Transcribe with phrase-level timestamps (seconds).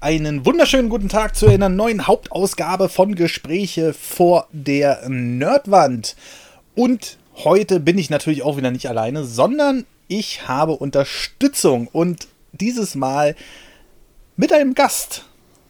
[0.00, 6.14] einen wunderschönen guten Tag zu einer neuen Hauptausgabe von Gespräche vor der Nerdwand.
[6.76, 12.94] Und heute bin ich natürlich auch wieder nicht alleine, sondern ich habe Unterstützung und dieses
[12.94, 13.34] Mal
[14.36, 15.24] mit einem Gast.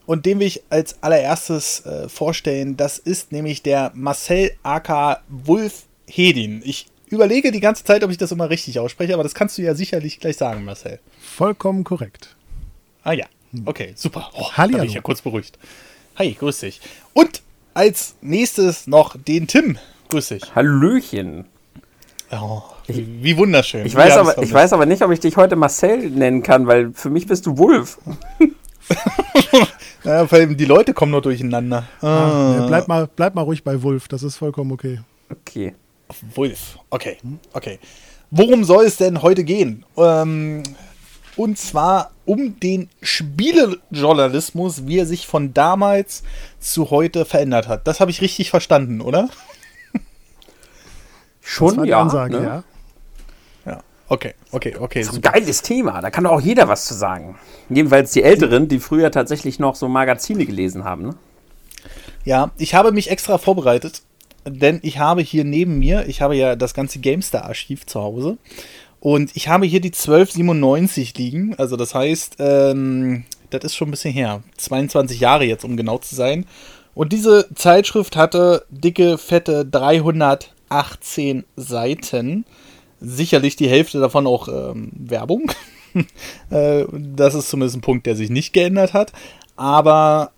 [0.04, 2.76] Und den will ich als allererstes äh, vorstellen.
[2.76, 6.62] Das ist nämlich der Marcel AK Wulf Hedin.
[6.64, 9.62] Ich überlege die ganze Zeit, ob ich das immer richtig ausspreche, aber das kannst du
[9.62, 10.98] ja sicherlich gleich sagen, Marcel.
[11.18, 12.36] Vollkommen korrekt.
[13.02, 13.26] Ah ja,
[13.64, 14.30] okay, super.
[14.34, 15.58] Oh, da bin ich ja kurz beruhigt.
[16.16, 16.80] Hi, grüß dich.
[17.12, 17.42] Und
[17.74, 19.78] als nächstes noch den Tim.
[20.08, 20.54] Grüß dich.
[20.54, 21.44] Hallöchen.
[22.30, 23.86] Oh, wie wunderschön.
[23.86, 26.92] Ich, weiß aber, ich weiß aber nicht, ob ich dich heute Marcel nennen kann, weil
[26.92, 27.98] für mich bist du Wulf.
[30.04, 31.88] ja, vor allem die Leute kommen nur durcheinander.
[32.00, 32.56] Ah.
[32.56, 35.00] Ja, bleib, mal, bleib mal ruhig bei Wulf, das ist vollkommen okay.
[35.30, 35.74] Okay.
[36.34, 37.18] Wulf, okay,
[37.52, 37.78] okay.
[38.30, 39.84] Worum soll es denn heute gehen?
[39.96, 40.62] Ähm,
[41.38, 46.24] und zwar um den Spielejournalismus, wie er sich von damals
[46.58, 47.86] zu heute verändert hat.
[47.86, 49.28] Das habe ich richtig verstanden, oder?
[51.40, 52.00] Schon, ja.
[52.00, 52.42] Ansage, ne?
[52.44, 52.64] ja.
[53.64, 54.98] Ja, okay, okay, okay.
[54.98, 57.38] Das ist ein geiles Thema, da kann doch auch jeder was zu sagen.
[57.70, 61.14] Jedenfalls die Älteren, die früher tatsächlich noch so Magazine gelesen haben, ne?
[62.24, 64.02] Ja, ich habe mich extra vorbereitet,
[64.44, 68.38] denn ich habe hier neben mir, ich habe ja das ganze GameStar-Archiv zu Hause
[69.00, 71.54] und ich habe hier die 1297 liegen.
[71.56, 74.42] Also das heißt, ähm, das ist schon ein bisschen her.
[74.56, 76.46] 22 Jahre jetzt, um genau zu sein.
[76.94, 82.44] Und diese Zeitschrift hatte dicke, fette 318 Seiten.
[83.00, 85.52] Sicherlich die Hälfte davon auch ähm, Werbung.
[86.50, 89.12] äh, das ist zumindest ein Punkt, der sich nicht geändert hat.
[89.54, 90.32] Aber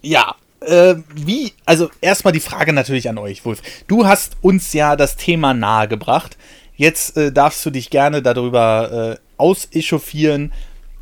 [0.00, 3.60] ja, äh, wie, also erstmal die Frage natürlich an euch, Wolf.
[3.86, 6.38] Du hast uns ja das Thema nahegebracht.
[6.76, 10.52] Jetzt äh, darfst du dich gerne darüber äh, ausechauffieren.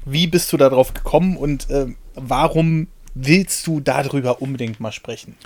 [0.05, 5.36] Wie bist du darauf gekommen und äh, warum willst du darüber unbedingt mal sprechen?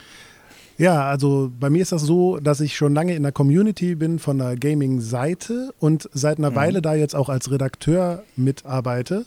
[0.79, 4.21] Ja, also bei mir ist das so, dass ich schon lange in der Community bin
[4.21, 6.55] von der Gaming-Seite und seit einer mhm.
[6.55, 9.27] Weile da jetzt auch als Redakteur mitarbeite.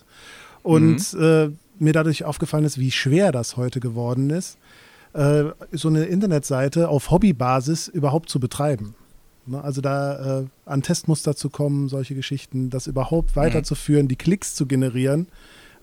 [0.64, 1.22] Und mhm.
[1.22, 1.50] äh,
[1.80, 4.58] mir dadurch aufgefallen ist, wie schwer das heute geworden ist,
[5.14, 8.96] äh, so eine Internetseite auf Hobbybasis überhaupt zu betreiben.
[9.52, 13.42] Ne, also da äh, an Testmuster zu kommen, solche Geschichten, das überhaupt mhm.
[13.42, 15.28] weiterzuführen, die Klicks zu generieren,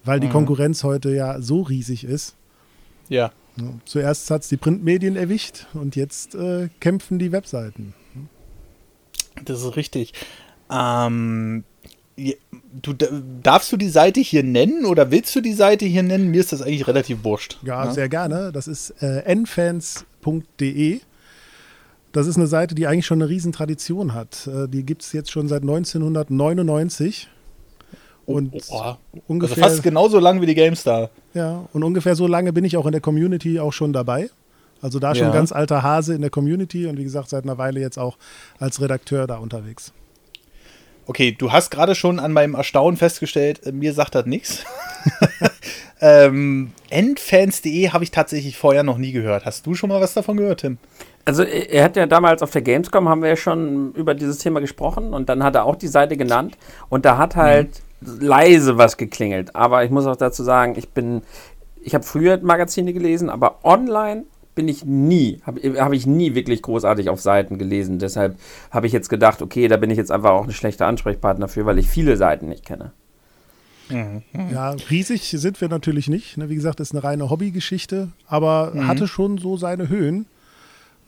[0.04, 0.32] weil die mhm.
[0.32, 2.34] Konkurrenz heute ja so riesig ist.
[3.10, 3.30] Ja.
[3.56, 7.92] Ne, zuerst hat es die Printmedien erwischt und jetzt äh, kämpfen die Webseiten.
[9.44, 10.14] Das ist richtig.
[10.70, 11.64] Ähm,
[12.72, 12.94] du,
[13.42, 16.30] darfst du die Seite hier nennen oder willst du die Seite hier nennen?
[16.30, 17.58] Mir ist das eigentlich relativ wurscht.
[17.64, 17.90] Ja, ja?
[17.92, 18.50] sehr gerne.
[18.50, 21.00] Das ist äh, nfans.de.
[22.12, 24.46] Das ist eine Seite, die eigentlich schon eine Riesentradition hat.
[24.46, 27.28] Äh, die gibt es jetzt schon seit 1999.
[28.26, 28.94] Und oh, oh.
[29.26, 29.64] ungefähr.
[29.64, 31.10] Also fast genauso lang wie die GameStar.
[31.32, 34.28] Ja, und ungefähr so lange bin ich auch in der Community auch schon dabei.
[34.80, 35.32] Also da schon ja.
[35.32, 38.16] ganz alter Hase in der Community und wie gesagt, seit einer Weile jetzt auch
[38.58, 39.92] als Redakteur da unterwegs.
[41.06, 44.64] Okay, du hast gerade schon an meinem Erstaunen festgestellt, äh, mir sagt das nichts.
[46.02, 49.46] ähm, Endfans.de habe ich tatsächlich vorher noch nie gehört.
[49.46, 50.76] Hast du schon mal was davon gehört, Tim?
[51.28, 54.60] Also er hat ja damals auf der Gamescom haben wir ja schon über dieses Thema
[54.60, 56.56] gesprochen und dann hat er auch die Seite genannt
[56.88, 58.20] und da hat halt mhm.
[58.20, 59.54] leise was geklingelt.
[59.54, 61.20] Aber ich muss auch dazu sagen, ich bin,
[61.82, 64.24] ich habe früher Magazine gelesen, aber online
[64.54, 67.98] bin ich nie, habe hab ich nie wirklich großartig auf Seiten gelesen.
[67.98, 68.38] Deshalb
[68.70, 71.66] habe ich jetzt gedacht, okay, da bin ich jetzt einfach auch ein schlechter Ansprechpartner für,
[71.66, 72.92] weil ich viele Seiten nicht kenne.
[73.90, 74.22] Mhm.
[74.50, 76.38] Ja, riesig sind wir natürlich nicht.
[76.38, 76.48] Ne?
[76.48, 78.86] Wie gesagt, ist eine reine Hobbygeschichte, aber mhm.
[78.86, 80.24] hatte schon so seine Höhen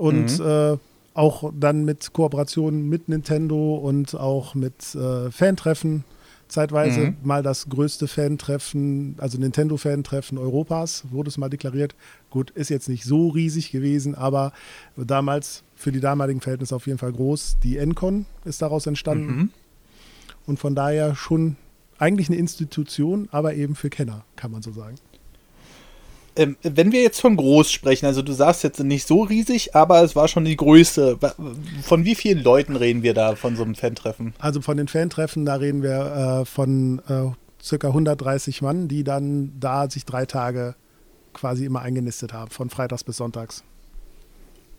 [0.01, 0.47] und mhm.
[0.47, 0.77] äh,
[1.13, 6.05] auch dann mit Kooperationen mit Nintendo und auch mit äh, Fantreffen.
[6.49, 7.17] Zeitweise mhm.
[7.23, 11.95] mal das größte Fantreffen, also Nintendo-Fantreffen Europas, wurde es mal deklariert.
[12.31, 14.53] Gut, ist jetzt nicht so riesig gewesen, aber
[14.97, 17.59] damals für die damaligen Verhältnisse auf jeden Fall groß.
[17.63, 19.37] Die Encon ist daraus entstanden.
[19.37, 19.51] Mhm.
[20.47, 21.57] Und von daher schon
[21.99, 24.97] eigentlich eine Institution, aber eben für Kenner, kann man so sagen.
[26.37, 30.03] Ähm, wenn wir jetzt von groß sprechen, also du sagst jetzt nicht so riesig, aber
[30.03, 31.19] es war schon die größte.
[31.83, 34.35] Von wie vielen Leuten reden wir da von so einem Fantreffen?
[34.39, 39.53] Also von den Fantreffen, da reden wir äh, von äh, circa 130 Mann, die dann
[39.59, 40.77] da sich drei Tage
[41.33, 43.65] quasi immer eingenistet haben, von freitags bis sonntags.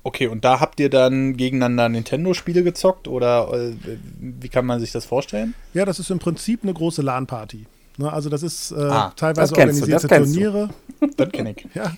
[0.03, 3.75] Okay, und da habt ihr dann gegeneinander Nintendo-Spiele gezockt oder äh,
[4.19, 5.53] wie kann man sich das vorstellen?
[5.73, 7.65] Ja, das ist im Prinzip eine große LAN-Party.
[7.97, 10.69] Ne, also das ist äh, ah, teilweise das organisierte Turniere.
[11.17, 11.67] Das kenne ich.
[11.73, 11.91] ja.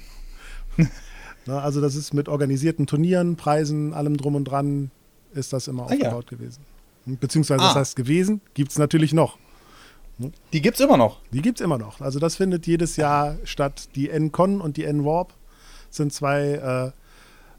[1.46, 4.92] ne, also das ist mit organisierten Turnieren, Preisen, allem drum und dran
[5.34, 6.38] ist das immer aufgebaut ah, ja.
[6.38, 6.62] gewesen.
[7.06, 7.68] Beziehungsweise ah.
[7.68, 9.38] das heißt gewesen, gibt es natürlich noch.
[10.54, 11.20] Die gibt es immer noch.
[11.32, 12.00] Die gibt es immer noch.
[12.00, 13.90] Also das findet jedes Jahr statt.
[13.96, 15.34] Die N-Con und die N-Warp
[15.90, 16.94] sind zwei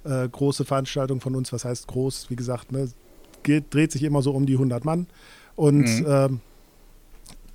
[0.04, 1.52] äh, äh, große Veranstaltungen von uns.
[1.52, 2.30] Was heißt groß?
[2.30, 2.88] Wie gesagt, ne,
[3.42, 5.06] geht, dreht sich immer so um die 100 Mann.
[5.56, 6.06] Und mhm.
[6.08, 6.40] ähm,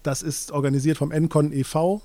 [0.03, 2.01] das ist organisiert vom N-Con e.V.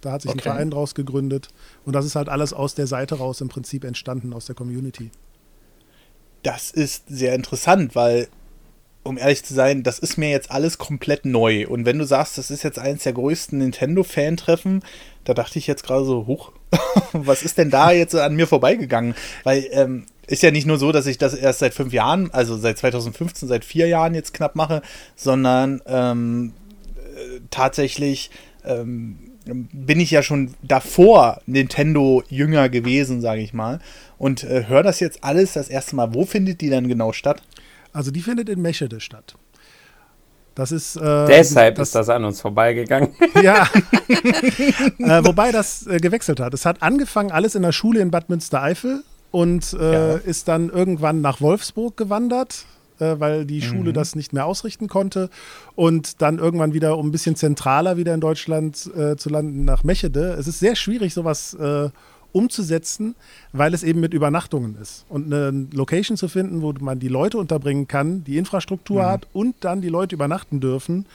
[0.00, 0.40] Da hat sich okay.
[0.40, 1.48] ein Verein draus gegründet.
[1.84, 5.10] Und das ist halt alles aus der Seite raus im Prinzip entstanden, aus der Community.
[6.42, 8.28] Das ist sehr interessant, weil
[9.04, 11.66] um ehrlich zu sein, das ist mir jetzt alles komplett neu.
[11.66, 14.82] Und wenn du sagst, das ist jetzt eines der größten Nintendo-Fan-Treffen,
[15.24, 16.52] da dachte ich jetzt gerade so, huch,
[17.12, 19.14] was ist denn da jetzt an mir vorbeigegangen?
[19.44, 22.56] Weil ähm, ist ja nicht nur so, dass ich das erst seit fünf Jahren, also
[22.56, 24.82] seit 2015, seit vier Jahren jetzt knapp mache,
[25.16, 26.61] sondern ähm, äh,
[27.50, 28.30] tatsächlich
[28.64, 33.80] ähm, bin ich ja schon davor Nintendo jünger gewesen, sage ich mal.
[34.18, 36.14] Und äh, höre das jetzt alles das erste Mal.
[36.14, 37.42] Wo findet die dann genau statt?
[37.92, 39.34] Also die findet in Meschede statt.
[40.54, 40.96] Das ist.
[40.96, 43.10] Äh, Deshalb das, ist das an uns vorbeigegangen.
[43.42, 43.64] Ja.
[44.98, 46.54] äh, wobei das äh, gewechselt hat.
[46.54, 50.14] Es hat angefangen alles in der Schule in Bad Münstereifel und äh, ja.
[50.16, 52.66] ist dann irgendwann nach Wolfsburg gewandert,
[53.02, 53.94] äh, weil die Schule mhm.
[53.94, 55.30] das nicht mehr ausrichten konnte.
[55.74, 59.84] Und dann irgendwann wieder, um ein bisschen zentraler wieder in Deutschland äh, zu landen, nach
[59.84, 60.34] Mechede.
[60.38, 61.56] Es ist sehr schwierig, sowas
[62.32, 63.14] umzusetzen,
[63.52, 65.04] weil es eben mit Übernachtungen ist.
[65.08, 69.06] Und eine Location zu finden, wo man die Leute unterbringen kann, die Infrastruktur mhm.
[69.06, 71.06] hat und dann die Leute übernachten dürfen,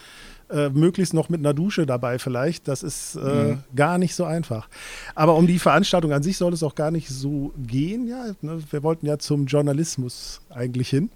[0.50, 3.64] äh, möglichst noch mit einer Dusche dabei vielleicht, das ist äh, mhm.
[3.76, 4.70] gar nicht so einfach.
[5.14, 8.08] Aber um die Veranstaltung an sich soll es auch gar nicht so gehen.
[8.08, 8.60] Ja, ne?
[8.70, 11.10] wir wollten ja zum Journalismus eigentlich hin.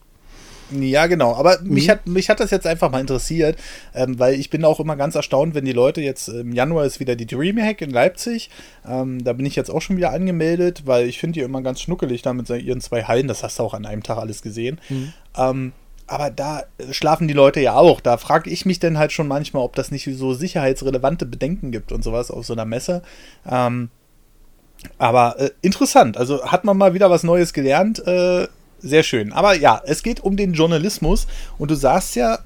[0.72, 1.36] Ja, genau.
[1.36, 1.74] Aber mhm.
[1.74, 3.58] mich, hat, mich hat das jetzt einfach mal interessiert,
[3.94, 7.00] ähm, weil ich bin auch immer ganz erstaunt, wenn die Leute jetzt im Januar ist
[7.00, 8.50] wieder die Dreamhack in Leipzig.
[8.88, 11.82] Ähm, da bin ich jetzt auch schon wieder angemeldet, weil ich finde die immer ganz
[11.82, 13.28] schnuckelig da mit ihren zwei Hallen.
[13.28, 14.80] Das hast du auch an einem Tag alles gesehen.
[14.90, 15.14] Mhm.
[15.38, 15.72] Ähm,
[16.08, 18.02] aber da schlafen die Leute ja auch.
[18.02, 21.94] Da frage ich mich dann halt schon manchmal, ob das nicht so sicherheitsrelevante Bedenken gibt
[21.94, 23.02] und sowas auf so einer Messe.
[23.50, 23.90] Ähm,
[24.98, 26.18] aber äh, interessant.
[26.18, 28.06] Also hat man mal wieder was Neues gelernt.
[28.06, 28.48] Äh,
[28.82, 29.34] sehr schön.
[29.34, 32.40] Aber ja, es geht um den Journalismus und du sagst ja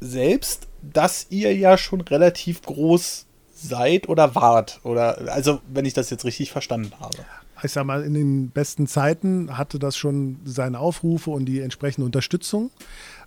[0.00, 4.80] selbst, dass ihr ja schon relativ groß seid oder wart.
[4.84, 7.18] Oder also, wenn ich das jetzt richtig verstanden habe.
[7.62, 12.06] Ich sag mal, in den besten Zeiten hatte das schon seine Aufrufe und die entsprechende
[12.06, 12.70] Unterstützung.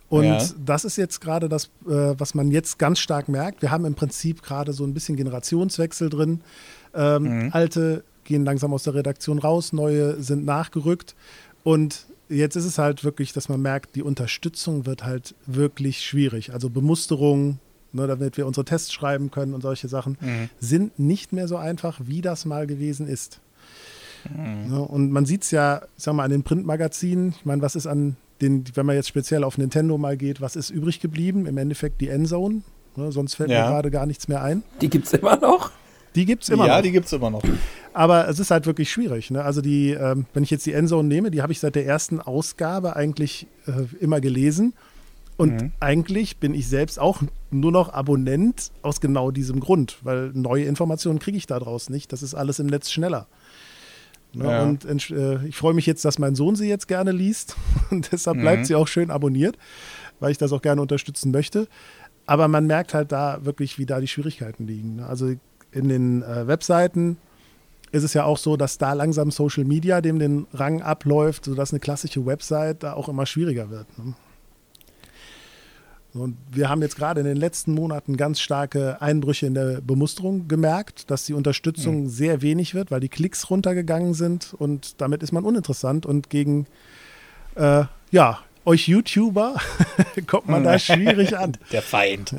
[0.08, 0.42] Und ja.
[0.64, 3.62] das ist jetzt gerade das, äh, was man jetzt ganz stark merkt.
[3.62, 6.40] Wir haben im Prinzip gerade so ein bisschen Generationswechsel drin.
[6.94, 7.50] Ähm, mhm.
[7.52, 11.14] Alte gehen langsam aus der Redaktion raus, neue sind nachgerückt.
[11.62, 16.52] Und jetzt ist es halt wirklich, dass man merkt, die Unterstützung wird halt wirklich schwierig.
[16.52, 17.58] Also Bemusterung,
[17.92, 20.48] ne, damit wir unsere Tests schreiben können und solche Sachen, mhm.
[20.58, 23.40] sind nicht mehr so einfach, wie das mal gewesen ist.
[24.30, 24.72] Mhm.
[24.72, 27.34] Ja, und man sieht es ja, ich sag mal, an den Printmagazinen.
[27.38, 30.56] Ich meine, was ist an den, wenn man jetzt speziell auf Nintendo mal geht, was
[30.56, 31.46] ist übrig geblieben?
[31.46, 32.62] Im Endeffekt die Endzone.
[32.96, 33.64] Ne, sonst fällt ja.
[33.64, 34.62] mir gerade gar nichts mehr ein.
[34.80, 35.70] Die gibt es immer noch?
[36.14, 36.76] Die gibt es immer ja, noch.
[36.76, 37.42] Ja, die gibt es immer noch.
[37.94, 39.30] Aber es ist halt wirklich schwierig.
[39.30, 39.42] Ne?
[39.42, 42.20] Also die, ähm, wenn ich jetzt die Endzone nehme, die habe ich seit der ersten
[42.20, 44.74] Ausgabe eigentlich äh, immer gelesen.
[45.36, 45.72] Und mhm.
[45.80, 51.18] eigentlich bin ich selbst auch nur noch Abonnent aus genau diesem Grund, weil neue Informationen
[51.18, 52.12] kriege ich daraus nicht.
[52.12, 53.26] Das ist alles im Netz schneller.
[54.34, 54.44] Ne?
[54.44, 54.62] Ja.
[54.62, 57.56] Und äh, ich freue mich jetzt, dass mein Sohn sie jetzt gerne liest.
[57.90, 58.42] Und deshalb mhm.
[58.42, 59.56] bleibt sie auch schön abonniert,
[60.20, 61.66] weil ich das auch gerne unterstützen möchte.
[62.24, 64.96] Aber man merkt halt da wirklich, wie da die Schwierigkeiten liegen.
[64.96, 65.06] Ne?
[65.06, 65.34] Also
[65.72, 67.16] in den äh, Webseiten
[67.90, 71.72] ist es ja auch so, dass da langsam Social Media dem den Rang abläuft, sodass
[71.72, 73.86] eine klassische Website da auch immer schwieriger wird.
[73.98, 74.14] Ne?
[76.14, 80.46] Und wir haben jetzt gerade in den letzten Monaten ganz starke Einbrüche in der Bemusterung
[80.46, 82.08] gemerkt, dass die Unterstützung mhm.
[82.08, 86.66] sehr wenig wird, weil die Klicks runtergegangen sind und damit ist man uninteressant und gegen
[87.54, 89.56] äh, ja, euch YouTuber
[90.26, 91.56] kommt man da schwierig an.
[91.72, 92.34] Der Feind.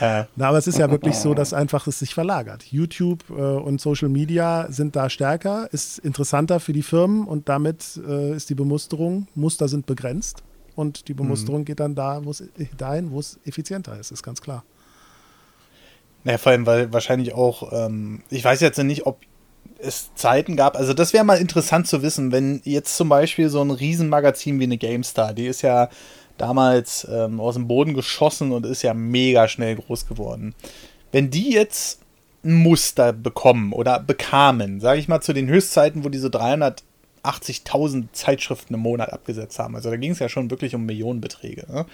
[0.00, 2.64] Na, aber es ist ja wirklich so, dass einfach es sich verlagert.
[2.64, 8.00] YouTube äh, und Social Media sind da stärker, ist interessanter für die Firmen und damit
[8.06, 10.42] äh, ist die Bemusterung, Muster sind begrenzt
[10.74, 11.64] und die Bemusterung mhm.
[11.66, 12.42] geht dann da, wo's,
[12.76, 14.64] dahin, wo es effizienter ist, ist ganz klar.
[16.24, 19.20] Naja, vor allem, weil wahrscheinlich auch, ähm, ich weiß jetzt nicht, ob
[19.82, 23.62] es Zeiten gab, also das wäre mal interessant zu wissen, wenn jetzt zum Beispiel so
[23.62, 25.88] ein Riesenmagazin wie eine GameStar, die ist ja
[26.38, 30.54] damals ähm, aus dem Boden geschossen und ist ja mega schnell groß geworden.
[31.10, 32.00] Wenn die jetzt
[32.44, 38.74] ein Muster bekommen oder bekamen, sage ich mal zu den Höchstzeiten, wo diese 380.000 Zeitschriften
[38.74, 41.66] im Monat abgesetzt haben, also da ging es ja schon wirklich um Millionenbeträge.
[41.70, 41.86] Ne?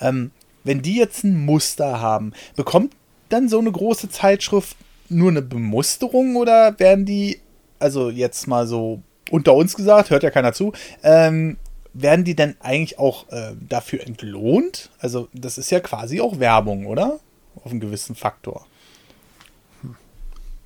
[0.00, 0.30] Ähm,
[0.64, 2.94] wenn die jetzt ein Muster haben, bekommt
[3.28, 4.76] dann so eine große Zeitschrift
[5.08, 7.40] nur eine Bemusterung oder werden die,
[7.78, 10.72] also jetzt mal so unter uns gesagt, hört ja keiner zu,
[11.02, 11.56] ähm,
[11.92, 14.90] werden die denn eigentlich auch äh, dafür entlohnt?
[14.98, 17.18] Also das ist ja quasi auch Werbung, oder?
[17.64, 18.66] auf einen gewissen Faktor.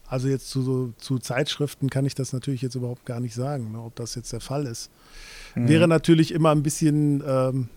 [0.07, 3.71] Also jetzt zu, so, zu Zeitschriften kann ich das natürlich jetzt überhaupt gar nicht sagen,
[3.73, 4.91] ne, ob das jetzt der Fall ist.
[5.55, 5.69] Mhm.
[5.69, 7.69] Wäre natürlich immer ein bisschen, ähm,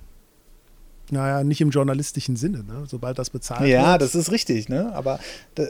[1.12, 2.86] naja, nicht im journalistischen Sinne, ne?
[2.88, 3.82] sobald das bezahlt ja, wird.
[3.82, 4.92] Ja, das ist richtig, ne?
[4.96, 5.20] aber
[5.54, 5.68] da,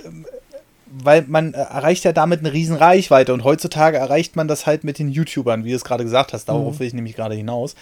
[1.02, 5.00] weil man erreicht ja damit eine riesen Reichweite und heutzutage erreicht man das halt mit
[5.00, 6.80] den YouTubern, wie du es gerade gesagt hast, darauf mhm.
[6.80, 7.76] will ich nämlich gerade hinaus.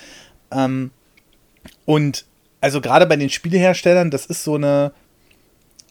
[0.51, 0.91] Ähm,
[1.85, 2.25] und
[2.61, 4.93] also gerade bei den Spieleherstellern, das ist so eine,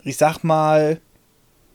[0.02, 1.00] ich sag mal,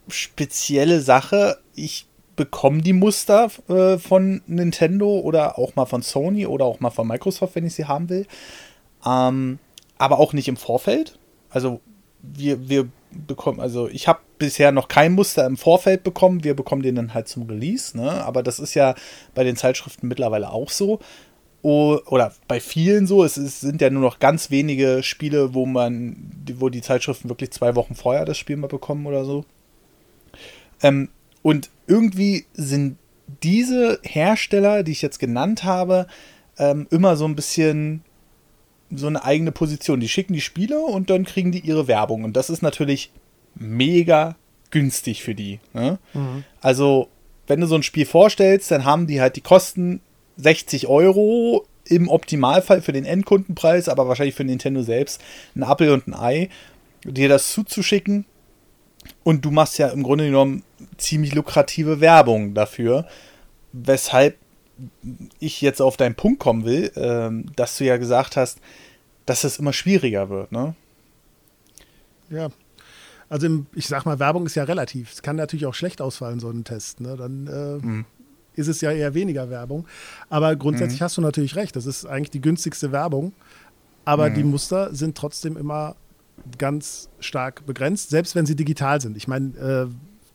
[0.08, 1.58] spezielle Sache.
[1.76, 6.90] Ich bekomme die Muster äh, von Nintendo oder auch mal von Sony oder auch mal
[6.90, 8.26] von Microsoft, wenn ich sie haben will.
[9.06, 9.60] Ähm,
[9.98, 11.18] aber auch nicht im Vorfeld.
[11.50, 11.82] Also
[12.22, 16.44] wir, wir bekommen, also ich habe bisher noch kein Muster im Vorfeld bekommen.
[16.44, 17.98] Wir bekommen den dann halt zum Release.
[17.98, 18.12] Ne?
[18.24, 18.96] Aber das ist ja
[19.34, 21.00] bei den Zeitschriften mittlerweile auch so.
[21.62, 23.24] oder bei vielen so.
[23.24, 27.52] Es, es sind ja nur noch ganz wenige Spiele, wo man, wo die Zeitschriften wirklich
[27.52, 29.46] zwei Wochen vorher das Spiel mal bekommen oder so.
[30.82, 31.10] Ähm,
[31.42, 32.98] und irgendwie sind
[33.44, 36.08] diese Hersteller, die ich jetzt genannt habe,
[36.58, 38.04] ähm, immer so ein bisschen
[38.92, 40.00] so eine eigene Position.
[40.00, 42.24] Die schicken die Spiele und dann kriegen die ihre Werbung.
[42.24, 43.12] Und das ist natürlich
[43.56, 44.36] mega
[44.72, 45.60] günstig für die.
[45.74, 46.00] Ne?
[46.14, 46.44] Mhm.
[46.62, 47.10] Also,
[47.48, 50.02] wenn du so ein Spiel vorstellst, dann haben die halt die Kosten
[50.38, 55.22] 60 Euro im Optimalfall für den Endkundenpreis, aber wahrscheinlich für Nintendo selbst
[55.56, 56.50] ein Apple und ein Ei,
[57.04, 58.26] dir das zuzuschicken
[59.24, 60.64] und du machst ja im Grunde genommen
[60.98, 63.08] ziemlich lukrative Werbung dafür,
[63.72, 64.38] weshalb
[65.40, 68.60] ich jetzt auf deinen Punkt kommen will, ähm, dass du ja gesagt hast,
[69.26, 70.76] dass es immer schwieriger wird, ne?
[72.30, 72.50] Ja.
[73.30, 75.12] Also im, ich sag mal, Werbung ist ja relativ.
[75.14, 77.02] Es kann natürlich auch schlecht ausfallen, so ein Test.
[77.02, 77.16] Ne?
[77.18, 78.06] Dann äh, mhm.
[78.56, 79.88] ist es ja eher weniger Werbung.
[80.30, 81.06] Aber grundsätzlich mhm.
[81.06, 81.76] hast du natürlich recht.
[81.76, 83.34] Das ist eigentlich die günstigste Werbung.
[84.06, 84.36] Aber mhm.
[84.36, 85.96] die Muster sind trotzdem immer
[86.58, 89.18] ganz stark begrenzt, selbst wenn sie digital sind.
[89.18, 89.88] Ich meine, äh,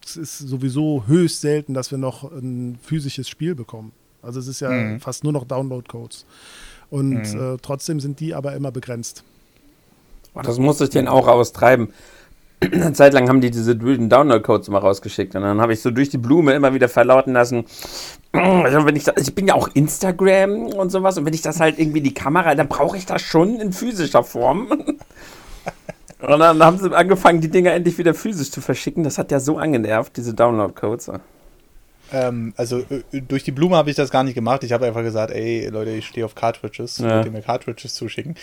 [0.05, 3.93] es ist sowieso höchst selten, dass wir noch ein physisches Spiel bekommen.
[4.23, 5.01] Also es ist ja mhm.
[5.01, 6.27] fast nur noch Download-Codes.
[6.91, 7.55] Und mhm.
[7.55, 9.23] äh, trotzdem sind die aber immer begrenzt.
[10.35, 11.93] Oh, das muss ich denn auch austreiben.
[12.63, 16.11] Eine Zeit lang haben die diese Download-Codes immer rausgeschickt und dann habe ich so durch
[16.11, 17.65] die Blume immer wieder verlauten lassen,
[18.33, 21.59] also wenn ich, das, ich bin ja auch Instagram und sowas und wenn ich das
[21.59, 24.69] halt irgendwie die Kamera, dann brauche ich das schon in physischer Form.
[26.23, 29.05] Und dann haben sie angefangen, die Dinger endlich wieder physisch zu verschicken.
[29.05, 31.13] Das hat ja so angenervt, diese Download-Codes.
[32.13, 34.63] Ähm, also äh, durch die Blume habe ich das gar nicht gemacht.
[34.63, 37.09] Ich habe einfach gesagt, ey Leute, ich stehe auf Cartridges, ja.
[37.09, 38.35] könnt ihr mir Cartridges zuschicken.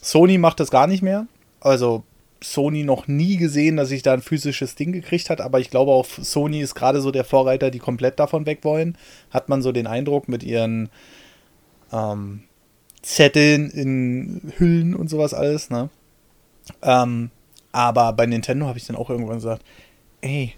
[0.00, 1.26] Sony macht das gar nicht mehr.
[1.60, 2.04] Also
[2.42, 5.92] Sony noch nie gesehen, dass ich da ein physisches Ding gekriegt hat, aber ich glaube
[5.92, 8.96] auch Sony ist gerade so der Vorreiter, die komplett davon weg wollen.
[9.30, 10.90] Hat man so den Eindruck mit ihren
[11.92, 12.42] ähm,
[13.02, 15.90] Zetteln in Hüllen und sowas alles, ne?
[16.82, 17.30] Ähm,
[17.72, 19.62] aber bei Nintendo habe ich dann auch irgendwann gesagt,
[20.20, 20.54] ey,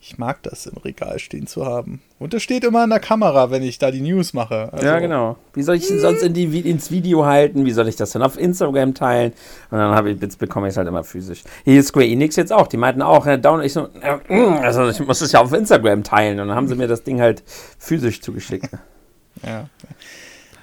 [0.00, 2.00] ich mag das im Regal stehen zu haben.
[2.20, 4.72] Und das steht immer in der Kamera, wenn ich da die News mache.
[4.72, 5.36] Also, ja, genau.
[5.54, 7.64] Wie soll ich denn sonst in die, ins Video halten?
[7.64, 9.32] Wie soll ich das denn auf Instagram teilen?
[9.70, 11.42] Und dann ich, jetzt bekomme ich es halt immer physisch.
[11.64, 12.68] Hier ist Square Enix jetzt auch.
[12.68, 13.88] Die meinten auch, ja, down, ich so,
[14.28, 16.38] also ich muss es ja auf Instagram teilen.
[16.38, 17.42] Und dann haben sie mir das Ding halt
[17.78, 18.70] physisch zugeschickt.
[19.44, 19.68] ja.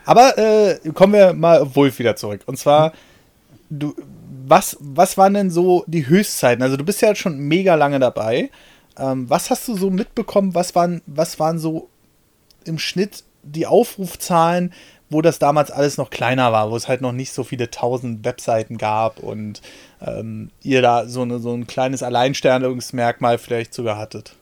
[0.06, 2.42] Aber äh, kommen wir mal auf Wolf wieder zurück.
[2.46, 2.94] Und zwar,
[3.70, 3.96] du,
[4.48, 6.64] was, was waren denn so die Höchstzeiten?
[6.64, 8.50] Also du bist ja schon mega lange dabei.
[8.98, 10.56] Ähm, was hast du so mitbekommen?
[10.56, 11.90] Was waren, was waren so
[12.66, 14.74] im Schnitt die Aufrufzahlen,
[15.10, 18.26] wo das damals alles noch kleiner war, wo es halt noch nicht so viele tausend
[18.26, 19.62] Webseiten gab und
[20.02, 24.36] ähm, ihr da so, eine, so ein kleines Alleinstellungsmerkmal vielleicht sogar hattet?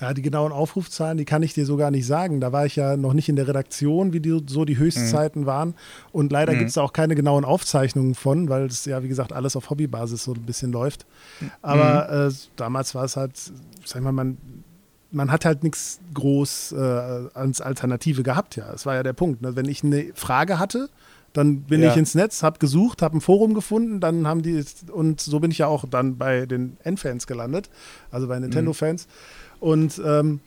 [0.00, 2.40] Ja, die genauen Aufrufzahlen, die kann ich dir so gar nicht sagen.
[2.40, 5.46] Da war ich ja noch nicht in der Redaktion, wie die, so die Höchstzeiten mhm.
[5.46, 5.74] waren.
[6.10, 6.58] Und leider mhm.
[6.58, 9.68] gibt es da auch keine genauen Aufzeichnungen von, weil es ja, wie gesagt, alles auf
[9.68, 11.04] Hobbybasis so ein bisschen läuft.
[11.60, 12.30] Aber mhm.
[12.30, 13.32] äh, damals war es halt,
[13.84, 14.38] sag mal, man,
[15.10, 16.76] man hat halt nichts groß äh,
[17.34, 18.70] als Alternative gehabt, ja.
[18.70, 19.42] Das war ja der Punkt.
[19.42, 19.54] Ne?
[19.54, 20.88] Wenn ich eine Frage hatte,
[21.32, 21.90] dann bin ja.
[21.90, 25.50] ich ins Netz, habe gesucht, habe ein Forum gefunden, dann haben die, und so bin
[25.50, 27.70] ich ja auch dann bei den N-Fans gelandet,
[28.10, 29.06] also bei Nintendo-Fans.
[29.06, 29.10] Mhm.
[29.60, 30.40] Und ähm,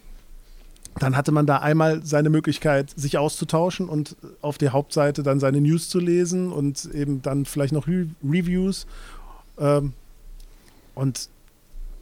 [1.00, 5.62] dann hatte man da einmal seine Möglichkeit, sich auszutauschen und auf der Hauptseite dann seine
[5.62, 8.86] News zu lesen und eben dann vielleicht noch Re Reviews.
[9.58, 9.94] Ähm,
[10.96, 11.30] und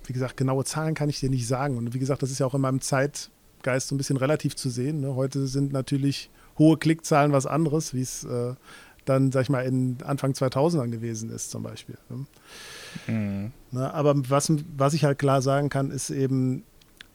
[0.06, 1.78] wie gesagt, genaue Zahlen kann ich dir nicht sagen.
[1.78, 4.70] Und wie gesagt, das ist ja auch in meinem Zeitgeist so ein bisschen relativ zu
[4.70, 5.02] sehen.
[5.02, 5.16] Ne?
[5.16, 8.56] Heute sind natürlich hohe Klickzahlen was anderes, wie es äh,
[9.06, 11.98] dann, sag ich mal, in Anfang 2000ern gewesen ist, zum Beispiel.
[12.10, 12.26] Ne?
[13.08, 13.52] Mhm.
[13.72, 16.64] Na, aber was, was ich halt klar sagen kann, ist eben,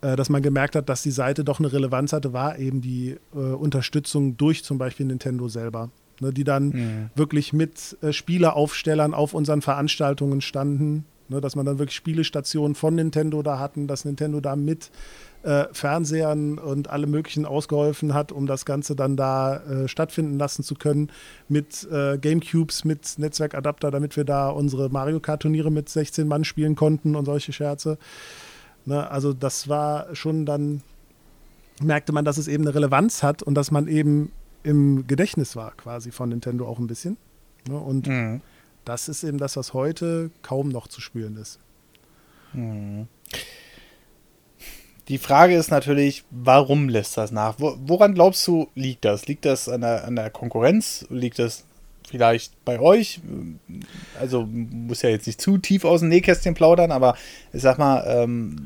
[0.00, 3.38] dass man gemerkt hat, dass die Seite doch eine Relevanz hatte, war eben die äh,
[3.38, 5.91] Unterstützung durch zum Beispiel Nintendo selber.
[6.19, 7.11] Ne, die dann mhm.
[7.15, 12.95] wirklich mit äh, Spieleaufstellern auf unseren Veranstaltungen standen Ne, dass man dann wirklich Spielestationen von
[12.95, 14.93] Nintendo da hatten, dass Nintendo da mit
[15.43, 20.62] äh, Fernsehern und allem Möglichen ausgeholfen hat, um das Ganze dann da äh, stattfinden lassen
[20.62, 21.11] zu können,
[21.49, 26.76] mit äh, Gamecubes, mit Netzwerkadapter, damit wir da unsere Mario Kart-Turniere mit 16 Mann spielen
[26.76, 27.99] konnten und solche Scherze.
[28.87, 30.83] Ne, also das war schon dann,
[31.83, 35.73] merkte man, dass es eben eine Relevanz hat und dass man eben im Gedächtnis war
[35.73, 37.16] quasi von Nintendo auch ein bisschen.
[37.69, 38.40] Ne, und mhm
[38.87, 41.59] das ist eben das, was heute kaum noch zu spüren ist.
[42.52, 43.09] Hm.
[45.09, 47.57] Die Frage ist natürlich, warum lässt das nach?
[47.59, 49.26] Woran glaubst du, liegt das?
[49.26, 51.05] Liegt das an der, an der Konkurrenz?
[51.11, 51.64] Liegt das
[52.06, 53.20] vielleicht bei euch?
[54.20, 57.16] Also muss ja jetzt nicht zu tief aus dem Nähkästchen plaudern, aber
[57.52, 58.56] ich sag mal, ähm,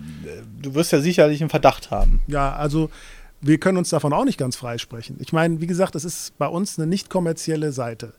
[0.60, 2.20] du wirst ja sicherlich einen Verdacht haben.
[2.26, 2.90] Ja, also
[3.40, 5.16] wir können uns davon auch nicht ganz freisprechen.
[5.20, 8.12] Ich meine, wie gesagt, es ist bei uns eine nicht kommerzielle Seite.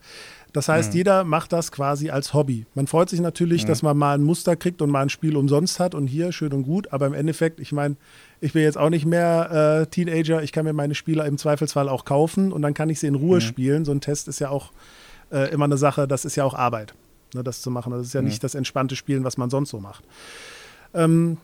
[0.53, 0.97] Das heißt, mhm.
[0.97, 2.65] jeder macht das quasi als Hobby.
[2.75, 3.67] Man freut sich natürlich, mhm.
[3.67, 6.51] dass man mal ein Muster kriegt und mal ein Spiel umsonst hat und hier schön
[6.51, 7.95] und gut, aber im Endeffekt, ich meine,
[8.41, 11.87] ich bin jetzt auch nicht mehr äh, Teenager, ich kann mir meine Spiele im Zweifelsfall
[11.87, 13.41] auch kaufen und dann kann ich sie in Ruhe mhm.
[13.41, 13.85] spielen.
[13.85, 14.71] So ein Test ist ja auch
[15.31, 16.93] äh, immer eine Sache, das ist ja auch Arbeit,
[17.33, 17.91] ne, das zu machen.
[17.91, 20.03] Das ist ja nicht das entspannte Spielen, was man sonst so macht.
[20.93, 21.38] Ähm,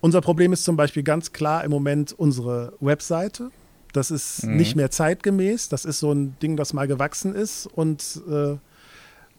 [0.00, 3.50] unser Problem ist zum Beispiel ganz klar im Moment unsere Webseite.
[3.92, 4.56] Das ist mhm.
[4.56, 5.68] nicht mehr zeitgemäß.
[5.68, 7.66] Das ist so ein Ding, das mal gewachsen ist.
[7.66, 8.56] Und äh,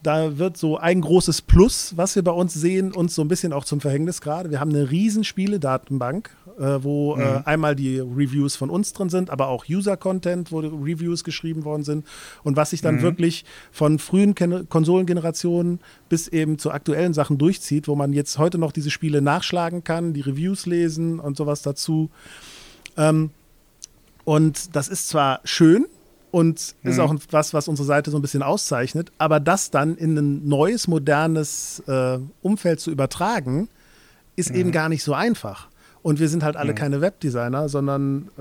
[0.02, 3.52] da wird so ein großes Plus, was wir bei uns sehen, uns so ein bisschen
[3.52, 4.50] auch zum Verhängnis gerade.
[4.50, 7.22] Wir haben eine riesen Spiele-Datenbank, äh, wo äh, mhm.
[7.22, 11.84] äh, einmal die Reviews von uns drin sind, aber auch User-Content, wo Reviews geschrieben worden
[11.84, 12.06] sind.
[12.44, 13.02] Und was sich dann mhm.
[13.02, 18.58] wirklich von frühen Ken Konsolengenerationen bis eben zu aktuellen Sachen durchzieht, wo man jetzt heute
[18.58, 22.10] noch diese Spiele nachschlagen kann, die Reviews lesen und sowas dazu.
[22.96, 23.30] Ähm,
[24.24, 25.86] und das ist zwar schön
[26.30, 26.90] und mhm.
[26.90, 30.48] ist auch was, was unsere Seite so ein bisschen auszeichnet, aber das dann in ein
[30.48, 33.68] neues, modernes äh, Umfeld zu übertragen,
[34.36, 34.56] ist mhm.
[34.56, 35.68] eben gar nicht so einfach.
[36.02, 36.76] Und wir sind halt alle mhm.
[36.76, 38.40] keine Webdesigner, sondern äh,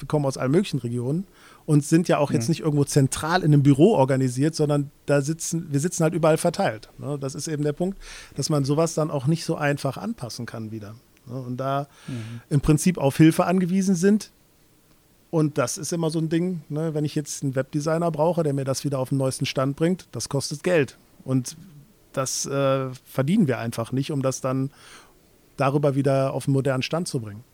[0.00, 1.26] wir kommen aus allen möglichen Regionen
[1.66, 2.52] und sind ja auch jetzt mhm.
[2.52, 6.88] nicht irgendwo zentral in einem Büro organisiert, sondern da sitzen, wir sitzen halt überall verteilt.
[6.98, 7.18] Ne?
[7.18, 7.98] Das ist eben der Punkt,
[8.34, 10.94] dass man sowas dann auch nicht so einfach anpassen kann wieder.
[11.26, 11.34] Ne?
[11.40, 12.40] Und da mhm.
[12.48, 14.30] im Prinzip auf Hilfe angewiesen sind,
[15.30, 18.52] und das ist immer so ein Ding, ne, wenn ich jetzt einen Webdesigner brauche, der
[18.52, 20.96] mir das wieder auf den neuesten Stand bringt, das kostet Geld.
[21.24, 21.56] Und
[22.12, 24.70] das äh, verdienen wir einfach nicht, um das dann
[25.56, 27.44] darüber wieder auf einen modernen Stand zu bringen.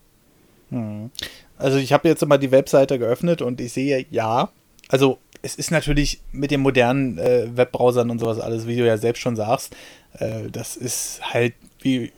[0.71, 1.11] Hm.
[1.59, 4.51] Also ich habe jetzt mal die Webseite geöffnet und ich sehe, ja,
[4.89, 8.97] also es ist natürlich mit den modernen äh, Webbrowsern und sowas alles, wie du ja
[8.97, 9.77] selbst schon sagst,
[10.19, 12.13] äh, das ist halt wie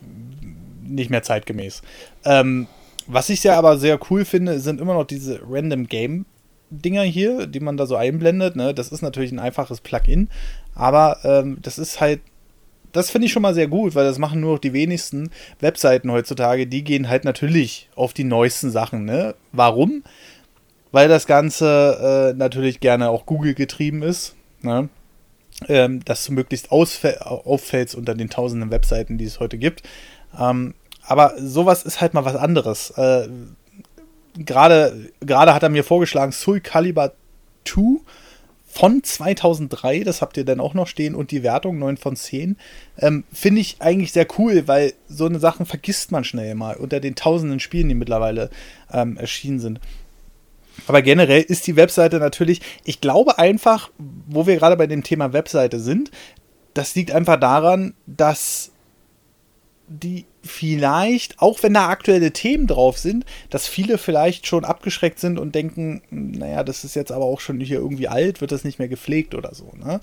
[0.82, 1.82] nicht mehr zeitgemäß.
[2.24, 2.68] Ähm,
[3.08, 6.26] was ich ja aber sehr cool finde, sind immer noch diese Random Game
[6.70, 8.54] Dinger hier, die man da so einblendet.
[8.54, 8.74] Ne?
[8.74, 10.28] Das ist natürlich ein einfaches Plugin,
[10.74, 12.20] aber ähm, das ist halt,
[12.92, 16.12] das finde ich schon mal sehr gut, weil das machen nur noch die wenigsten Webseiten
[16.12, 16.66] heutzutage.
[16.66, 19.04] Die gehen halt natürlich auf die neuesten Sachen.
[19.04, 19.34] Ne?
[19.52, 20.02] Warum?
[20.92, 24.36] Weil das Ganze äh, natürlich gerne auch Google getrieben ist.
[24.60, 24.88] Ne?
[25.68, 29.82] Ähm, dass du möglichst auffällst unter den tausenden Webseiten, die es heute gibt.
[30.38, 30.74] Ähm,
[31.08, 32.90] aber sowas ist halt mal was anderes.
[32.90, 33.28] Äh,
[34.38, 37.12] Gerade hat er mir vorgeschlagen, Soul Calibur
[37.64, 38.00] 2
[38.68, 42.56] von 2003, das habt ihr dann auch noch stehen, und die Wertung 9 von 10.
[42.98, 47.00] Ähm, Finde ich eigentlich sehr cool, weil so eine Sachen vergisst man schnell mal unter
[47.00, 48.50] den tausenden Spielen, die mittlerweile
[48.92, 49.80] ähm, erschienen sind.
[50.86, 53.90] Aber generell ist die Webseite natürlich, ich glaube einfach,
[54.28, 56.10] wo wir gerade bei dem Thema Webseite sind,
[56.74, 58.70] das liegt einfach daran, dass
[59.88, 65.38] die vielleicht, auch wenn da aktuelle Themen drauf sind, dass viele vielleicht schon abgeschreckt sind
[65.38, 68.78] und denken, naja, das ist jetzt aber auch schon hier irgendwie alt, wird das nicht
[68.78, 69.72] mehr gepflegt oder so.
[69.76, 70.00] Ne?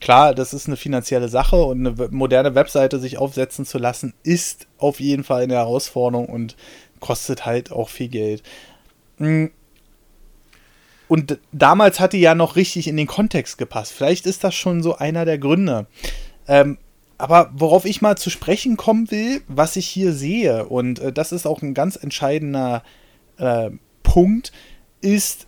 [0.00, 4.66] Klar, das ist eine finanzielle Sache und eine moderne Webseite sich aufsetzen zu lassen, ist
[4.78, 6.56] auf jeden Fall eine Herausforderung und
[6.98, 8.42] kostet halt auch viel Geld.
[9.18, 9.50] Hm.
[11.06, 13.92] Und damals hat die ja noch richtig in den Kontext gepasst.
[13.92, 15.86] Vielleicht ist das schon so einer der Gründe.
[16.48, 16.78] Ähm,
[17.22, 21.30] aber worauf ich mal zu sprechen kommen will, was ich hier sehe, und äh, das
[21.30, 22.82] ist auch ein ganz entscheidender
[23.36, 23.70] äh,
[24.02, 24.50] Punkt,
[25.02, 25.46] ist,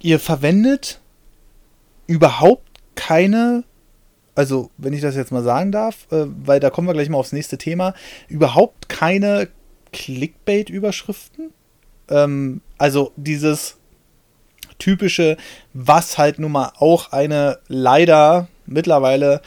[0.00, 1.00] ihr verwendet
[2.08, 3.62] überhaupt keine,
[4.34, 7.18] also wenn ich das jetzt mal sagen darf, äh, weil da kommen wir gleich mal
[7.18, 7.94] aufs nächste Thema,
[8.26, 9.46] überhaupt keine
[9.92, 11.52] Clickbait-Überschriften.
[12.08, 13.76] Ähm, also dieses
[14.80, 15.36] typische,
[15.74, 19.42] was halt nun mal auch eine leider mittlerweile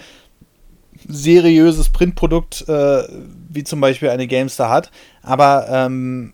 [1.07, 3.03] seriöses Printprodukt, äh,
[3.49, 4.91] wie zum Beispiel eine Gamestar hat.
[5.21, 6.33] Aber ähm,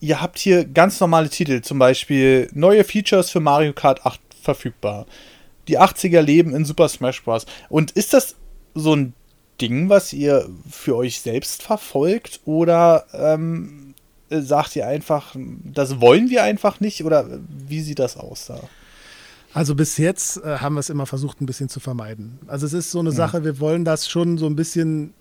[0.00, 5.06] ihr habt hier ganz normale Titel, zum Beispiel neue Features für Mario Kart 8 verfügbar.
[5.68, 7.46] Die 80er leben in Super Smash Bros.
[7.68, 8.34] Und ist das
[8.74, 9.14] so ein
[9.60, 12.40] Ding, was ihr für euch selbst verfolgt?
[12.44, 13.94] Oder ähm,
[14.28, 17.04] sagt ihr einfach, das wollen wir einfach nicht?
[17.04, 18.60] Oder wie sieht das aus da?
[19.54, 22.38] Also bis jetzt äh, haben wir es immer versucht, ein bisschen zu vermeiden.
[22.46, 23.16] Also es ist so eine ja.
[23.16, 25.12] Sache, wir wollen das schon so ein bisschen,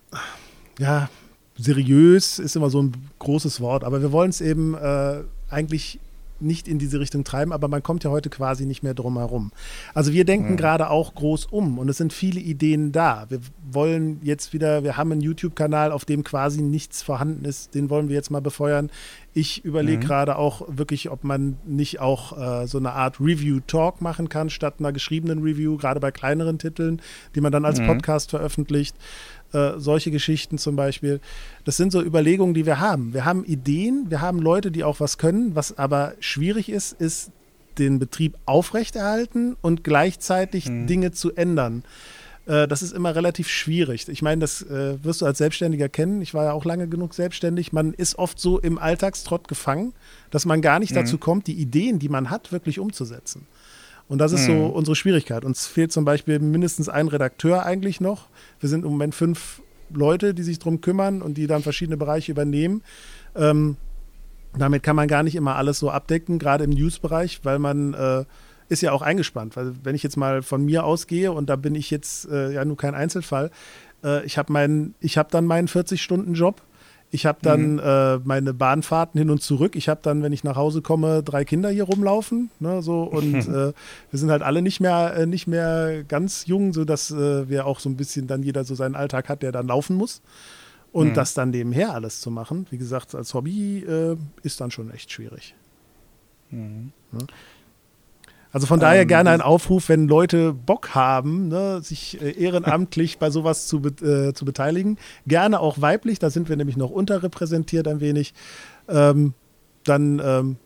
[0.80, 1.10] ja,
[1.58, 6.00] seriös ist immer so ein großes Wort, aber wir wollen es eben äh, eigentlich
[6.42, 9.52] nicht in diese Richtung treiben, aber man kommt ja heute quasi nicht mehr drum herum.
[9.94, 10.58] Also wir denken mhm.
[10.58, 13.26] gerade auch groß um und es sind viele Ideen da.
[13.30, 17.90] Wir wollen jetzt wieder, wir haben einen YouTube-Kanal, auf dem quasi nichts vorhanden ist, den
[17.90, 18.90] wollen wir jetzt mal befeuern.
[19.34, 20.08] Ich überlege mhm.
[20.08, 24.76] gerade auch wirklich, ob man nicht auch äh, so eine Art Review-Talk machen kann, statt
[24.80, 27.02] einer geschriebenen Review, gerade bei kleineren Titeln,
[27.36, 27.88] die man dann als mhm.
[27.88, 28.96] Podcast veröffentlicht.
[29.54, 31.20] Äh, solche Geschichten zum Beispiel.
[31.66, 33.14] Das sind so Überlegungen, die wir haben.
[33.14, 35.56] Wir haben Ideen, wir haben Leute, die auch was können.
[35.56, 37.32] Was aber schwierig ist, ist
[37.78, 40.88] den Betrieb aufrechterhalten und gleichzeitig mhm.
[40.88, 41.84] Dinge zu ändern.
[42.46, 44.08] Äh, das ist immer relativ schwierig.
[44.08, 46.22] Ich meine, das äh, wirst du als Selbstständiger kennen.
[46.22, 47.74] Ich war ja auch lange genug selbstständig.
[47.74, 49.94] Man ist oft so im Alltagstrott gefangen,
[50.30, 50.96] dass man gar nicht mhm.
[50.96, 53.48] dazu kommt, die Ideen, die man hat, wirklich umzusetzen.
[54.12, 54.58] Und das ist mhm.
[54.58, 55.46] so unsere Schwierigkeit.
[55.46, 58.28] Uns fehlt zum Beispiel mindestens ein Redakteur eigentlich noch.
[58.60, 62.34] Wir sind im Moment fünf Leute, die sich darum kümmern und die dann verschiedene Bereiche
[62.34, 62.84] übernehmen.
[63.38, 63.78] Ähm,
[64.54, 68.26] damit kann man gar nicht immer alles so abdecken, gerade im News-Bereich, weil man äh,
[68.68, 69.56] ist ja auch eingespannt.
[69.56, 72.66] Weil wenn ich jetzt mal von mir ausgehe und da bin ich jetzt äh, ja
[72.66, 73.50] nur kein Einzelfall,
[74.04, 76.62] äh, ich habe hab dann meinen 40-Stunden-Job
[77.14, 77.80] ich habe dann mhm.
[77.80, 79.76] äh, meine Bahnfahrten hin und zurück.
[79.76, 82.50] Ich habe dann, wenn ich nach Hause komme, drei Kinder hier rumlaufen.
[82.60, 83.74] Ne, so, und äh, wir
[84.20, 87.90] sind halt alle nicht mehr, äh, nicht mehr ganz jung, sodass äh, wir auch so
[87.90, 90.22] ein bisschen dann jeder so seinen Alltag hat, der dann laufen muss.
[90.94, 91.14] Und mhm.
[91.14, 95.12] das dann nebenher alles zu machen, wie gesagt, als Hobby äh, ist dann schon echt
[95.12, 95.54] schwierig.
[96.50, 96.92] Mhm.
[97.12, 97.28] Ne?
[98.52, 103.18] Also von daher ähm, gerne ein Aufruf, wenn Leute Bock haben, ne, sich äh, ehrenamtlich
[103.18, 104.98] bei sowas zu, äh, zu beteiligen.
[105.26, 108.34] Gerne auch weiblich, da sind wir nämlich noch unterrepräsentiert ein wenig.
[108.90, 109.34] Ähm,
[109.84, 110.58] dann ähm,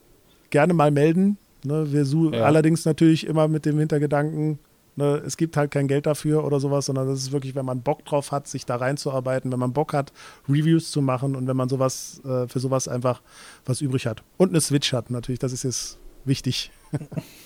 [0.50, 1.38] gerne mal melden.
[1.63, 2.43] Ne, wir suchen ja.
[2.43, 4.60] allerdings natürlich immer mit dem Hintergedanken,
[4.95, 7.82] ne, es gibt halt kein Geld dafür oder sowas, sondern das ist wirklich, wenn man
[7.82, 10.12] Bock drauf hat, sich da reinzuarbeiten, wenn man Bock hat,
[10.50, 13.21] Reviews zu machen und wenn man sowas äh, für sowas einfach
[13.65, 14.24] was übrig hat.
[14.38, 16.71] Und eine Switch hat natürlich, das ist jetzt wichtig.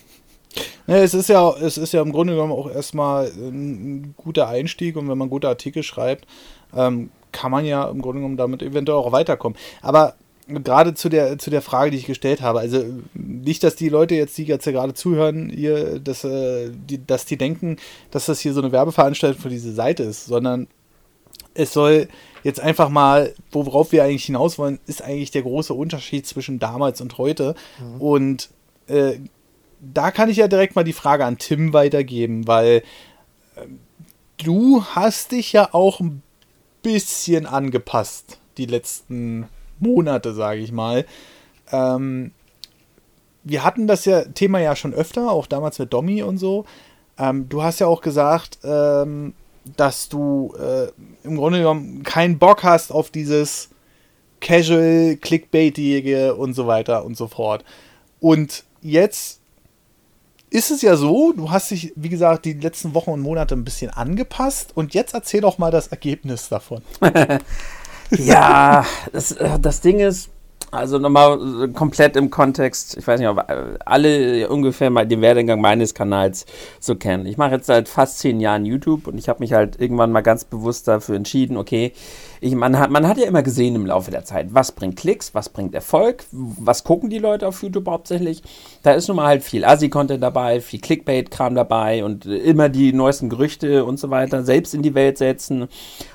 [0.87, 4.95] Ja, es ist ja, es ist ja im Grunde genommen auch erstmal ein guter Einstieg
[4.95, 6.25] und wenn man gute Artikel schreibt,
[6.75, 9.57] ähm, kann man ja im Grunde genommen damit eventuell auch weiterkommen.
[9.81, 10.15] Aber
[10.47, 12.83] gerade zu der, zu der Frage, die ich gestellt habe, also
[13.13, 17.25] nicht, dass die Leute jetzt, die jetzt ja gerade zuhören, hier, dass, äh, die, dass
[17.25, 17.77] die denken,
[18.11, 20.67] dass das hier so eine Werbeveranstaltung für diese Seite ist, sondern
[21.53, 22.07] es soll
[22.43, 27.01] jetzt einfach mal, worauf wir eigentlich hinaus wollen, ist eigentlich der große Unterschied zwischen damals
[27.01, 27.53] und heute.
[27.79, 28.01] Mhm.
[28.01, 28.49] Und
[28.87, 29.19] äh,
[29.79, 32.83] da kann ich ja direkt mal die Frage an Tim weitergeben, weil
[33.55, 33.65] äh,
[34.37, 36.21] du hast dich ja auch ein
[36.81, 39.47] bisschen angepasst die letzten
[39.79, 41.05] Monate, sage ich mal.
[41.71, 42.31] Ähm,
[43.43, 46.65] wir hatten das ja Thema ja schon öfter, auch damals mit Domi und so.
[47.17, 49.33] Ähm, du hast ja auch gesagt, ähm,
[49.77, 50.87] dass du äh,
[51.23, 53.69] im Grunde genommen keinen Bock hast auf dieses
[54.41, 57.63] Casual, Clickbaitige und so weiter und so fort.
[58.19, 59.38] Und jetzt
[60.49, 63.63] ist es ja so, du hast dich, wie gesagt, die letzten Wochen und Monate ein
[63.63, 66.81] bisschen angepasst und jetzt erzähl doch mal das Ergebnis davon.
[68.11, 70.29] ja, das, äh, das Ding ist,
[70.71, 75.21] also nochmal äh, komplett im Kontext, ich weiß nicht, ob äh, alle ungefähr mal den
[75.21, 76.45] Werdegang meines Kanals
[76.79, 77.25] so kennen.
[77.25, 80.21] Ich mache jetzt seit fast zehn Jahren YouTube und ich habe mich halt irgendwann mal
[80.21, 81.93] ganz bewusst dafür entschieden, okay,
[82.41, 85.33] ich, man, hat, man hat ja immer gesehen im Laufe der Zeit, was bringt Klicks,
[85.33, 88.41] was bringt Erfolg, was gucken die Leute auf YouTube hauptsächlich.
[88.83, 93.29] Da ist nun mal halt viel Assi-Content dabei, viel Clickbait-Kram dabei und immer die neuesten
[93.29, 95.67] Gerüchte und so weiter selbst in die Welt setzen.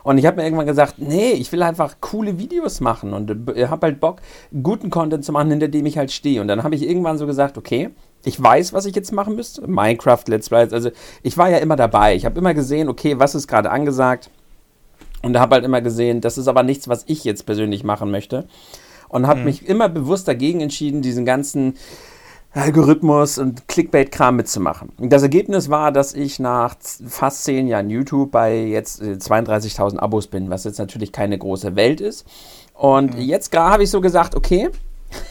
[0.02, 3.68] Und ich habe mir irgendwann gesagt, nee, ich will einfach coole Videos machen und äh,
[3.68, 4.20] habe halt Bock,
[4.62, 6.40] guten Content zu machen, hinter dem ich halt stehe.
[6.40, 7.90] Und dann habe ich irgendwann so gesagt, okay,
[8.24, 9.66] ich weiß, was ich jetzt machen müsste.
[9.68, 10.72] Minecraft, Let's Plays.
[10.72, 10.90] Also
[11.22, 12.14] ich war ja immer dabei.
[12.14, 14.30] Ich habe immer gesehen, okay, was ist gerade angesagt.
[15.24, 18.46] Und habe halt immer gesehen, das ist aber nichts, was ich jetzt persönlich machen möchte.
[19.08, 19.46] Und habe mhm.
[19.46, 21.74] mich immer bewusst dagegen entschieden, diesen ganzen
[22.54, 24.90] Algorithmus und Clickbait-Kram mitzumachen.
[24.98, 29.98] Und das Ergebnis war, dass ich nach fast zehn Jahren YouTube bei jetzt 32.000 äh,
[29.98, 32.24] Abos bin, was jetzt natürlich keine große Welt ist.
[32.72, 33.22] Und mhm.
[33.22, 34.70] jetzt gerade habe ich so gesagt, okay,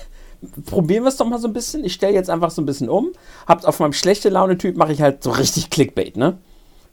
[0.65, 1.85] probieren wir es doch mal so ein bisschen.
[1.85, 3.13] Ich stelle jetzt einfach so ein bisschen um.
[3.47, 6.37] Habt auf meinem schlechte Laune-Typ mache ich halt so richtig Clickbait, ne?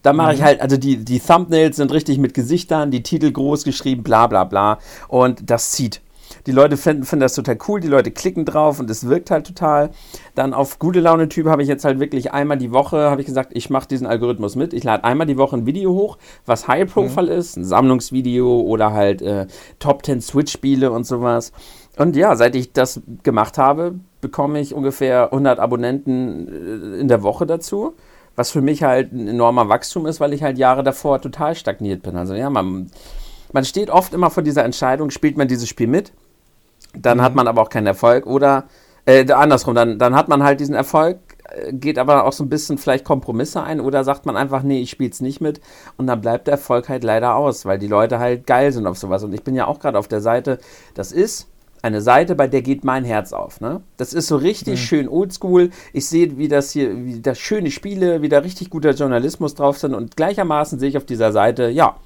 [0.03, 0.45] Da mache ich mhm.
[0.45, 4.45] halt, also die, die Thumbnails sind richtig mit Gesichtern, die Titel groß geschrieben, bla bla
[4.45, 4.79] bla.
[5.09, 6.01] Und das zieht.
[6.47, 9.47] Die Leute finden, finden das total cool, die Leute klicken drauf und es wirkt halt
[9.47, 9.91] total.
[10.35, 13.51] Dann auf gute Laune-Typ habe ich jetzt halt wirklich einmal die Woche, habe ich gesagt,
[13.55, 14.73] ich mache diesen Algorithmus mit.
[14.73, 17.39] Ich lade einmal die Woche ein Video hoch, was High Profile mhm.
[17.39, 19.47] ist, ein Sammlungsvideo oder halt äh,
[19.79, 21.53] Top 10 Switch-Spiele und sowas.
[21.99, 27.23] Und ja, seit ich das gemacht habe, bekomme ich ungefähr 100 Abonnenten äh, in der
[27.23, 27.95] Woche dazu.
[28.37, 32.03] Was für mich halt ein enormer Wachstum ist, weil ich halt Jahre davor total stagniert
[32.03, 32.17] bin.
[32.17, 32.91] Also ja, man,
[33.53, 36.13] man steht oft immer vor dieser Entscheidung, spielt man dieses Spiel mit,
[36.95, 37.23] dann mhm.
[37.23, 38.65] hat man aber auch keinen Erfolg oder
[39.07, 42.49] äh, andersrum, dann, dann hat man halt diesen Erfolg, äh, geht aber auch so ein
[42.49, 45.61] bisschen vielleicht Kompromisse ein oder sagt man einfach, nee, ich spiele es nicht mit
[45.97, 48.99] und dann bleibt der Erfolg halt leider aus, weil die Leute halt geil sind auf
[48.99, 49.25] sowas.
[49.25, 50.59] Und ich bin ja auch gerade auf der Seite,
[50.95, 51.50] das ist
[51.83, 53.61] eine Seite, bei der geht mein Herz auf.
[53.61, 53.83] Ne?
[53.97, 54.85] Das ist so richtig mhm.
[54.85, 55.71] schön oldschool.
[55.93, 59.79] Ich sehe, wie das hier, wie da schöne Spiele, wie da richtig guter Journalismus drauf
[59.79, 61.97] sind und gleichermaßen sehe ich auf dieser Seite, ja,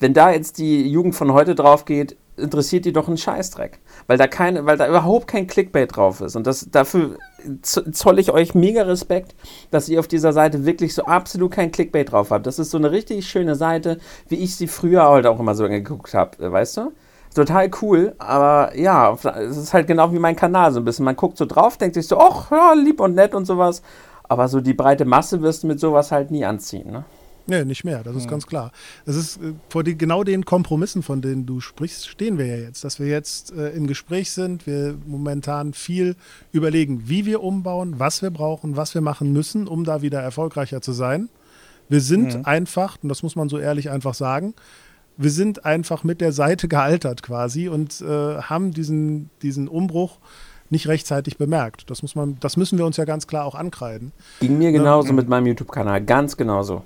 [0.00, 3.78] wenn da jetzt die Jugend von heute drauf geht, interessiert die doch einen Scheißdreck.
[4.06, 6.36] Weil da keine, weil da überhaupt kein Clickbait drauf ist.
[6.36, 7.18] Und das, dafür
[7.62, 9.34] zolle ich euch mega Respekt,
[9.70, 12.46] dass ihr auf dieser Seite wirklich so absolut kein Clickbait drauf habt.
[12.46, 15.68] Das ist so eine richtig schöne Seite, wie ich sie früher halt auch immer so
[15.68, 16.92] geguckt habe, weißt du?
[17.34, 21.04] Total cool, aber ja, es ist halt genau wie mein Kanal so ein bisschen.
[21.04, 23.82] Man guckt so drauf, denkt sich so, ach, ja, lieb und nett und sowas.
[24.24, 27.04] Aber so die breite Masse wirst du mit sowas halt nie anziehen, ne?
[27.46, 28.30] Nee, nicht mehr, das ist ja.
[28.30, 28.70] ganz klar.
[29.06, 32.56] Das ist äh, vor die, genau den Kompromissen, von denen du sprichst, stehen wir ja
[32.56, 32.84] jetzt.
[32.84, 36.14] Dass wir jetzt äh, im Gespräch sind, wir momentan viel
[36.52, 40.80] überlegen, wie wir umbauen, was wir brauchen, was wir machen müssen, um da wieder erfolgreicher
[40.80, 41.28] zu sein.
[41.88, 42.44] Wir sind mhm.
[42.44, 44.54] einfach, und das muss man so ehrlich einfach sagen,
[45.20, 50.18] wir sind einfach mit der Seite gealtert quasi und äh, haben diesen, diesen Umbruch
[50.70, 51.90] nicht rechtzeitig bemerkt.
[51.90, 54.12] Das, muss man, das müssen wir uns ja ganz klar auch ankreiden.
[54.40, 56.82] Ging mir genauso ähm, mit meinem YouTube-Kanal, ganz genauso.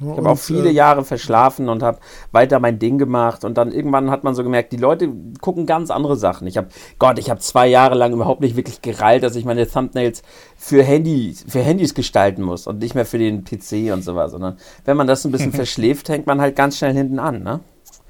[0.00, 1.98] Ich habe auch viele äh, Jahre verschlafen und habe
[2.32, 5.90] weiter mein Ding gemacht und dann irgendwann hat man so gemerkt, die Leute gucken ganz
[5.90, 6.46] andere Sachen.
[6.46, 6.68] Ich habe,
[6.98, 10.22] Gott, ich habe zwei Jahre lang überhaupt nicht wirklich gerallt, dass ich meine Thumbnails
[10.56, 14.56] für, Handy, für Handys gestalten muss und nicht mehr für den PC und sowas, sondern
[14.84, 17.60] wenn man das ein bisschen verschläft, hängt man halt ganz schnell hinten an, ne?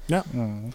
[0.07, 0.23] Ja.
[0.31, 0.71] Mhm.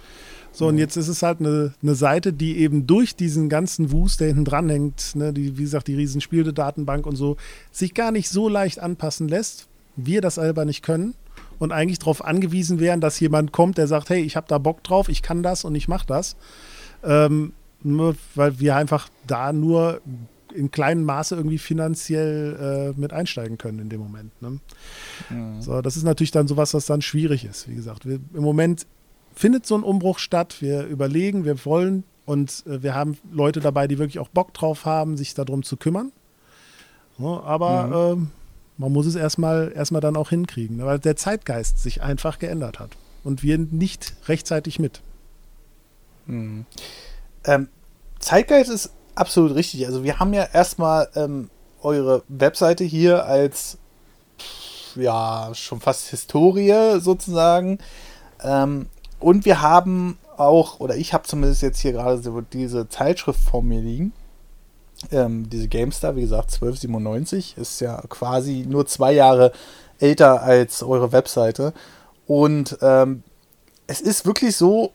[0.53, 4.21] So, und jetzt ist es halt eine, eine Seite, die eben durch diesen ganzen Wust,
[4.21, 7.37] der hinten dran hängt, ne, die, wie gesagt, die riesen Spieldatenbank und so,
[7.71, 11.15] sich gar nicht so leicht anpassen lässt, wir das selber nicht können
[11.59, 14.83] und eigentlich darauf angewiesen wären, dass jemand kommt, der sagt, hey, ich habe da Bock
[14.83, 16.37] drauf, ich kann das und ich mache das.
[17.05, 20.01] Ähm, nur weil wir einfach da nur
[20.53, 24.43] in kleinem Maße irgendwie finanziell äh, mit einsteigen können in dem Moment.
[24.43, 24.59] Ne?
[25.31, 25.63] Mhm.
[25.63, 27.69] So, das ist natürlich dann sowas, was dann schwierig ist.
[27.69, 28.87] Wie gesagt, wir, im Moment
[29.39, 30.57] findet so ein Umbruch statt.
[30.61, 34.85] Wir überlegen, wir wollen und äh, wir haben Leute dabei, die wirklich auch Bock drauf
[34.85, 36.13] haben, sich darum zu kümmern.
[37.19, 38.23] Ja, aber mhm.
[38.23, 38.27] äh,
[38.79, 42.81] man muss es erstmal erstmal dann auch hinkriegen, ne, weil der Zeitgeist sich einfach geändert
[42.81, 42.91] hat
[43.25, 45.01] und wir nicht rechtzeitig mit.
[46.27, 46.67] Mhm.
[47.45, 47.69] Ähm,
[48.19, 49.87] Zeitgeist ist absolut richtig.
[49.87, 51.49] Also wir haben ja erstmal ähm,
[51.81, 53.79] eure Webseite hier als
[54.97, 57.79] ja schon fast Historie sozusagen.
[58.43, 58.87] Ähm,
[59.21, 63.63] und wir haben auch, oder ich habe zumindest jetzt hier gerade so diese Zeitschrift vor
[63.63, 64.13] mir liegen.
[65.13, 69.53] Ähm, diese GameStar, wie gesagt, 1297, ist ja quasi nur zwei Jahre
[69.99, 71.73] älter als eure Webseite.
[72.27, 73.23] Und ähm,
[73.87, 74.93] es ist wirklich so,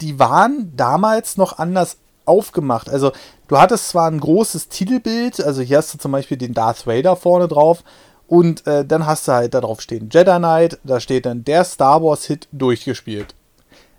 [0.00, 2.88] die waren damals noch anders aufgemacht.
[2.88, 3.12] Also
[3.48, 7.16] du hattest zwar ein großes Titelbild, also hier hast du zum Beispiel den Darth Vader
[7.16, 7.82] vorne drauf,
[8.28, 12.02] und äh, dann hast du halt darauf stehen Jedi Knight, da steht dann der Star
[12.02, 13.34] Wars Hit durchgespielt.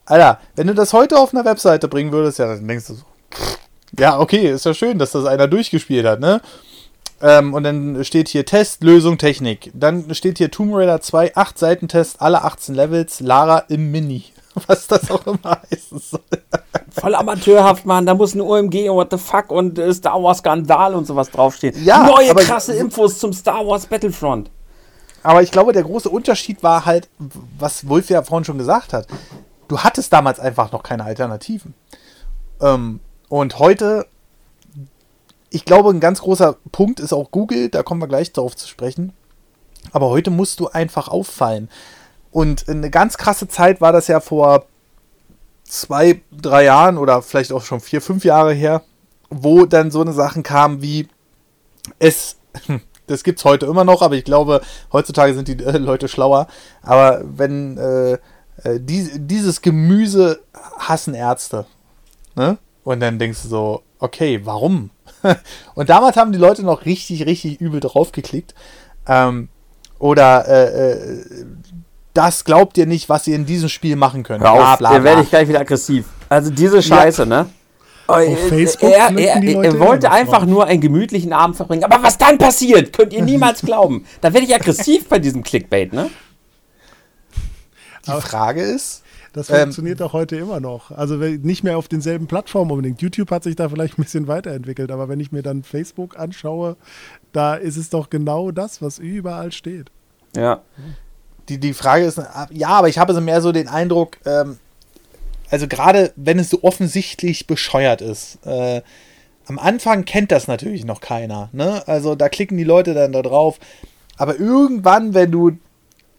[0.06, 3.04] Alter, wenn du das heute auf einer Webseite bringen würdest, ja, dann denkst du so,
[3.98, 6.42] ja, okay, ist ja schön, dass das einer durchgespielt hat, ne?
[7.22, 9.72] Ähm, und dann steht hier Test, Lösung, Technik.
[9.74, 14.24] Dann steht hier Tomb Raider 2, 8 Seiten Test, alle 18 Levels, Lara im Mini.
[14.68, 16.22] Was das auch immer heißen soll.
[16.92, 18.06] Voll amateurhaft, Mann.
[18.06, 21.30] Da muss ein OMG und what the fuck und äh, Star Wars Skandal und sowas
[21.30, 21.76] draufstehen.
[21.84, 24.50] Ja, Neue krasse Infos zum Star Wars Battlefront.
[25.22, 27.10] Aber ich glaube, der große Unterschied war halt,
[27.58, 29.08] was Wolf ja vorhin schon gesagt hat.
[29.68, 31.74] Du hattest damals einfach noch keine Alternativen.
[32.62, 34.08] Ähm, und heute,
[35.50, 38.68] ich glaube, ein ganz großer Punkt ist auch Google, da kommen wir gleich drauf zu
[38.68, 39.14] sprechen.
[39.92, 41.70] Aber heute musst du einfach auffallen.
[42.32, 44.66] Und eine ganz krasse Zeit war das ja vor
[45.64, 48.84] zwei, drei Jahren oder vielleicht auch schon vier, fünf Jahre her,
[49.30, 51.08] wo dann so eine Sachen kamen wie
[52.00, 52.38] es,
[53.08, 54.62] das gibt es heute immer noch, aber ich glaube,
[54.92, 56.48] heutzutage sind die äh, Leute schlauer.
[56.82, 58.14] Aber wenn äh,
[58.64, 60.40] äh, die, dieses Gemüse
[60.78, 61.66] hassen Ärzte,
[62.36, 62.58] ne?
[62.84, 64.90] Und dann denkst du so, okay, warum?
[65.76, 68.56] Und damals haben die Leute noch richtig, richtig übel drauf geklickt.
[69.06, 69.50] Ähm,
[70.00, 71.46] oder äh, äh
[72.14, 74.44] das glaubt ihr nicht, was ihr in diesem Spiel machen könnt.
[74.44, 76.06] Hör auf, bla, bla, werde ich gleich wieder aggressiv.
[76.28, 77.28] Also diese Scheiße, ja.
[77.28, 77.50] ne?
[78.08, 81.84] Auf äh, Facebook er, er, er wollte einfach nur einen gemütlichen Abend verbringen.
[81.84, 84.06] Aber was dann passiert, könnt ihr niemals glauben.
[84.22, 86.10] Da werde ich aggressiv bei diesem Clickbait, ne?
[88.08, 89.04] Die Frage ist.
[89.34, 90.90] Das funktioniert ähm, auch heute immer noch.
[90.90, 93.02] Also nicht mehr auf denselben Plattformen unbedingt.
[93.02, 96.78] YouTube hat sich da vielleicht ein bisschen weiterentwickelt, aber wenn ich mir dann Facebook anschaue,
[97.32, 99.92] da ist es doch genau das, was überall steht.
[100.36, 100.62] Ja.
[101.50, 104.60] Die, die Frage ist, ja, aber ich habe so mehr so den Eindruck, ähm,
[105.50, 108.82] also gerade wenn es so offensichtlich bescheuert ist, äh,
[109.48, 111.50] am Anfang kennt das natürlich noch keiner.
[111.54, 111.82] Ne?
[111.88, 113.60] Also da klicken die Leute dann da drauf.
[114.16, 115.58] Aber irgendwann, wenn du,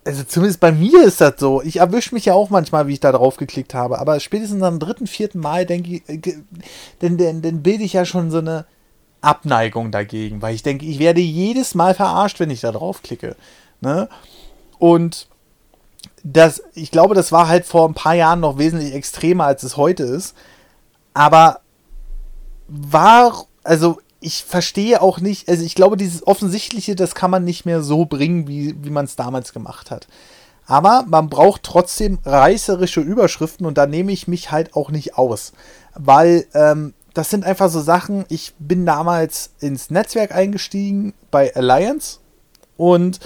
[0.04, 3.00] also zumindest bei mir ist das so, ich erwische mich ja auch manchmal, wie ich
[3.00, 6.18] da drauf geklickt habe, aber spätestens am dritten, vierten Mal denke ich, äh,
[6.98, 8.64] dann, dann, dann bilde ich ja schon so eine
[9.20, 13.36] Abneigung dagegen, weil ich denke, ich werde jedes Mal verarscht, wenn ich da drauf klicke.
[13.80, 14.08] Ne?
[14.80, 15.28] Und
[16.24, 19.76] das, ich glaube, das war halt vor ein paar Jahren noch wesentlich extremer, als es
[19.76, 20.34] heute ist.
[21.14, 21.60] Aber
[22.66, 27.66] war, also ich verstehe auch nicht, also ich glaube, dieses Offensichtliche, das kann man nicht
[27.66, 30.08] mehr so bringen, wie, wie man es damals gemacht hat.
[30.66, 35.52] Aber man braucht trotzdem reißerische Überschriften und da nehme ich mich halt auch nicht aus.
[35.94, 42.18] Weil ähm, das sind einfach so Sachen, ich bin damals ins Netzwerk eingestiegen bei Alliance
[42.76, 43.20] und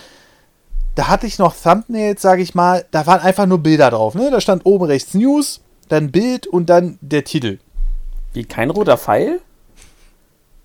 [0.94, 4.14] da hatte ich noch Thumbnails, sage ich mal, da waren einfach nur Bilder drauf.
[4.14, 4.30] Ne?
[4.30, 7.58] Da stand oben rechts News, dann Bild und dann der Titel.
[8.32, 9.40] Wie kein roter Pfeil?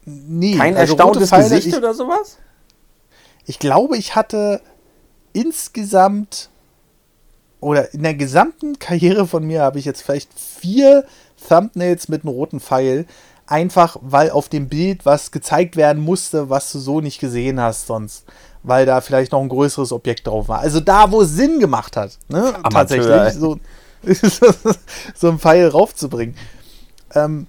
[0.05, 2.37] Nee, kein also erstauntes Pfeile, Gesicht ich, oder sowas?
[3.45, 4.61] Ich glaube, ich hatte
[5.33, 6.49] insgesamt
[7.59, 11.05] oder in der gesamten Karriere von mir habe ich jetzt vielleicht vier
[11.47, 13.05] Thumbnails mit einem roten Pfeil.
[13.47, 17.87] Einfach weil auf dem Bild was gezeigt werden musste, was du so nicht gesehen hast
[17.87, 18.25] sonst
[18.63, 20.59] weil da vielleicht noch ein größeres Objekt drauf war.
[20.59, 22.53] Also da, wo es Sinn gemacht hat, ne?
[22.71, 23.57] tatsächlich so,
[25.15, 26.35] so ein Pfeil raufzubringen.
[27.15, 27.47] Ähm,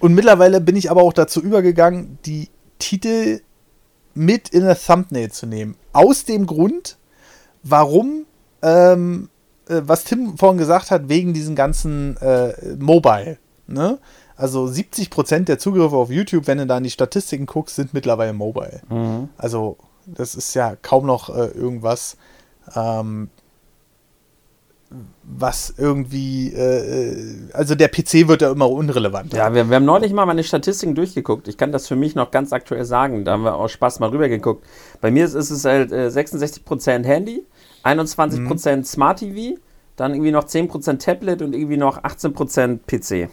[0.00, 3.40] und mittlerweile bin ich aber auch dazu übergegangen, die Titel
[4.14, 5.76] mit in das Thumbnail zu nehmen.
[5.92, 6.96] Aus dem Grund,
[7.62, 8.26] warum,
[8.62, 9.28] ähm,
[9.68, 13.38] äh, was Tim vorhin gesagt hat, wegen diesen ganzen äh, Mobile.
[13.66, 13.98] Ne?
[14.36, 18.32] Also 70% der Zugriffe auf YouTube, wenn du da in die Statistiken guckst, sind mittlerweile
[18.32, 18.82] Mobile.
[18.88, 19.28] Mhm.
[19.36, 22.16] Also das ist ja kaum noch äh, irgendwas,
[22.74, 23.28] ähm,
[25.22, 29.32] was irgendwie, äh, äh also der PC wird ja immer unrelevant.
[29.32, 31.48] Ja, wir, wir, haben neulich mal meine Statistiken durchgeguckt.
[31.48, 33.24] Ich kann das für mich noch ganz aktuell sagen.
[33.24, 34.66] Da haben wir auch Spaß mal rübergeguckt.
[35.00, 37.44] Bei mir ist, ist es halt äh, 66% Handy,
[37.84, 38.84] 21% mhm.
[38.84, 39.58] Smart TV,
[39.96, 43.30] dann irgendwie noch 10% Tablet und irgendwie noch 18% PC.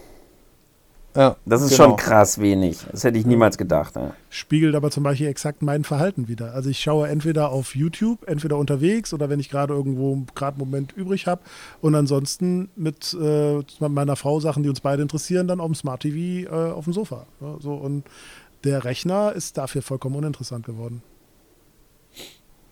[1.16, 1.90] Ja, das ist genau.
[1.90, 2.86] schon krass wenig.
[2.92, 3.96] Das hätte ich niemals gedacht.
[3.96, 4.14] Ja.
[4.30, 6.54] Spiegelt aber zum Beispiel exakt mein Verhalten wieder.
[6.54, 10.70] Also ich schaue entweder auf YouTube, entweder unterwegs oder wenn ich gerade irgendwo gerade einen
[10.70, 11.42] Moment übrig habe
[11.82, 16.02] und ansonsten mit äh, meiner Frau Sachen, die uns beide interessieren, dann auf dem Smart
[16.02, 17.26] TV äh, auf dem Sofa.
[17.42, 18.04] Ja, so und
[18.64, 21.02] der Rechner ist dafür vollkommen uninteressant geworden.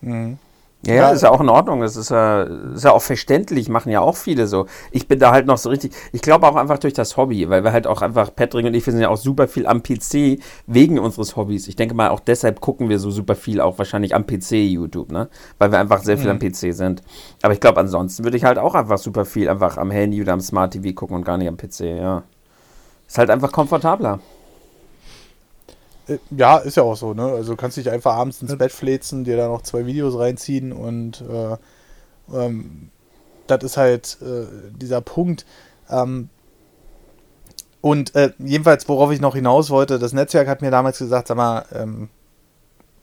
[0.00, 0.38] Mhm.
[0.86, 1.80] Ja, ja, ist ja auch in Ordnung.
[1.80, 4.66] Das ist ja, ist ja auch verständlich, machen ja auch viele so.
[4.92, 5.92] Ich bin da halt noch so richtig.
[6.12, 8.86] Ich glaube auch einfach durch das Hobby, weil wir halt auch einfach, Patrick und ich,
[8.86, 11.66] wir sind ja auch super viel am PC wegen unseres Hobbys.
[11.66, 15.10] Ich denke mal, auch deshalb gucken wir so super viel auch wahrscheinlich am PC YouTube,
[15.10, 15.28] ne?
[15.58, 16.38] Weil wir einfach sehr viel mhm.
[16.42, 17.02] am PC sind.
[17.42, 20.32] Aber ich glaube, ansonsten würde ich halt auch einfach super viel einfach am Handy oder
[20.32, 22.22] am Smart TV gucken und gar nicht am PC, ja.
[23.08, 24.20] Ist halt einfach komfortabler.
[26.08, 27.24] Äh, ja, ist ja auch so, ne?
[27.24, 30.72] Also du kannst dich einfach abends ins Bett fläzen, dir da noch zwei Videos reinziehen
[30.72, 31.56] und äh,
[32.34, 32.90] ähm,
[33.46, 35.46] das ist halt äh, dieser Punkt.
[35.90, 36.28] Ähm,
[37.80, 41.36] und äh, jedenfalls, worauf ich noch hinaus wollte, das Netzwerk hat mir damals gesagt, sag
[41.36, 42.08] mal, ähm,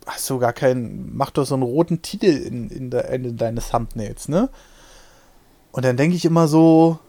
[0.05, 3.69] hast du gar keinen, mach doch so einen roten Titel in, in der Ende deines
[3.69, 4.49] Thumbnails, ne?
[5.71, 6.99] Und dann denke ich immer so,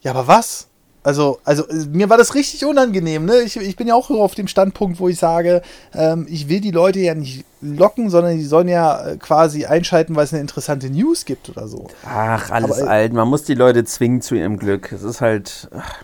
[0.00, 0.68] ja, aber was?
[1.02, 3.24] Also, also mir war das richtig unangenehm.
[3.24, 3.40] Ne?
[3.40, 5.62] Ich, ich bin ja auch auf dem Standpunkt, wo ich sage,
[5.94, 10.16] ähm, ich will die Leute ja nicht locken, sondern die sollen ja äh, quasi einschalten,
[10.16, 11.86] weil es eine interessante News gibt oder so.
[12.04, 13.12] Ach, alles Aber, äh, alt.
[13.12, 14.92] Man muss die Leute zwingen zu ihrem Glück.
[14.92, 15.68] Es ist halt.
[15.76, 16.02] Ach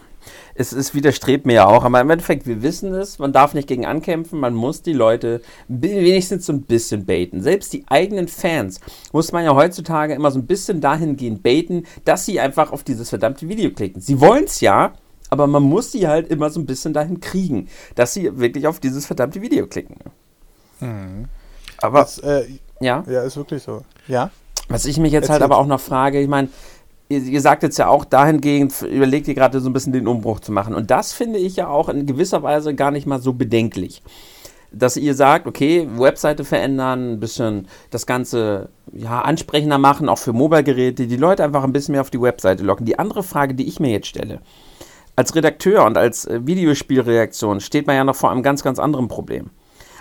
[0.54, 3.68] es, es widerstrebt mir ja auch, aber im Endeffekt, wir wissen es, man darf nicht
[3.68, 7.42] gegen ankämpfen, man muss die Leute wenigstens so ein bisschen baiten.
[7.42, 8.80] Selbst die eigenen Fans
[9.12, 13.08] muss man ja heutzutage immer so ein bisschen dahingehend baiten, dass sie einfach auf dieses
[13.08, 14.00] verdammte Video klicken.
[14.00, 14.92] Sie wollen es ja,
[15.30, 18.78] aber man muss sie halt immer so ein bisschen dahin kriegen, dass sie wirklich auf
[18.78, 19.96] dieses verdammte Video klicken.
[20.80, 21.26] Mhm.
[21.78, 22.44] Aber das, äh,
[22.80, 23.82] ja, ja, ist wirklich so.
[24.06, 24.30] Ja.
[24.68, 25.42] Was ich mich jetzt halt Erzähl.
[25.42, 26.48] halt aber auch noch frage, ich meine,
[27.20, 30.52] ihr, sagt jetzt ja auch dahingehend, überlegt ihr gerade so ein bisschen den Umbruch zu
[30.52, 30.74] machen.
[30.74, 34.02] Und das finde ich ja auch in gewisser Weise gar nicht mal so bedenklich.
[34.72, 40.32] Dass ihr sagt, okay, Webseite verändern, ein bisschen das Ganze ja, ansprechender machen, auch für
[40.32, 42.84] Mobile-Geräte, die Leute einfach ein bisschen mehr auf die Webseite locken.
[42.84, 44.40] Die andere Frage, die ich mir jetzt stelle,
[45.16, 49.08] als Redakteur und als äh, Videospielreaktion steht man ja noch vor einem ganz, ganz anderen
[49.08, 49.50] Problem.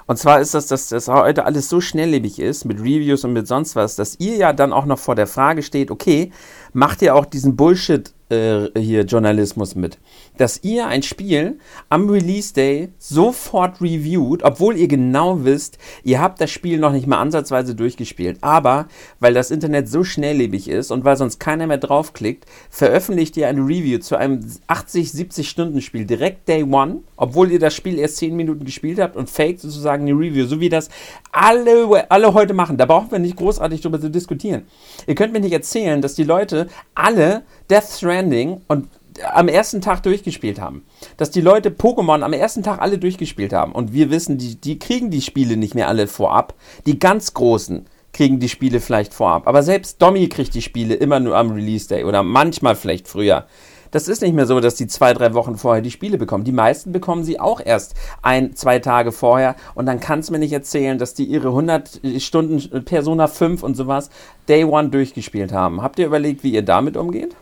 [0.05, 3.47] Und zwar ist das, dass das heute alles so schnelllebig ist mit Reviews und mit
[3.47, 6.31] sonst was, dass ihr ja dann auch noch vor der Frage steht, okay,
[6.73, 9.99] macht ihr auch diesen Bullshit äh, hier Journalismus mit,
[10.37, 11.59] dass ihr ein Spiel
[11.89, 17.07] am Release Day sofort reviewt, obwohl ihr genau wisst, ihr habt das Spiel noch nicht
[17.07, 18.37] mal ansatzweise durchgespielt.
[18.41, 18.87] Aber
[19.19, 23.61] weil das Internet so schnelllebig ist und weil sonst keiner mehr draufklickt, veröffentlicht ihr eine
[23.61, 28.17] Review zu einem 80, 70 Stunden Spiel direkt Day One, obwohl ihr das Spiel erst
[28.17, 30.89] 10 Minuten gespielt habt und faked sozusagen eine Review, so wie das
[31.31, 32.77] alle, alle heute machen.
[32.77, 34.63] Da brauchen wir nicht großartig drüber zu diskutieren.
[35.07, 38.87] Ihr könnt mir nicht erzählen, dass die Leute alle Death Stranding und
[39.33, 40.85] am ersten Tag durchgespielt haben.
[41.17, 43.73] Dass die Leute Pokémon am ersten Tag alle durchgespielt haben.
[43.73, 46.53] Und wir wissen, die, die kriegen die Spiele nicht mehr alle vorab.
[46.85, 49.47] Die ganz Großen kriegen die Spiele vielleicht vorab.
[49.47, 53.47] Aber selbst Domi kriegt die Spiele immer nur am Release Day oder manchmal vielleicht früher.
[53.93, 56.43] Das ist nicht mehr so, dass die zwei, drei Wochen vorher die Spiele bekommen.
[56.43, 57.93] Die meisten bekommen sie auch erst
[58.23, 59.55] ein, zwei Tage vorher.
[59.75, 63.75] Und dann kannst du mir nicht erzählen, dass die ihre 100 Stunden Persona 5 und
[63.75, 64.09] sowas
[64.49, 65.83] Day One durchgespielt haben.
[65.83, 67.35] Habt ihr überlegt, wie ihr damit umgeht?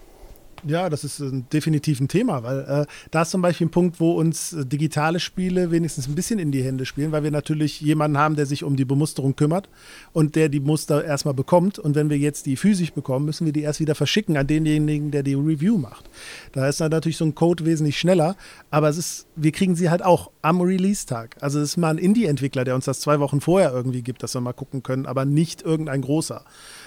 [0.67, 3.99] Ja, das ist ein, definitiv ein Thema, weil äh, da ist zum Beispiel ein Punkt,
[3.99, 7.81] wo uns äh, digitale Spiele wenigstens ein bisschen in die Hände spielen, weil wir natürlich
[7.81, 9.69] jemanden haben, der sich um die Bemusterung kümmert
[10.13, 11.79] und der die Muster erstmal bekommt.
[11.79, 15.09] Und wenn wir jetzt die physisch bekommen, müssen wir die erst wieder verschicken an denjenigen,
[15.09, 16.09] der die Review macht.
[16.51, 18.35] Da ist dann natürlich so ein Code wesentlich schneller,
[18.69, 21.37] aber es ist, wir kriegen sie halt auch am Release-Tag.
[21.41, 24.35] Also es ist mal ein Indie-Entwickler, der uns das zwei Wochen vorher irgendwie gibt, dass
[24.35, 26.43] wir mal gucken können, aber nicht irgendein großer.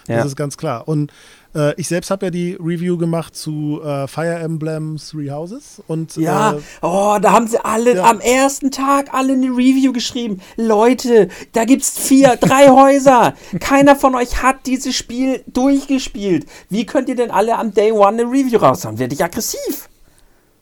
[0.06, 0.24] Das ja.
[0.24, 0.86] ist ganz klar.
[0.86, 1.12] Und
[1.54, 5.82] äh, ich selbst habe ja die Review gemacht zu äh, Fire Emblem Three Houses.
[5.86, 8.10] Und, ja, äh, oh, da haben sie alle ja.
[8.10, 10.40] am ersten Tag alle eine Review geschrieben.
[10.56, 13.34] Leute, da gibt es vier, drei Häuser.
[13.60, 16.46] Keiner von euch hat dieses Spiel durchgespielt.
[16.68, 18.98] Wie könnt ihr denn alle am Day One eine Review raushauen?
[18.98, 19.88] Werde ich aggressiv.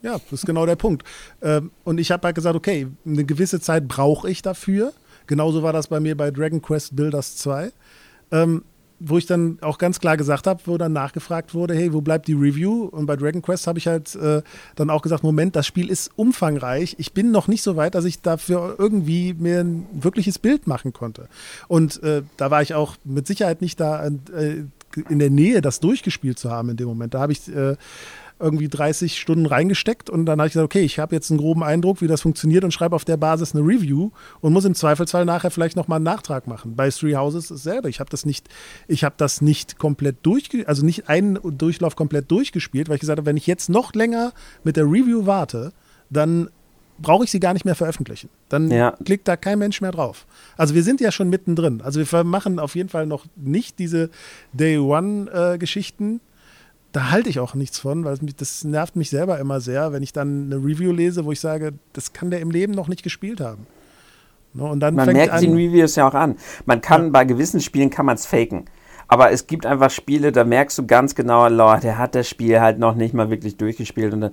[0.03, 1.05] Ja, das ist genau der Punkt.
[1.43, 4.93] Ähm, und ich habe halt gesagt, okay, eine gewisse Zeit brauche ich dafür.
[5.27, 7.73] Genauso war das bei mir bei Dragon Quest Builders 2
[9.05, 12.29] wo ich dann auch ganz klar gesagt habe, wo dann nachgefragt wurde, hey, wo bleibt
[12.29, 12.85] die Review?
[12.85, 14.43] Und bei Dragon Quest habe ich halt äh,
[14.77, 16.95] dann auch gesagt, Moment, das Spiel ist umfangreich.
[16.99, 20.93] Ich bin noch nicht so weit, dass ich dafür irgendwie mir ein wirkliches Bild machen
[20.93, 21.29] konnte.
[21.69, 24.65] Und äh, da war ich auch mit Sicherheit nicht da äh,
[25.09, 27.15] in der Nähe, das durchgespielt zu haben in dem Moment.
[27.15, 27.77] Da habe ich äh,
[28.43, 31.63] irgendwie 30 Stunden reingesteckt und dann habe ich gesagt, okay, ich habe jetzt einen groben
[31.63, 35.25] Eindruck, wie das funktioniert und schreibe auf der Basis eine Review und muss im Zweifelsfall
[35.25, 36.77] nachher vielleicht nochmal einen Nachtrag machen.
[36.77, 37.89] Bei Three Houses ist selber.
[37.89, 38.49] Ich habe das nicht,
[38.89, 43.19] ich habe das nicht komplett durch, also nicht einen Durchlauf komplett durchgespielt, weil ich gesagt
[43.19, 44.33] habe, wenn ich jetzt noch länger
[44.65, 45.73] mit der Review warte,
[46.11, 46.49] dann
[46.99, 48.29] brauche ich sie gar nicht mehr veröffentlichen.
[48.49, 48.93] Dann ja.
[49.05, 50.27] klickt da kein Mensch mehr drauf.
[50.57, 51.81] Also wir sind ja schon mittendrin.
[51.83, 54.11] Also wir machen auf jeden Fall noch nicht diese
[54.53, 56.32] Day One-Geschichten, äh,
[56.93, 60.03] da halte ich auch nichts von, weil mich, das nervt mich selber immer sehr, wenn
[60.03, 63.03] ich dann eine Review lese, wo ich sage, das kann der im Leben noch nicht
[63.03, 63.67] gespielt haben.
[64.55, 66.37] Ne, und dann man merkt den Reviews ja auch an.
[66.67, 67.11] Man kann ja.
[67.11, 68.67] bei gewissen Spielen kann man es faken.
[69.13, 72.63] Aber es gibt einfach Spiele, da merkst du ganz genau, Lord, der hat das Spiel
[72.63, 74.15] halt noch nicht mal wirklich durchgespielt.
[74.15, 74.33] Und dann,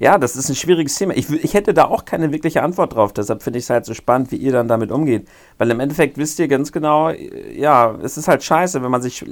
[0.00, 1.16] ja, das ist ein schwieriges Thema.
[1.16, 3.12] Ich, ich hätte da auch keine wirkliche Antwort drauf.
[3.12, 5.28] Deshalb finde ich es halt so spannend, wie ihr dann damit umgeht.
[5.58, 9.24] Weil im Endeffekt wisst ihr ganz genau, ja, es ist halt scheiße, wenn man sich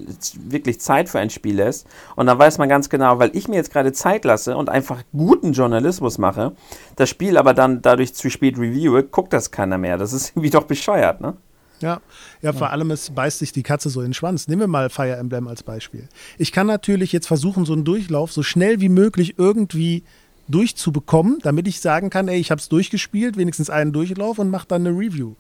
[0.49, 1.89] wirklich Zeit für ein Spiel lässt.
[2.15, 5.03] Und dann weiß man ganz genau, weil ich mir jetzt gerade Zeit lasse und einfach
[5.11, 6.53] guten Journalismus mache,
[6.95, 9.99] das Spiel aber dann dadurch zu spät reviewe, guckt das keiner mehr.
[9.99, 11.35] Das ist irgendwie doch bescheuert, ne?
[11.81, 12.01] Ja,
[12.41, 14.49] ja, vor allem es beißt sich die Katze so in den Schwanz.
[14.49, 16.09] Nehmen wir mal Fire Emblem als Beispiel.
[16.39, 20.05] Ich kann natürlich jetzt versuchen, so einen Durchlauf so schnell wie möglich irgendwie
[20.49, 24.69] durchzubekommen, damit ich sagen kann, ey, ich habe es durchgespielt, wenigstens einen Durchlauf und mache
[24.69, 25.35] dann eine Review.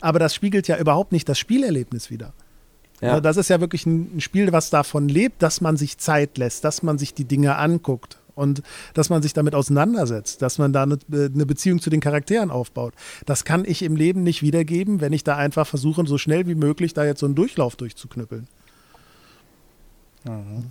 [0.00, 2.32] Aber das spiegelt ja überhaupt nicht das Spielerlebnis wieder.
[3.00, 3.10] Ja.
[3.10, 6.64] Also das ist ja wirklich ein Spiel, was davon lebt, dass man sich Zeit lässt,
[6.64, 8.62] dass man sich die Dinge anguckt und
[8.94, 12.94] dass man sich damit auseinandersetzt, dass man da eine, eine, Beziehung zu den Charakteren aufbaut.
[13.26, 16.54] Das kann ich im Leben nicht wiedergeben, wenn ich da einfach versuche, so schnell wie
[16.54, 18.48] möglich da jetzt so einen Durchlauf durchzuknüppeln.
[20.24, 20.70] Mhm.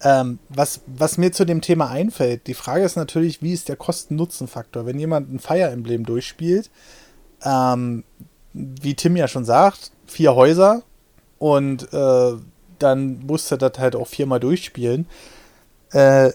[0.00, 3.76] Ähm, was, was mir zu dem Thema einfällt, die Frage ist natürlich, wie ist der
[3.76, 4.86] Kosten-Nutzen-Faktor?
[4.86, 6.70] Wenn jemand ein Fire Emblem durchspielt,
[7.42, 8.04] ähm,
[8.52, 10.82] wie Tim ja schon sagt, vier Häuser
[11.38, 12.32] und äh,
[12.78, 15.06] dann muss er das halt auch viermal durchspielen.
[15.90, 16.30] Äh,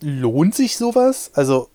[0.00, 1.30] lohnt sich sowas?
[1.34, 1.68] Also,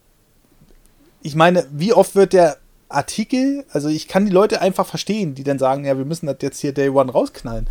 [1.22, 2.58] ich meine, wie oft wird der
[2.90, 6.38] Artikel, also ich kann die Leute einfach verstehen, die dann sagen, ja, wir müssen das
[6.42, 7.68] jetzt hier Day One rausknallen,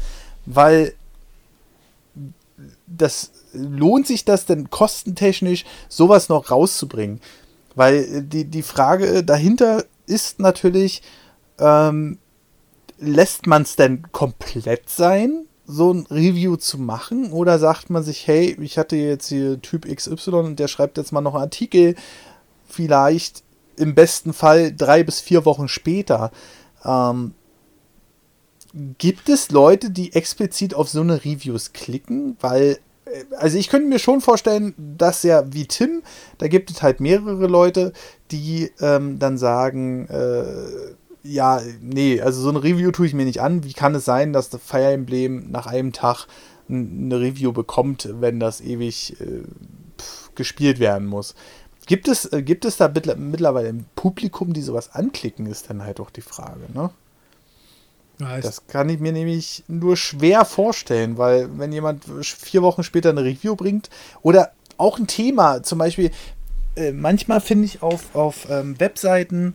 [0.47, 0.95] weil
[2.87, 7.21] das lohnt sich das denn kostentechnisch, sowas noch rauszubringen?
[7.75, 11.03] Weil die, die Frage dahinter ist natürlich,
[11.59, 12.19] ähm,
[12.99, 15.47] lässt man es denn komplett sein?
[15.71, 17.33] So ein Review zu machen?
[17.33, 21.13] Oder sagt man sich, hey, ich hatte jetzt hier Typ XY und der schreibt jetzt
[21.13, 21.95] mal noch einen Artikel,
[22.69, 23.43] vielleicht
[23.77, 26.31] im besten Fall drei bis vier Wochen später.
[26.85, 27.35] Ähm,
[28.99, 32.37] gibt es Leute, die explizit auf so eine Reviews klicken?
[32.41, 36.03] Weil, äh, also ich könnte mir schon vorstellen, dass ja wie Tim,
[36.39, 37.93] da gibt es halt mehrere Leute,
[38.31, 43.41] die ähm, dann sagen, äh, ja, nee, also so eine Review tue ich mir nicht
[43.41, 43.65] an.
[43.65, 46.27] Wie kann es sein, dass das Fire Emblem nach einem Tag
[46.69, 49.43] eine Review bekommt, wenn das ewig äh,
[49.99, 51.35] pf, gespielt werden muss?
[51.87, 56.01] Gibt es, äh, gibt es da mittlerweile im Publikum, die sowas anklicken, ist dann halt
[56.01, 56.91] auch die Frage, ne?
[58.19, 58.45] Nice.
[58.45, 63.25] Das kann ich mir nämlich nur schwer vorstellen, weil wenn jemand vier Wochen später eine
[63.25, 63.89] Review bringt
[64.21, 66.11] oder auch ein Thema, zum Beispiel,
[66.77, 69.55] äh, manchmal finde ich auf, auf ähm, Webseiten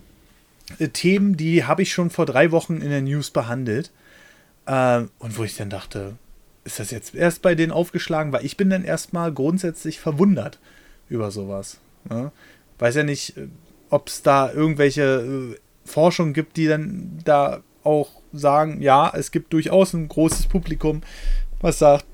[0.94, 3.92] Themen, die habe ich schon vor drei Wochen in der News behandelt.
[4.66, 6.18] Äh, und wo ich dann dachte,
[6.64, 8.32] ist das jetzt erst bei denen aufgeschlagen?
[8.32, 10.60] Weil ich bin dann erstmal grundsätzlich verwundert
[11.10, 11.80] über sowas.
[12.10, 12.32] Ne?
[12.80, 13.48] Weiß ja nicht, äh,
[13.90, 19.54] ob es da irgendwelche äh, Forschung gibt, die dann da auch sagen, ja, es gibt
[19.54, 21.02] durchaus ein großes Publikum,
[21.62, 22.06] was sagt,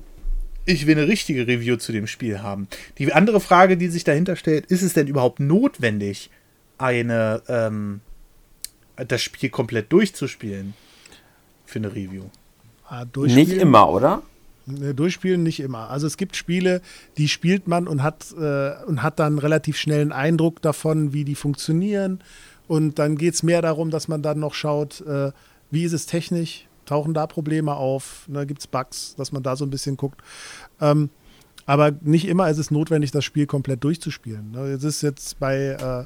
[0.64, 2.68] ich will eine richtige Review zu dem Spiel haben.
[2.98, 6.30] Die andere Frage, die sich dahinter stellt, ist es denn überhaupt notwendig,
[6.78, 8.00] eine ähm,
[9.06, 10.74] das Spiel komplett durchzuspielen
[11.64, 12.24] für eine Review?
[12.88, 14.22] Ah, nicht immer, oder?
[14.66, 15.90] Durchspielen nicht immer.
[15.90, 16.82] Also es gibt Spiele,
[17.18, 21.24] die spielt man und hat, äh, und hat dann relativ schnell einen Eindruck davon, wie
[21.24, 22.20] die funktionieren.
[22.68, 25.32] Und dann geht es mehr darum, dass man dann noch schaut, äh,
[25.70, 29.56] wie ist es technisch, tauchen da Probleme auf, ne, gibt es Bugs, dass man da
[29.56, 30.20] so ein bisschen guckt.
[30.80, 31.10] Ähm,
[31.66, 34.52] aber nicht immer ist es notwendig, das Spiel komplett durchzuspielen.
[34.52, 34.60] Ne.
[34.72, 36.04] Es ist jetzt bei äh,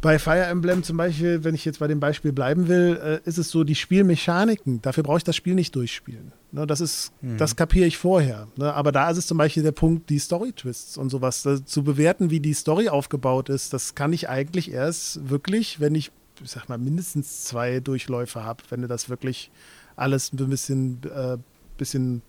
[0.00, 3.38] bei Fire Emblem zum Beispiel, wenn ich jetzt bei dem Beispiel bleiben will, äh, ist
[3.38, 6.32] es so, die Spielmechaniken, dafür brauche ich das Spiel nicht durchspielen.
[6.52, 7.38] Ne, das ist, mhm.
[7.38, 8.46] das kapiere ich vorher.
[8.56, 11.42] Ne, aber da ist es zum Beispiel der Punkt, die Story-Twists und sowas.
[11.42, 15.94] Da, zu bewerten, wie die Story aufgebaut ist, das kann ich eigentlich erst wirklich, wenn
[15.94, 19.50] ich, ich sag mal, mindestens zwei Durchläufe habe, wenn du das wirklich
[19.96, 21.38] alles ein bisschen, äh,
[21.78, 22.22] bisschen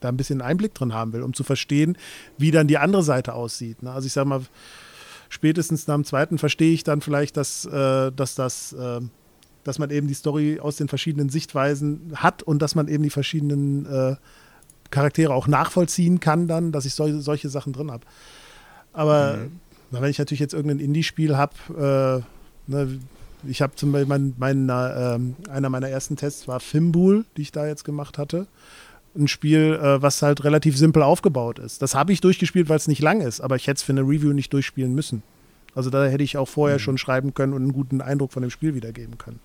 [0.00, 1.98] da ein bisschen Einblick drin haben will, um zu verstehen,
[2.36, 3.82] wie dann die andere Seite aussieht.
[3.82, 3.90] Ne?
[3.90, 4.42] Also ich sag mal,
[5.28, 9.00] spätestens nach dem zweiten verstehe ich dann vielleicht, dass, äh, dass das, äh,
[9.64, 13.10] dass man eben die Story aus den verschiedenen Sichtweisen hat und dass man eben die
[13.10, 14.16] verschiedenen äh,
[14.90, 18.04] Charaktere auch nachvollziehen kann, dann, dass ich sol solche Sachen drin habe.
[18.92, 19.50] Aber mhm.
[19.90, 22.24] wenn ich natürlich jetzt irgendein Indie-Spiel habe,
[22.68, 22.98] äh, ne,
[23.46, 27.52] ich habe zum Beispiel mein, mein, äh, einer meiner ersten Tests war Fimbul, die ich
[27.52, 28.46] da jetzt gemacht hatte
[29.18, 31.82] ein Spiel, äh, was halt relativ simpel aufgebaut ist.
[31.82, 34.02] Das habe ich durchgespielt, weil es nicht lang ist, aber ich hätte es für eine
[34.02, 35.22] Review nicht durchspielen müssen.
[35.74, 36.82] Also da hätte ich auch vorher mhm.
[36.82, 39.40] schon schreiben können und einen guten Eindruck von dem Spiel wiedergeben können.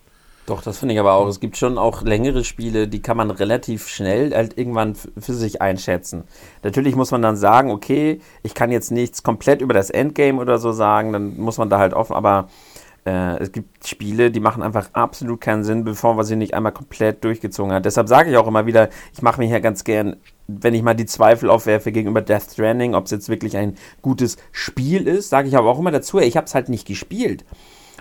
[0.46, 1.26] Doch, das finde ich aber auch.
[1.26, 5.62] Es gibt schon auch längere Spiele, die kann man relativ schnell halt irgendwann für sich
[5.62, 6.24] einschätzen.
[6.62, 10.58] Natürlich muss man dann sagen, okay, ich kann jetzt nichts komplett über das Endgame oder
[10.58, 12.48] so sagen, dann muss man da halt offen, aber
[13.06, 16.72] äh, es gibt Spiele, die machen einfach absolut keinen Sinn, bevor man sie nicht einmal
[16.72, 17.84] komplett durchgezogen hat.
[17.84, 20.94] Deshalb sage ich auch immer wieder, ich mache mir hier ganz gern, wenn ich mal
[20.94, 25.48] die Zweifel aufwerfe gegenüber Death Stranding, ob es jetzt wirklich ein gutes Spiel ist, sage
[25.48, 27.44] ich aber auch immer dazu, ich habe es halt nicht gespielt.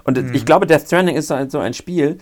[0.05, 0.33] Und mhm.
[0.33, 2.17] ich glaube, Death Stranding ist so ein Spiel,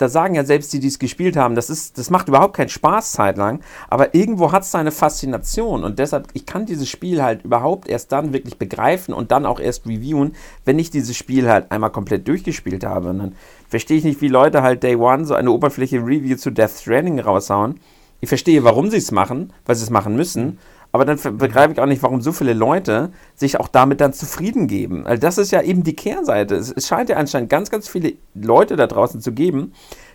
[0.00, 2.68] da sagen ja selbst die, die es gespielt haben, das, ist, das macht überhaupt keinen
[2.68, 7.44] Spaß zeitlang, aber irgendwo hat es seine Faszination und deshalb, ich kann dieses Spiel halt
[7.44, 10.34] überhaupt erst dann wirklich begreifen und dann auch erst reviewen,
[10.64, 13.10] wenn ich dieses Spiel halt einmal komplett durchgespielt habe.
[13.10, 13.34] Und dann
[13.68, 17.20] verstehe ich nicht, wie Leute halt Day One so eine Oberfläche Review zu Death Stranding
[17.20, 17.80] raushauen.
[18.20, 20.58] Ich verstehe, warum sie es machen, weil sie es machen müssen,
[20.92, 24.66] aber dann begreife ich auch nicht, warum so viele Leute sich auch damit dann zufrieden
[24.66, 25.06] geben.
[25.06, 26.56] Also das ist ja eben die Kehrseite.
[26.56, 29.72] Es, scheint ja anscheinend ganz, ganz viele Leute da draußen zu geben,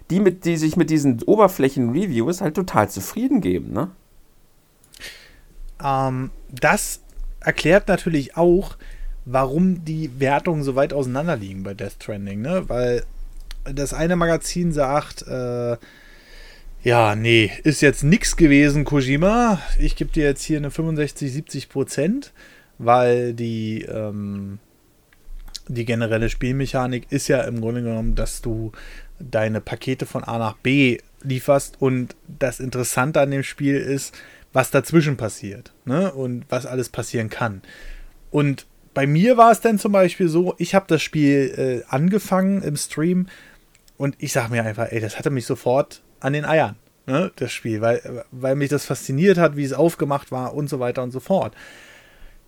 [0.09, 3.71] die, mit, die sich mit diesen Oberflächen-Reviews halt total zufrieden geben.
[3.71, 3.89] Ne?
[5.81, 6.99] Ähm, das
[7.39, 8.75] erklärt natürlich auch,
[9.23, 12.41] warum die Wertungen so weit auseinander liegen bei Death Stranding.
[12.41, 12.67] Ne?
[12.67, 13.03] Weil
[13.63, 15.77] das eine Magazin sagt, äh,
[16.85, 19.59] ja, nee, ist jetzt nichts gewesen, Kojima.
[19.79, 22.31] Ich gebe dir jetzt hier eine 65, 70 Prozent,
[22.77, 24.59] weil die, ähm,
[25.67, 28.71] die generelle Spielmechanik ist ja im Grunde genommen, dass du
[29.17, 34.15] deine Pakete von A nach B lieferst und das Interessante an dem Spiel ist,
[34.53, 36.13] was dazwischen passiert ne?
[36.13, 37.63] und was alles passieren kann.
[38.29, 42.61] Und bei mir war es dann zum Beispiel so, ich habe das Spiel äh, angefangen
[42.61, 43.25] im Stream
[43.97, 47.51] und ich sage mir einfach, ey, das hatte mich sofort an den Eiern, ne, das
[47.51, 51.11] Spiel, weil, weil mich das fasziniert hat, wie es aufgemacht war und so weiter und
[51.11, 51.53] so fort.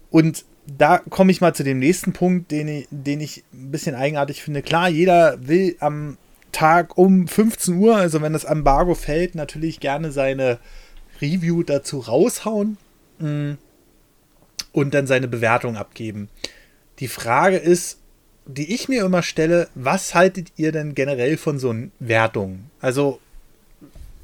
[0.09, 3.95] Und da komme ich mal zu dem nächsten Punkt, den ich, den ich ein bisschen
[3.95, 4.61] eigenartig finde.
[4.61, 6.17] Klar, jeder will am
[6.51, 10.59] Tag um 15 Uhr, also wenn das Embargo fällt, natürlich gerne seine
[11.21, 12.77] Review dazu raushauen
[13.19, 13.53] mm,
[14.71, 16.29] und dann seine Bewertung abgeben.
[16.99, 17.99] Die Frage ist,
[18.45, 22.71] die ich mir immer stelle, was haltet ihr denn generell von so Wertungen?
[22.79, 23.19] Also,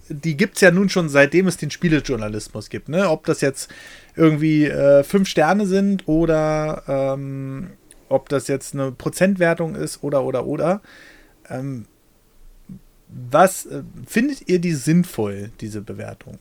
[0.09, 2.89] die gibt es ja nun schon seitdem es den Spielejournalismus gibt.
[2.89, 3.09] Ne?
[3.09, 3.71] Ob das jetzt
[4.15, 7.71] irgendwie äh, fünf Sterne sind oder ähm,
[8.09, 10.81] ob das jetzt eine Prozentwertung ist oder oder oder.
[11.49, 11.85] Ähm,
[13.07, 16.39] was äh, findet ihr die sinnvoll, diese Bewertung?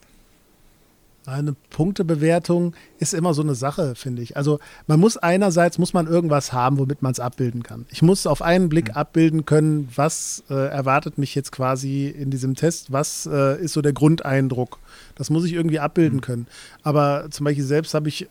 [1.25, 4.37] Eine Punktebewertung ist immer so eine Sache, finde ich.
[4.37, 4.59] Also
[4.89, 7.87] man muss einerseits muss man irgendwas haben, womit man es abbilden kann.
[7.91, 8.95] Ich muss auf einen Blick mhm.
[8.95, 13.83] abbilden können, was äh, erwartet mich jetzt quasi in diesem Test, was äh, ist so
[13.83, 14.81] der Grundeindruck.
[15.15, 16.23] Das muss ich irgendwie abbilden mhm.
[16.23, 16.47] können.
[16.83, 18.27] Aber zum Beispiel selbst habe ich äh,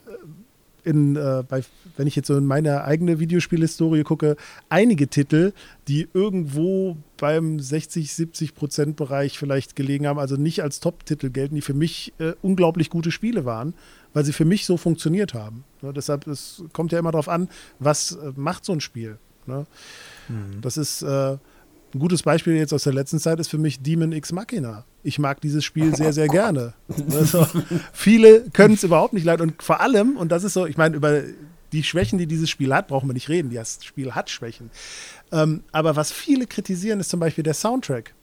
[0.83, 1.63] in, äh, bei,
[1.95, 4.35] wenn ich jetzt so in meine eigene Videospielhistorie gucke,
[4.69, 5.53] einige Titel,
[5.87, 11.53] die irgendwo beim 60, 70 Prozent Bereich vielleicht gelegen haben, also nicht als Top-Titel gelten,
[11.53, 13.75] die für mich äh, unglaublich gute Spiele waren,
[14.11, 15.63] weil sie für mich so funktioniert haben.
[15.83, 17.47] Ne, deshalb, es kommt ja immer darauf an,
[17.77, 19.19] was äh, macht so ein Spiel.
[19.45, 19.67] Ne?
[20.29, 20.61] Mhm.
[20.61, 21.33] Das ist äh,
[21.93, 24.85] ein gutes Beispiel jetzt aus der letzten Zeit ist für mich Demon X Machina.
[25.03, 26.73] Ich mag dieses Spiel sehr, sehr gerne.
[27.11, 27.45] Also,
[27.93, 29.43] viele können es überhaupt nicht leiden.
[29.43, 31.21] Und vor allem, und das ist so, ich meine, über
[31.71, 33.53] die Schwächen, die dieses Spiel hat, brauchen wir nicht reden.
[33.53, 34.69] Das Spiel hat Schwächen.
[35.31, 38.13] Ähm, aber was viele kritisieren, ist zum Beispiel der Soundtrack.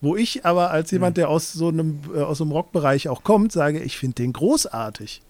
[0.00, 1.22] Wo ich aber als jemand, hm.
[1.22, 4.32] der aus so einem, äh, aus so einem Rockbereich auch kommt, sage, ich finde den
[4.32, 5.22] großartig.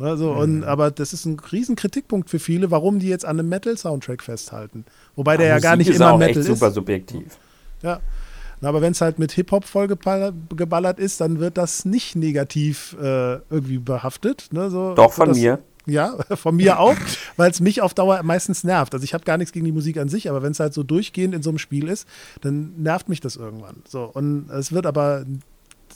[0.00, 0.38] Also, mhm.
[0.38, 4.22] und, aber das ist ein riesen Kritikpunkt für viele, warum die jetzt an einem Metal-Soundtrack
[4.22, 4.84] festhalten.
[5.16, 6.46] Wobei der ja gar nicht immer Metal ist.
[6.46, 7.36] super subjektiv.
[7.82, 8.00] Ja.
[8.60, 13.78] Aber wenn es halt mit Hip-Hop vollgeballert ist, dann wird das nicht negativ äh, irgendwie
[13.78, 14.48] behaftet.
[14.52, 14.70] Ne?
[14.70, 15.60] So, Doch, von das, mir.
[15.88, 16.96] Ja, von mir auch,
[17.36, 18.94] weil es mich auf Dauer meistens nervt.
[18.94, 20.82] Also ich habe gar nichts gegen die Musik an sich, aber wenn es halt so
[20.82, 22.06] durchgehend in so einem Spiel ist,
[22.42, 23.82] dann nervt mich das irgendwann.
[23.88, 25.24] So, und es wird aber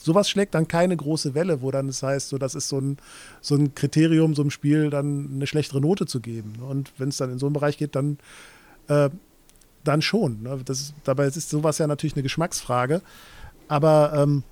[0.00, 2.96] sowas schlägt dann keine große Welle, wo dann es heißt, so das ist so ein,
[3.40, 6.54] so ein Kriterium, so einem Spiel dann eine schlechtere Note zu geben.
[6.66, 8.18] Und wenn es dann in so einen Bereich geht, dann,
[8.88, 9.10] äh,
[9.84, 10.42] dann schon.
[10.42, 10.60] Ne?
[10.64, 13.02] Das dabei ist sowas ja natürlich eine Geschmacksfrage.
[13.68, 14.42] Aber ähm,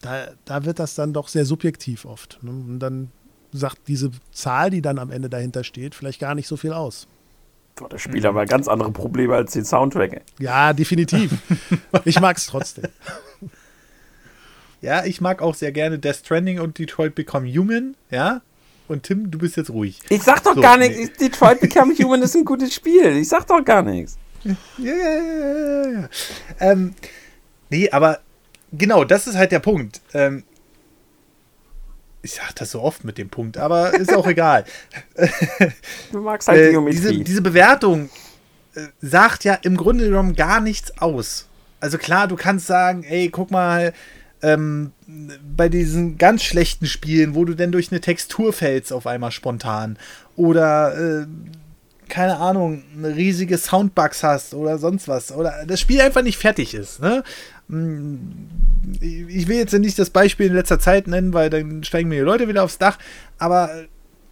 [0.00, 2.38] da, da wird das dann doch sehr subjektiv oft.
[2.42, 2.50] Ne?
[2.50, 3.10] Und dann
[3.52, 7.06] sagt diese Zahl, die dann am Ende dahinter steht, vielleicht gar nicht so viel aus.
[7.76, 10.22] Boah, das Spiel aber ganz andere Probleme als den Soundtrack.
[10.38, 11.32] Ja, definitiv.
[12.04, 12.88] ich mag es trotzdem.
[14.82, 18.40] Ja, ich mag auch sehr gerne Death Stranding und Detroit Become Human, ja.
[18.88, 20.00] Und Tim, du bist jetzt ruhig.
[20.08, 20.96] Ich sag doch so, gar nichts.
[20.96, 21.28] Nee.
[21.28, 23.18] Detroit Become Human ist ein gutes Spiel.
[23.18, 24.18] Ich sag doch gar nichts.
[24.78, 26.08] Ja, ja, ja, ja.
[26.60, 26.94] Ähm,
[27.68, 28.20] nee, aber
[28.72, 30.00] genau, das ist halt der Punkt.
[30.14, 30.44] Ähm,
[32.22, 34.64] ich sag das so oft mit dem Punkt, aber ist auch egal.
[36.12, 36.96] Du magst halt die Geometrie.
[36.96, 38.10] Diese, diese Bewertung
[38.74, 41.46] äh, sagt ja im Grunde genommen gar nichts aus.
[41.80, 43.92] Also klar, du kannst sagen, ey, guck mal,
[44.42, 44.92] ähm,
[45.56, 49.98] bei diesen ganz schlechten Spielen, wo du denn durch eine Textur fällst auf einmal spontan
[50.36, 51.26] oder äh,
[52.08, 56.74] keine Ahnung, eine riesige Soundbugs hast oder sonst was oder das Spiel einfach nicht fertig
[56.74, 57.00] ist.
[57.00, 57.22] Ne?
[57.70, 58.16] Mm,
[59.00, 62.24] ich will jetzt nicht das Beispiel in letzter Zeit nennen, weil dann steigen mir die
[62.24, 62.98] Leute wieder aufs Dach,
[63.38, 63.70] aber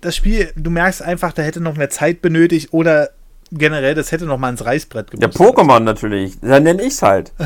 [0.00, 3.10] das Spiel, du merkst einfach, da hätte noch mehr Zeit benötigt oder
[3.52, 5.38] generell, das hätte noch mal ins Reißbrett gemusst.
[5.38, 7.32] Ja, Pokémon natürlich, dann nenne ich es halt.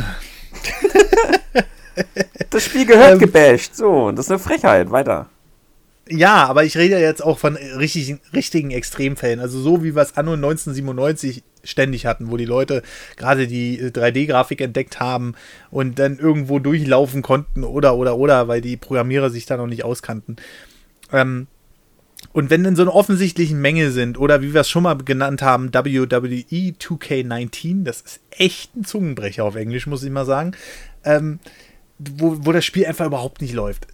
[2.50, 3.74] Das Spiel gehört ähm, gebasht.
[3.74, 4.90] So, das ist eine Frechheit.
[4.90, 5.26] Weiter.
[6.12, 9.40] Ja, aber ich rede jetzt auch von richtigen, richtigen Extremfällen.
[9.40, 12.82] Also so wie wir es anno 1997 ständig hatten, wo die Leute
[13.16, 15.34] gerade die 3D-Grafik entdeckt haben
[15.70, 19.84] und dann irgendwo durchlaufen konnten oder oder oder, weil die Programmierer sich da noch nicht
[19.84, 20.36] auskannten.
[21.12, 21.46] Ähm,
[22.32, 25.42] und wenn dann so eine offensichtlichen Menge sind, oder wie wir es schon mal genannt
[25.42, 30.52] haben, WWE 2K19, das ist echt ein Zungenbrecher auf Englisch, muss ich mal sagen,
[31.04, 31.40] ähm,
[31.98, 33.86] wo, wo das Spiel einfach überhaupt nicht läuft.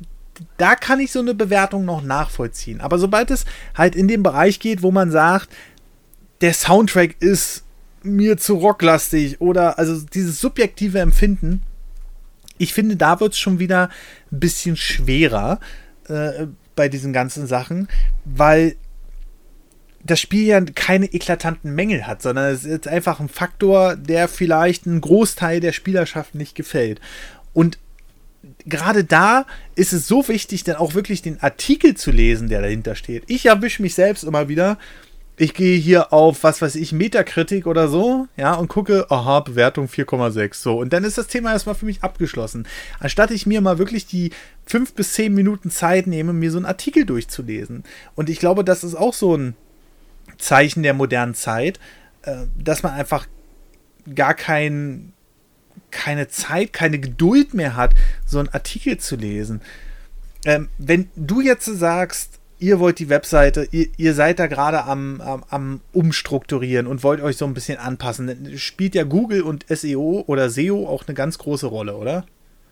[0.57, 2.81] Da kann ich so eine Bewertung noch nachvollziehen.
[2.81, 5.49] Aber sobald es halt in den Bereich geht, wo man sagt,
[6.41, 7.65] der Soundtrack ist
[8.03, 11.63] mir zu rocklastig oder also dieses subjektive Empfinden,
[12.59, 13.89] ich finde, da wird es schon wieder
[14.31, 15.61] ein bisschen schwerer
[16.09, 17.89] äh, bei diesen ganzen Sachen,
[18.25, 18.77] weil
[20.05, 24.87] das Spiel ja keine eklatanten Mängel hat, sondern es ist einfach ein Faktor, der vielleicht
[24.87, 27.01] einen Großteil der Spielerschaft nicht gefällt.
[27.53, 27.79] Und
[28.67, 32.95] gerade da ist es so wichtig, dann auch wirklich den Artikel zu lesen, der dahinter
[32.95, 33.25] steht.
[33.27, 34.79] Ich erwische mich selbst immer wieder.
[35.41, 39.87] Ich gehe hier auf, was weiß ich, Metakritik oder so, ja, und gucke, aha, Bewertung
[39.87, 40.79] 4,6, so.
[40.79, 42.67] Und dann ist das Thema erstmal für mich abgeschlossen.
[42.99, 44.33] Anstatt ich mir mal wirklich die
[44.67, 47.85] fünf bis zehn Minuten Zeit nehme, mir so einen Artikel durchzulesen.
[48.17, 49.55] Und ich glaube, das ist auch so ein
[50.39, 51.79] Zeichen der modernen Zeit,
[52.23, 53.29] äh, dass man einfach
[54.13, 55.13] gar kein
[55.91, 57.95] keine Zeit, keine Geduld mehr hat,
[58.27, 59.61] so einen Artikel zu lesen.
[60.45, 65.21] Ähm, wenn du jetzt sagst, ihr wollt die Webseite, ihr, ihr seid da gerade am,
[65.21, 69.67] am, am, Umstrukturieren und wollt euch so ein bisschen anpassen, dann spielt ja Google und
[69.69, 72.25] SEO oder SEO auch eine ganz große Rolle, oder?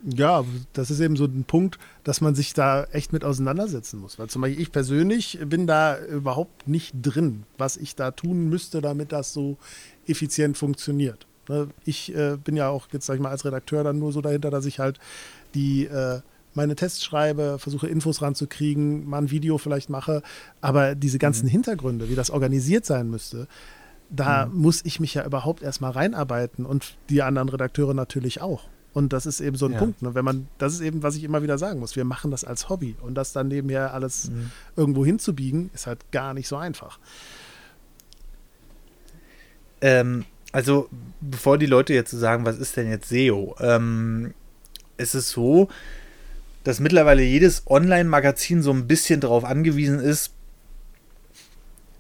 [0.05, 4.19] Ja, das ist eben so ein Punkt, dass man sich da echt mit auseinandersetzen muss.
[4.19, 8.81] Weil zum Beispiel ich persönlich bin da überhaupt nicht drin, was ich da tun müsste,
[8.81, 9.57] damit das so
[10.07, 11.27] effizient funktioniert.
[11.49, 14.21] Ne, ich äh, bin ja auch jetzt, sag ich mal, als Redakteur dann nur so
[14.21, 14.99] dahinter, dass ich halt
[15.55, 16.21] die äh,
[16.55, 20.23] meine Tests schreibe, versuche Infos ranzukriegen, mal ein Video vielleicht mache.
[20.61, 21.51] Aber diese ganzen mhm.
[21.51, 23.47] Hintergründe, wie das organisiert sein müsste,
[24.11, 24.57] da mhm.
[24.63, 28.65] muss ich mich ja überhaupt erstmal reinarbeiten und die anderen Redakteure natürlich auch.
[28.93, 29.79] Und das ist eben so ein ja.
[29.79, 30.01] Punkt.
[30.01, 30.15] Ne?
[30.15, 31.97] Wenn man, das ist eben, was ich immer wieder sagen muss.
[31.97, 34.51] Wir machen das als Hobby und das dann nebenher alles mhm.
[34.75, 36.99] irgendwo hinzubiegen, ist halt gar nicht so einfach.
[39.83, 40.89] Ähm, also,
[41.21, 43.57] bevor die Leute jetzt sagen, was ist denn jetzt SEO?
[43.61, 44.35] Ähm,
[44.97, 45.69] es ist so,
[46.65, 50.33] dass mittlerweile jedes Online-Magazin so ein bisschen darauf angewiesen ist,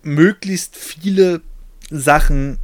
[0.03, 1.41] möglichst viele
[1.91, 2.59] Sachen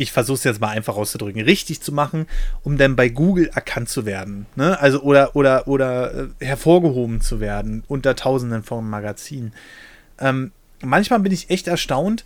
[0.00, 2.26] ich versuche es jetzt mal einfach auszudrücken, richtig zu machen,
[2.62, 4.46] um dann bei Google erkannt zu werden.
[4.56, 4.80] Ne?
[4.80, 9.52] Also oder, oder, oder äh, hervorgehoben zu werden unter tausenden von Magazinen.
[10.18, 12.24] Ähm, manchmal bin ich echt erstaunt,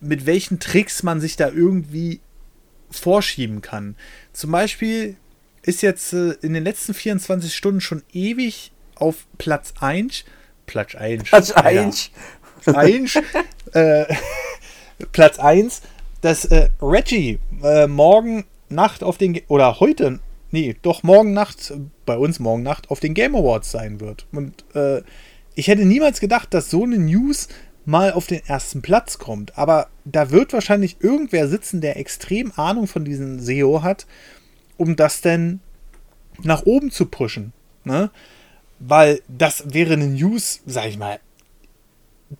[0.00, 2.20] mit welchen Tricks man sich da irgendwie
[2.90, 3.96] vorschieben kann.
[4.32, 5.16] Zum Beispiel
[5.62, 10.24] ist jetzt äh, in den letzten 24 Stunden schon ewig auf Platz 1.
[10.66, 11.24] Platz 1.
[11.24, 12.10] Platz 1.
[12.66, 13.18] Ja, 1.
[13.72, 14.04] äh,
[15.12, 15.82] Platz 1
[16.20, 20.20] dass äh, Reggie äh, morgen Nacht auf den, oder heute,
[20.50, 21.72] nee, doch morgen Nacht,
[22.06, 24.26] bei uns morgen Nacht, auf den Game Awards sein wird.
[24.32, 25.02] Und äh,
[25.54, 27.48] ich hätte niemals gedacht, dass so eine News
[27.84, 29.56] mal auf den ersten Platz kommt.
[29.58, 34.06] Aber da wird wahrscheinlich irgendwer sitzen, der extrem Ahnung von diesem SEO hat,
[34.76, 35.60] um das denn
[36.42, 37.52] nach oben zu pushen.
[37.84, 38.10] Ne?
[38.78, 41.20] Weil das wäre eine News, sag ich mal,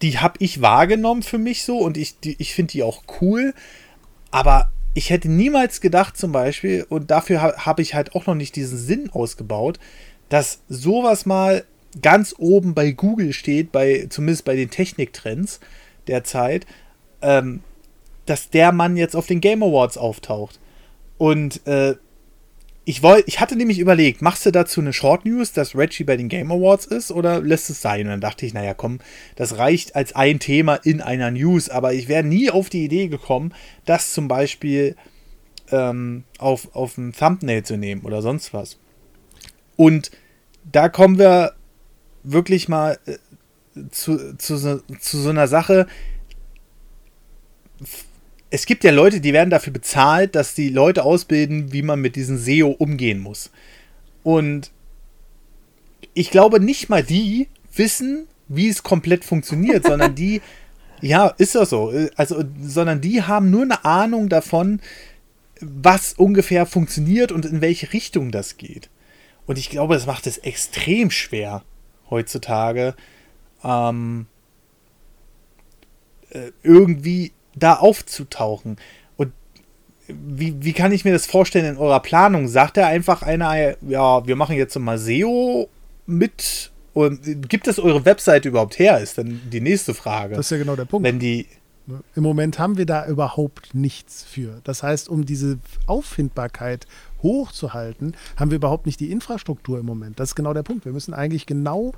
[0.03, 3.55] die habe ich wahrgenommen für mich so und ich, ich finde die auch cool.
[4.30, 8.34] Aber ich hätte niemals gedacht, zum Beispiel, und dafür ha, habe ich halt auch noch
[8.34, 9.78] nicht diesen Sinn ausgebaut,
[10.28, 11.64] dass sowas mal
[12.03, 15.61] ganz oben bei Google steht, bei, zumindest bei den Techniktrends
[16.07, 16.66] der Zeit,
[17.22, 17.61] ähm,
[18.26, 20.61] dass der Mann jetzt auf den Game Awards auftaucht.
[21.18, 21.97] Und äh,
[22.84, 26.16] ich, wollt, ich hatte nämlich überlegt, machst du dazu eine Short News, dass Reggie bei
[26.16, 28.03] den Game Awards ist oder lässt es sein?
[28.03, 29.01] Und dann dachte ich, naja, komm,
[29.36, 33.09] das reicht als ein Thema in einer News, aber ich wäre nie auf die Idee
[33.09, 33.53] gekommen,
[33.84, 34.97] das zum Beispiel
[35.70, 38.78] ähm, auf, auf ein Thumbnail zu nehmen oder sonst was.
[39.76, 40.11] Und
[40.64, 41.55] da kommen wir
[42.22, 43.18] wirklich mal äh,
[43.90, 45.86] zu, zu, zu so einer Sache,
[48.50, 52.16] es gibt ja Leute, die werden dafür bezahlt, dass die Leute ausbilden, wie man mit
[52.16, 53.50] diesem SEO umgehen muss.
[54.22, 54.72] Und
[56.14, 60.42] ich glaube, nicht mal die wissen, wie es komplett funktioniert, sondern die,
[61.00, 61.92] ja, ist das so.
[62.16, 64.80] Also, sondern die haben nur eine Ahnung davon,
[65.60, 68.90] was ungefähr funktioniert und in welche Richtung das geht.
[69.46, 71.62] Und ich glaube, das macht es extrem schwer
[72.11, 72.94] heutzutage,
[73.64, 74.26] ähm,
[76.30, 78.76] äh, irgendwie da aufzutauchen.
[79.16, 79.32] Und
[80.08, 82.48] wie, wie kann ich mir das vorstellen in eurer Planung?
[82.48, 85.68] Sagt er einfach einer, ja, wir machen jetzt mal SEO
[86.06, 88.98] mit und gibt es eure Webseite überhaupt her?
[88.98, 90.34] Ist dann die nächste Frage.
[90.34, 91.06] Das ist ja genau der Punkt.
[91.06, 91.46] Wenn die.
[92.14, 94.61] Im Moment haben wir da überhaupt nichts für.
[94.62, 96.86] Das heißt, um diese Auffindbarkeit
[97.22, 100.20] hochzuhalten, haben wir überhaupt nicht die Infrastruktur im Moment.
[100.20, 100.84] Das ist genau der Punkt.
[100.84, 101.92] Wir müssen eigentlich genau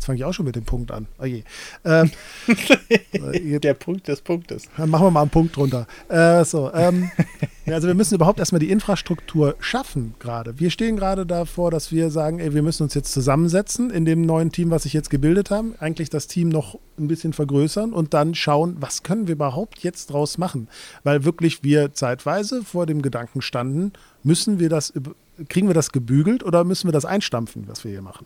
[0.00, 1.08] Jetzt fange ich auch schon mit dem Punkt an.
[1.18, 1.42] Oh je.
[1.84, 2.10] Ähm,
[3.60, 4.64] Der Punkt des Punktes.
[4.78, 5.86] Dann machen wir mal einen Punkt drunter.
[6.08, 7.10] Äh, so, ähm,
[7.66, 10.58] also wir müssen überhaupt erstmal die Infrastruktur schaffen gerade.
[10.58, 14.22] Wir stehen gerade davor, dass wir sagen, ey, wir müssen uns jetzt zusammensetzen in dem
[14.22, 15.74] neuen Team, was sich jetzt gebildet haben.
[15.80, 20.06] Eigentlich das Team noch ein bisschen vergrößern und dann schauen, was können wir überhaupt jetzt
[20.06, 20.68] draus machen.
[21.04, 23.92] Weil wirklich wir zeitweise vor dem Gedanken standen,
[24.22, 24.94] müssen wir das,
[25.50, 28.24] kriegen wir das gebügelt oder müssen wir das einstampfen, was wir hier machen?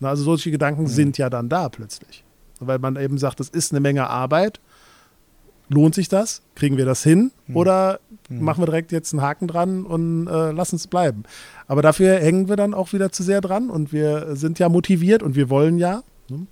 [0.00, 0.88] Also solche Gedanken mhm.
[0.88, 2.24] sind ja dann da plötzlich.
[2.60, 4.60] Weil man eben sagt, das ist eine Menge Arbeit.
[5.68, 6.42] Lohnt sich das?
[6.54, 7.32] Kriegen wir das hin?
[7.46, 7.56] Mhm.
[7.56, 8.44] Oder mhm.
[8.44, 11.24] machen wir direkt jetzt einen Haken dran und äh, lassen es bleiben?
[11.66, 15.22] Aber dafür hängen wir dann auch wieder zu sehr dran und wir sind ja motiviert
[15.22, 16.02] und wir wollen ja.
[16.28, 16.46] Ne?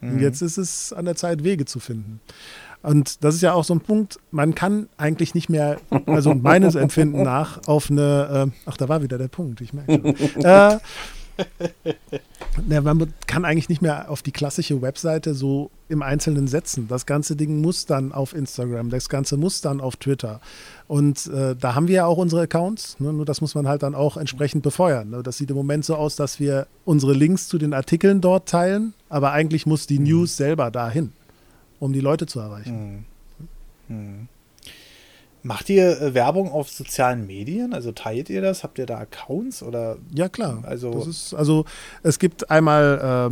[0.00, 0.20] Und mhm.
[0.20, 2.20] jetzt ist es an der Zeit, Wege zu finden.
[2.84, 6.74] Und das ist ja auch so ein Punkt, man kann eigentlich nicht mehr, also meines
[6.74, 10.44] Empfinden nach, auf eine, äh, ach, da war wieder der Punkt, ich merke schon.
[10.44, 10.78] äh,
[12.68, 16.88] ja, man kann eigentlich nicht mehr auf die klassische Webseite so im Einzelnen setzen.
[16.88, 20.40] Das ganze Ding muss dann auf Instagram, das ganze muss dann auf Twitter.
[20.86, 23.12] Und äh, da haben wir ja auch unsere Accounts, ne?
[23.12, 25.10] nur das muss man halt dann auch entsprechend befeuern.
[25.10, 25.22] Ne?
[25.22, 28.94] Das sieht im Moment so aus, dass wir unsere Links zu den Artikeln dort teilen,
[29.08, 30.04] aber eigentlich muss die mhm.
[30.04, 31.12] News selber dahin,
[31.80, 33.04] um die Leute zu erreichen.
[33.88, 33.96] Mhm.
[33.96, 34.28] Mhm.
[35.44, 37.74] Macht ihr äh, Werbung auf sozialen Medien?
[37.74, 38.64] Also teilt ihr das?
[38.64, 39.98] Habt ihr da Accounts oder?
[40.14, 40.64] Ja klar.
[40.66, 41.66] Also, das ist, also
[42.02, 43.30] es gibt einmal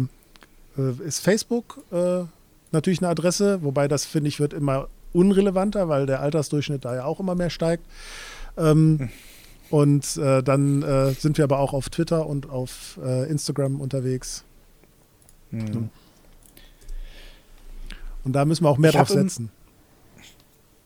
[0.76, 2.24] äh, äh, ist Facebook äh,
[2.70, 7.04] natürlich eine Adresse, wobei das finde ich wird immer unrelevanter, weil der Altersdurchschnitt da ja
[7.06, 7.84] auch immer mehr steigt.
[8.58, 9.08] Ähm, hm.
[9.70, 14.44] Und äh, dann äh, sind wir aber auch auf Twitter und auf Instagram unterwegs.
[15.50, 15.88] Hm.
[18.22, 19.50] Und da müssen wir auch mehr drauf setzen.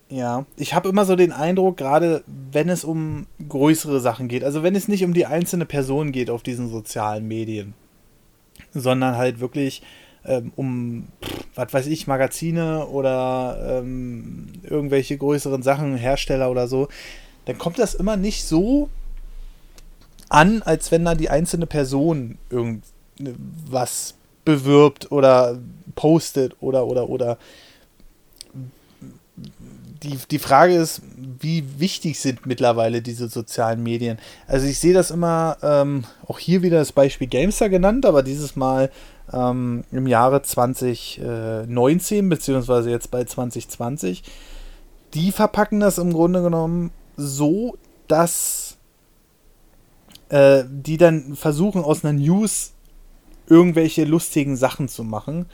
[0.08, 4.62] Ja, ich habe immer so den Eindruck, gerade wenn es um größere Sachen geht, also
[4.62, 7.74] wenn es nicht um die einzelne Person geht auf diesen sozialen Medien,
[8.72, 9.82] sondern halt wirklich
[10.24, 11.08] ähm, um,
[11.54, 16.88] was weiß ich, Magazine oder ähm, irgendwelche größeren Sachen, Hersteller oder so,
[17.46, 18.88] dann kommt das immer nicht so
[20.28, 25.58] an, als wenn da die einzelne Person irgendwas bewirbt oder
[25.94, 27.38] postet oder oder oder
[30.06, 31.02] die, die Frage ist,
[31.40, 34.18] wie wichtig sind mittlerweile diese sozialen Medien?
[34.46, 38.56] Also ich sehe das immer, ähm, auch hier wieder das Beispiel Gamester genannt, aber dieses
[38.56, 38.90] Mal
[39.32, 44.22] ähm, im Jahre 2019, beziehungsweise jetzt bei 2020.
[45.14, 47.76] Die verpacken das im Grunde genommen so,
[48.06, 48.76] dass
[50.28, 52.72] äh, die dann versuchen, aus einer News
[53.48, 55.46] irgendwelche lustigen Sachen zu machen.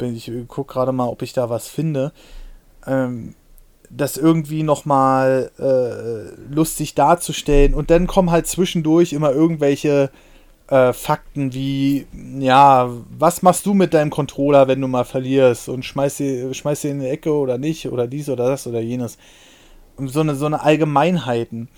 [0.00, 2.12] Ich gucke gerade mal, ob ich da was finde.
[2.86, 3.36] Ähm,
[3.94, 7.74] das irgendwie nochmal äh, lustig darzustellen.
[7.74, 10.10] Und dann kommen halt zwischendurch immer irgendwelche
[10.68, 12.06] äh, Fakten wie,
[12.38, 16.86] ja, was machst du mit deinem Controller, wenn du mal verlierst und schmeißt sie, schmeißt
[16.86, 19.18] in die Ecke oder nicht oder dies oder das oder jenes.
[19.98, 21.68] So eine, so eine Allgemeinheiten.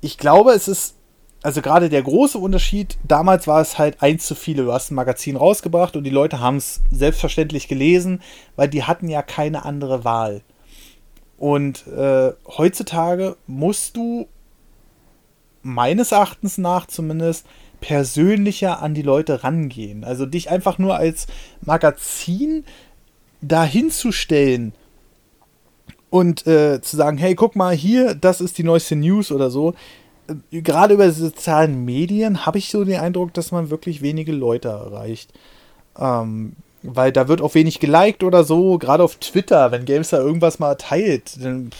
[0.00, 0.94] Ich glaube, es ist,
[1.42, 4.64] also gerade der große Unterschied, damals war es halt eins zu viele.
[4.64, 8.22] Du hast ein Magazin rausgebracht und die Leute haben es selbstverständlich gelesen,
[8.56, 10.40] weil die hatten ja keine andere Wahl.
[11.38, 14.26] Und äh, heutzutage musst du
[15.62, 17.46] meines Erachtens nach zumindest
[17.80, 20.04] persönlicher an die Leute rangehen.
[20.04, 21.28] Also dich einfach nur als
[21.60, 22.64] Magazin
[23.40, 24.72] dahinzustellen
[26.10, 29.74] und äh, zu sagen, hey, guck mal hier, das ist die neueste News oder so.
[30.26, 34.68] Äh, gerade über sozialen Medien habe ich so den Eindruck, dass man wirklich wenige Leute
[34.68, 35.32] erreicht.
[35.96, 36.56] Ähm,
[36.94, 38.78] weil da wird auch wenig geliked oder so.
[38.78, 41.70] Gerade auf Twitter, wenn Games da irgendwas mal teilt, dann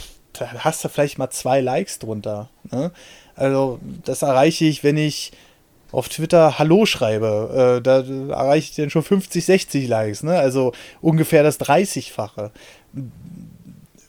[0.58, 2.48] hast du vielleicht mal zwei Likes drunter.
[2.70, 2.92] Ne?
[3.34, 5.32] Also, das erreiche ich, wenn ich
[5.92, 7.78] auf Twitter Hallo schreibe.
[7.78, 10.22] Äh, da erreiche ich dann schon 50, 60 Likes.
[10.22, 10.38] Ne?
[10.38, 12.50] Also ungefähr das 30-fache.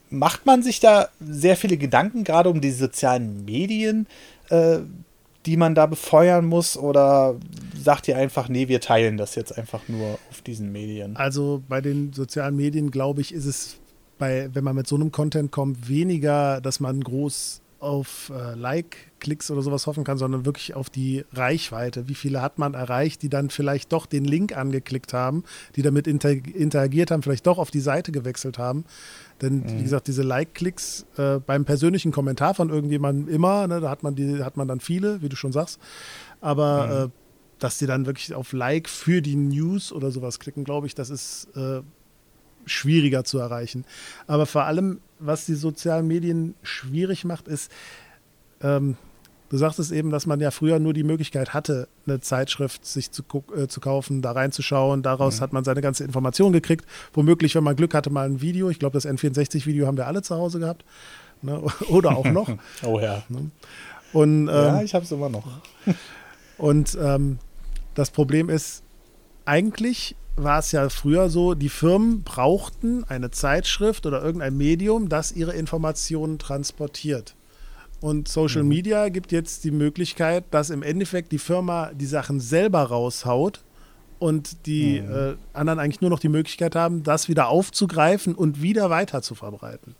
[0.10, 4.08] Macht man sich da sehr viele Gedanken, gerade um die sozialen Medien,
[4.50, 4.80] äh,
[5.46, 6.78] die man da befeuern muss?
[6.78, 7.36] Oder
[7.82, 11.16] sagt ihr einfach, nee, wir teilen das jetzt einfach nur auf diesen Medien?
[11.16, 13.78] Also bei den sozialen Medien, glaube ich, ist es,
[14.18, 19.50] bei, wenn man mit so einem Content kommt, weniger, dass man groß auf äh, Like-Klicks
[19.52, 22.10] oder sowas hoffen kann, sondern wirklich auf die Reichweite.
[22.10, 25.44] Wie viele hat man erreicht, die dann vielleicht doch den Link angeklickt haben,
[25.76, 28.86] die damit inter interagiert haben, vielleicht doch auf die Seite gewechselt haben.
[29.42, 29.80] Denn mhm.
[29.80, 34.16] wie gesagt, diese Like-Klicks äh, beim persönlichen Kommentar von irgendjemandem immer, ne, da hat man
[34.16, 35.80] die, hat man dann viele, wie du schon sagst.
[36.42, 37.08] Aber mhm.
[37.08, 37.10] äh,
[37.60, 41.10] dass die dann wirklich auf Like für die News oder sowas klicken, glaube ich, das
[41.10, 41.82] ist äh,
[42.66, 43.86] schwieriger zu erreichen.
[44.28, 47.72] Aber vor allem, was die sozialen Medien schwierig macht, ist,
[48.62, 48.98] ähm,
[49.50, 53.12] du sagst es eben, dass man ja früher nur die Möglichkeit hatte, eine Zeitschrift sich
[53.12, 53.24] zu,
[53.56, 55.02] äh, zu kaufen, da reinzuschauen.
[55.04, 55.42] Daraus mhm.
[55.42, 56.86] hat man seine ganze Information gekriegt.
[57.14, 58.70] Womöglich, wenn man Glück hatte, mal ein Video.
[58.70, 60.86] Ich glaube, das N64-Video haben wir alle zu Hause gehabt.
[61.42, 61.62] Ne?
[61.90, 62.50] Oder auch noch.
[62.84, 63.24] oh ja.
[63.30, 63.50] Ne?
[64.14, 65.46] Und, ähm, ja, ich habe es immer noch.
[66.58, 67.40] und ähm,
[67.96, 68.84] das Problem ist,
[69.46, 75.32] eigentlich war es ja früher so, die Firmen brauchten eine Zeitschrift oder irgendein Medium, das
[75.32, 77.36] ihre Informationen transportiert.
[78.02, 78.70] Und Social mhm.
[78.70, 83.64] Media gibt jetzt die Möglichkeit, dass im Endeffekt die Firma die Sachen selber raushaut
[84.20, 85.12] und die mhm.
[85.12, 89.36] äh, anderen eigentlich nur noch die Möglichkeit haben, das wieder aufzugreifen und wieder weiter zu
[89.36, 89.96] verbreiten.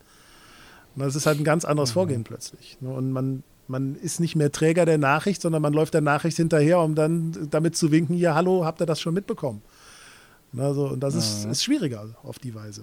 [0.94, 1.94] Und das ist halt ein ganz anderes mhm.
[1.94, 2.78] Vorgehen plötzlich.
[2.80, 2.90] Ne?
[2.90, 6.80] Und man, man ist nicht mehr Träger der Nachricht, sondern man läuft der Nachricht hinterher,
[6.80, 9.62] um dann damit zu winken, ja, hallo, habt ihr das schon mitbekommen?
[10.56, 12.82] Also, und das ist, ist schwieriger auf die Weise.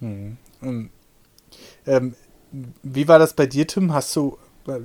[0.00, 0.36] Mhm.
[1.86, 2.14] Ähm,
[2.82, 3.92] wie war das bei dir, Tim?
[3.92, 4.38] Hast du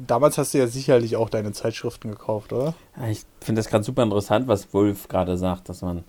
[0.07, 2.74] damals hast du ja sicherlich auch deine Zeitschriften gekauft, oder?
[3.09, 6.03] Ich finde das gerade super interessant, was Wolf gerade sagt, dass man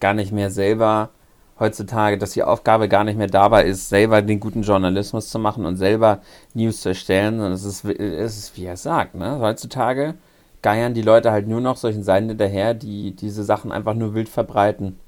[0.00, 1.10] gar nicht mehr selber
[1.58, 5.64] heutzutage, dass die Aufgabe gar nicht mehr dabei ist, selber den guten Journalismus zu machen
[5.66, 6.20] und selber
[6.54, 9.38] News zu erstellen, sondern es ist, es ist wie er sagt, ne?
[9.38, 10.14] heutzutage
[10.60, 14.28] geiern die Leute halt nur noch solchen Seiten hinterher, die diese Sachen einfach nur wild
[14.28, 14.98] verbreiten.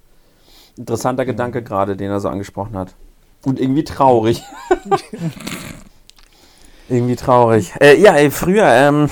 [0.77, 1.29] Interessanter mhm.
[1.29, 2.95] Gedanke gerade, den er so angesprochen hat.
[3.45, 4.43] Und irgendwie traurig.
[6.89, 7.73] irgendwie traurig.
[7.81, 9.09] Äh, ja, ey, früher, ähm,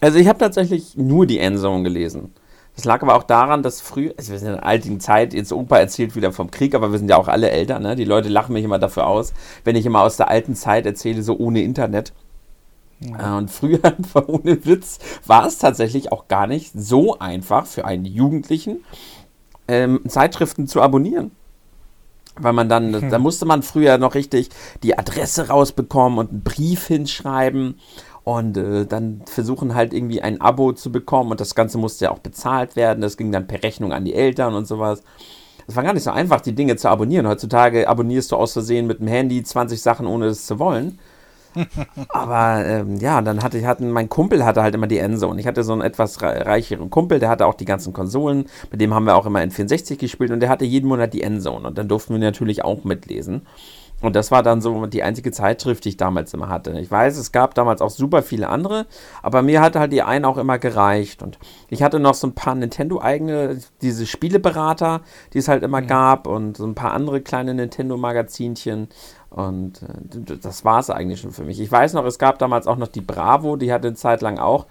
[0.00, 2.32] also ich habe tatsächlich nur die Endzone gelesen.
[2.76, 5.52] Das lag aber auch daran, dass früher, also wir sind in der alten Zeit, jetzt
[5.52, 7.96] Opa erzählt wieder vom Krieg, aber wir sind ja auch alle älter, ne?
[7.96, 9.32] Die Leute lachen mich immer dafür aus,
[9.64, 12.12] wenn ich immer aus der alten Zeit erzähle, so ohne Internet.
[13.00, 13.36] Ja.
[13.36, 13.80] Und früher,
[14.28, 18.84] ohne Witz, war es tatsächlich auch gar nicht so einfach für einen Jugendlichen,
[19.66, 21.32] ähm, Zeitschriften zu abonnieren.
[22.40, 23.10] Weil man dann, hm.
[23.10, 24.50] da musste man früher noch richtig
[24.82, 27.76] die Adresse rausbekommen und einen Brief hinschreiben
[28.24, 32.10] und äh, dann versuchen halt irgendwie ein Abo zu bekommen und das Ganze musste ja
[32.10, 33.00] auch bezahlt werden.
[33.00, 35.02] Das ging dann per Rechnung an die Eltern und sowas.
[35.66, 37.26] Es war gar nicht so einfach, die Dinge zu abonnieren.
[37.26, 40.98] Heutzutage abonnierst du aus Versehen mit dem Handy 20 Sachen, ohne es zu wollen.
[42.10, 45.40] Aber ähm, ja, dann hatte ich, hatten, mein Kumpel hatte halt immer die Endzone.
[45.40, 48.46] Ich hatte so einen etwas reicheren Kumpel, der hatte auch die ganzen Konsolen.
[48.70, 51.22] Mit dem haben wir auch immer in 64 gespielt und der hatte jeden Monat die
[51.22, 51.68] Endzone.
[51.68, 53.42] Und dann durften wir natürlich auch mitlesen.
[54.00, 56.78] Und das war dann so die einzige Zeitschrift, die ich damals immer hatte.
[56.78, 58.86] Ich weiß, es gab damals auch super viele andere,
[59.22, 61.20] aber mir hatte halt die eine auch immer gereicht.
[61.22, 61.38] Und
[61.68, 65.00] ich hatte noch so ein paar Nintendo-eigene, diese Spieleberater,
[65.32, 68.88] die es halt immer gab und so ein paar andere kleine Nintendo-Magazinchen.
[69.30, 71.60] Und äh, das war es eigentlich schon für mich.
[71.60, 74.38] Ich weiß noch, es gab damals auch noch die Bravo, die hatte eine Zeit lang
[74.38, 74.66] auch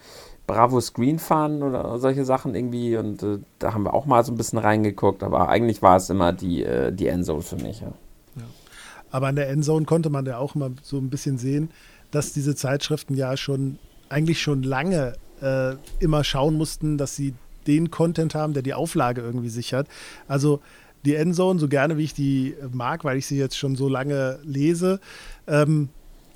[0.47, 2.97] Bravo Screen Fun oder solche Sachen irgendwie.
[2.97, 6.10] Und äh, da haben wir auch mal so ein bisschen reingeguckt, aber eigentlich war es
[6.10, 7.82] immer die, äh, die Endzone für mich.
[7.82, 7.93] Ja.
[9.12, 11.70] Aber an der Endzone konnte man ja auch immer so ein bisschen sehen,
[12.12, 13.80] dass diese Zeitschriften ja schon
[14.10, 17.34] eigentlich schon lange äh, immer schauen mussten, dass sie
[17.68, 19.88] den Content haben, der die Auflage irgendwie sichert.
[20.28, 20.62] Also
[21.06, 24.39] die Endzone, so gerne wie ich die mag, weil ich sie jetzt schon so lange
[24.43, 25.00] lese,
[25.48, 25.89] ähm,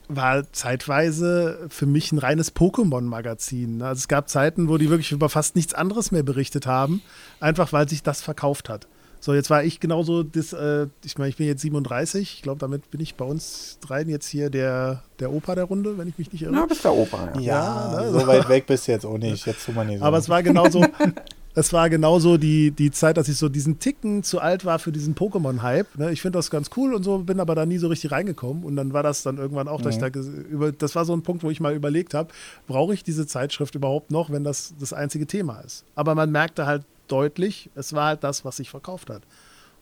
[0.08, 3.82] war zeitweise für mich ein reines Pokémon-Magazin.
[3.82, 7.02] Also es gab Zeiten, wo die wirklich über fast nichts anderes mehr berichtet haben,
[7.40, 8.88] einfach weil sich das verkauft hat.
[9.24, 12.60] So, jetzt war ich genauso, das, äh, ich meine, ich bin jetzt 37, ich glaube,
[12.60, 16.18] damit bin ich bei uns dreien jetzt hier der, der Opa der Runde, wenn ich
[16.18, 16.56] mich nicht irre.
[16.56, 17.40] Ja, bist der Opa, ja.
[17.40, 18.20] Ja, ja ne?
[18.20, 20.06] so weit weg bist du jetzt auch nicht, jetzt tun wir nicht so.
[20.06, 20.84] Aber es war genauso,
[21.54, 24.92] es war genauso die, die Zeit, dass ich so diesen Ticken zu alt war für
[24.92, 25.98] diesen Pokémon-Hype.
[25.98, 26.12] Ne?
[26.12, 28.64] Ich finde das ganz cool und so, bin aber da nie so richtig reingekommen.
[28.64, 29.84] Und dann war das dann irgendwann auch, mhm.
[29.84, 30.12] dass ich mhm.
[30.12, 32.30] da über, das war so ein Punkt, wo ich mal überlegt habe,
[32.68, 35.84] brauche ich diese Zeitschrift überhaupt noch, wenn das das einzige Thema ist?
[35.96, 39.24] Aber man merkte halt deutlich, es war halt das, was sich verkauft hat.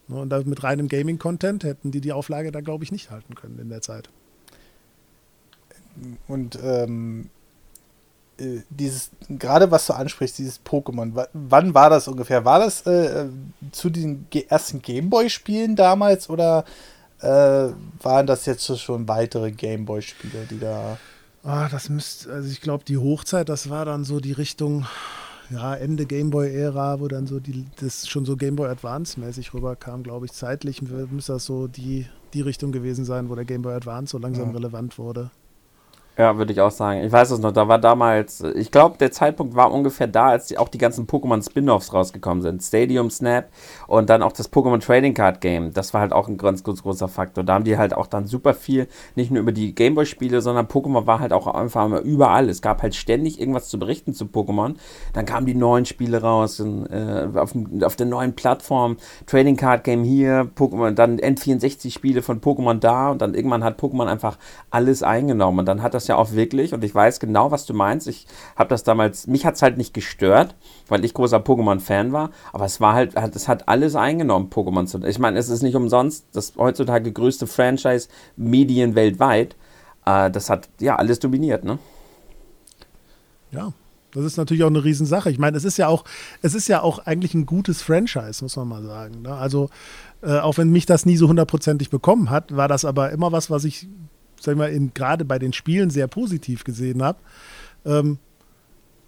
[0.08, 3.60] Ne, und mit reinem Gaming-Content hätten die die Auflage da, glaube ich, nicht halten können
[3.60, 4.10] in der Zeit.
[6.28, 7.39] Und ähm, äh,
[8.70, 12.46] dieses, gerade was du ansprichst, dieses Pokémon, wann war das ungefähr?
[12.46, 13.28] War das äh,
[13.72, 16.66] zu den ersten Gameboy-Spielen damals oder
[17.22, 17.70] äh,
[18.02, 20.98] waren das jetzt schon weitere Gameboy-Spiele, die da.
[21.44, 24.86] Ah, das müsste, also ich glaube, die Hochzeit, das war dann so die Richtung
[25.50, 30.32] ja, Ende Gameboy-Ära, wo dann so die, das schon so Gameboy Advance-mäßig rüberkam, glaube ich.
[30.32, 34.50] Zeitlich müsste das so die, die Richtung gewesen sein, wo der Gameboy Advance so langsam
[34.50, 34.56] ja.
[34.56, 35.32] relevant wurde.
[36.20, 37.02] Ja, würde ich auch sagen.
[37.06, 40.48] Ich weiß es noch, da war damals, ich glaube, der Zeitpunkt war ungefähr da, als
[40.48, 42.62] die, auch die ganzen Pokémon Spin-Offs rausgekommen sind.
[42.62, 43.48] Stadium Snap
[43.88, 45.72] und dann auch das Pokémon Trading Card Game.
[45.72, 47.46] Das war halt auch ein ganz, ganz großer Faktor.
[47.46, 51.06] Da haben die halt auch dann super viel, nicht nur über die Gameboy-Spiele, sondern Pokémon
[51.06, 52.50] war halt auch einfach überall.
[52.50, 54.76] Es gab halt ständig irgendwas zu berichten zu Pokémon.
[55.14, 58.98] Dann kamen die neuen Spiele raus in, äh, auf, auf der neuen Plattform.
[59.26, 64.08] Trading Card Game hier, Pokémon, dann N64-Spiele von Pokémon da und dann irgendwann hat Pokémon
[64.08, 64.38] einfach
[64.70, 67.74] alles eingenommen und dann hat das ja auch wirklich und ich weiß genau, was du
[67.74, 68.08] meinst.
[68.08, 70.56] Ich habe das damals, mich hat es halt nicht gestört,
[70.88, 75.02] weil ich großer Pokémon-Fan war, aber es war halt, es hat alles eingenommen, Pokémon zu.
[75.06, 79.56] Ich meine, es ist nicht umsonst das heutzutage größte Franchise Medien weltweit.
[80.06, 81.80] Äh, das hat ja alles dominiert, ne?
[83.52, 83.74] Ja,
[84.12, 85.30] das ist natürlich auch eine Riesensache.
[85.30, 86.04] Ich meine, es ist ja auch,
[86.42, 89.22] es ist ja auch eigentlich ein gutes Franchise, muss man mal sagen.
[89.22, 89.34] Ne?
[89.34, 89.70] Also,
[90.22, 93.50] äh, auch wenn mich das nie so hundertprozentig bekommen hat, war das aber immer was,
[93.50, 93.88] was ich
[94.42, 97.20] sag mal, gerade bei den Spielen sehr positiv gesehen habe.
[97.86, 98.20] Ähm,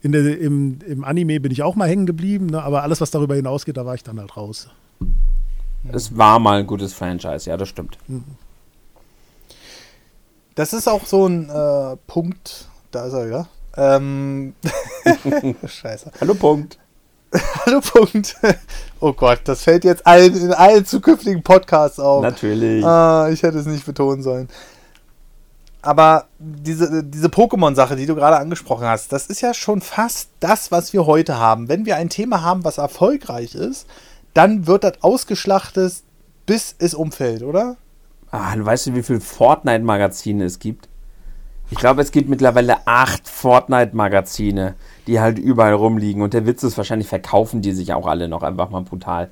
[0.01, 2.63] in der, im, Im Anime bin ich auch mal hängen geblieben, ne?
[2.63, 4.67] aber alles, was darüber hinausgeht, da war ich dann halt raus.
[5.91, 7.97] Es war mal ein gutes Franchise, ja, das stimmt.
[8.07, 8.23] Mhm.
[10.55, 13.47] Das ist auch so ein äh, Punkt, da ist er wieder.
[13.77, 14.53] Ähm,
[15.65, 16.11] Scheiße.
[16.19, 16.77] Hallo Punkt.
[17.65, 18.35] Hallo Punkt.
[18.99, 22.21] Oh Gott, das fällt jetzt allen, in allen zukünftigen Podcasts auf.
[22.21, 22.83] Natürlich.
[22.83, 24.49] Ah, ich hätte es nicht betonen sollen.
[25.81, 30.71] Aber diese, diese Pokémon-Sache, die du gerade angesprochen hast, das ist ja schon fast das,
[30.71, 31.69] was wir heute haben.
[31.69, 33.87] Wenn wir ein Thema haben, was erfolgreich ist,
[34.33, 36.03] dann wird das ausgeschlachtet,
[36.45, 37.77] bis es umfällt, oder?
[38.29, 40.87] Ah, weißt du, wie viele Fortnite-Magazine es gibt?
[41.71, 44.75] Ich glaube, es gibt mittlerweile acht Fortnite-Magazine,
[45.07, 46.21] die halt überall rumliegen.
[46.21, 49.31] Und der Witz ist, wahrscheinlich verkaufen die sich auch alle noch einfach mal brutal.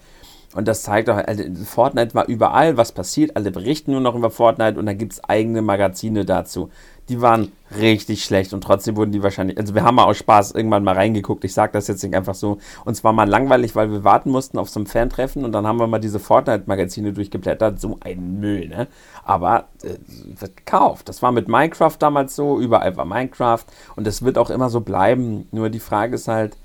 [0.56, 3.36] Und das zeigt auch, also Fortnite war überall, was passiert.
[3.36, 6.72] Alle berichten nur noch über Fortnite und dann gibt es eigene Magazine dazu.
[7.08, 9.60] Die waren richtig schlecht und trotzdem wurden die wahrscheinlich.
[9.60, 11.44] Also, wir haben mal aus Spaß irgendwann mal reingeguckt.
[11.44, 12.58] Ich sage das jetzt nicht einfach so.
[12.84, 15.80] Und zwar mal langweilig, weil wir warten mussten auf so ein Fan-Treffen und dann haben
[15.80, 17.80] wir mal diese Fortnite-Magazine durchgeblättert.
[17.80, 18.88] So ein Müll, ne?
[19.24, 19.98] Aber äh,
[20.40, 21.10] wird gekauft.
[21.10, 22.60] Das war mit Minecraft damals so.
[22.60, 25.48] Überall war Minecraft und das wird auch immer so bleiben.
[25.52, 26.58] Nur die Frage ist halt,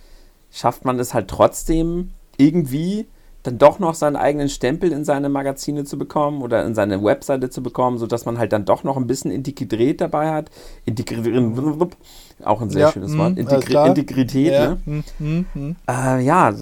[0.50, 3.06] schafft man es halt trotzdem irgendwie
[3.44, 7.50] dann doch noch seinen eigenen Stempel in seine Magazine zu bekommen oder in seine Webseite
[7.50, 10.50] zu bekommen, sodass man halt dann doch noch ein bisschen integriert dabei hat.
[10.86, 11.90] Integrieren,
[12.42, 13.32] auch ein sehr ja, schönes Wort.
[13.32, 14.68] Hm, Integri Integrität, ja.
[14.68, 14.78] ne?
[14.84, 15.76] Hm, hm, hm.
[15.86, 16.54] Äh, ja,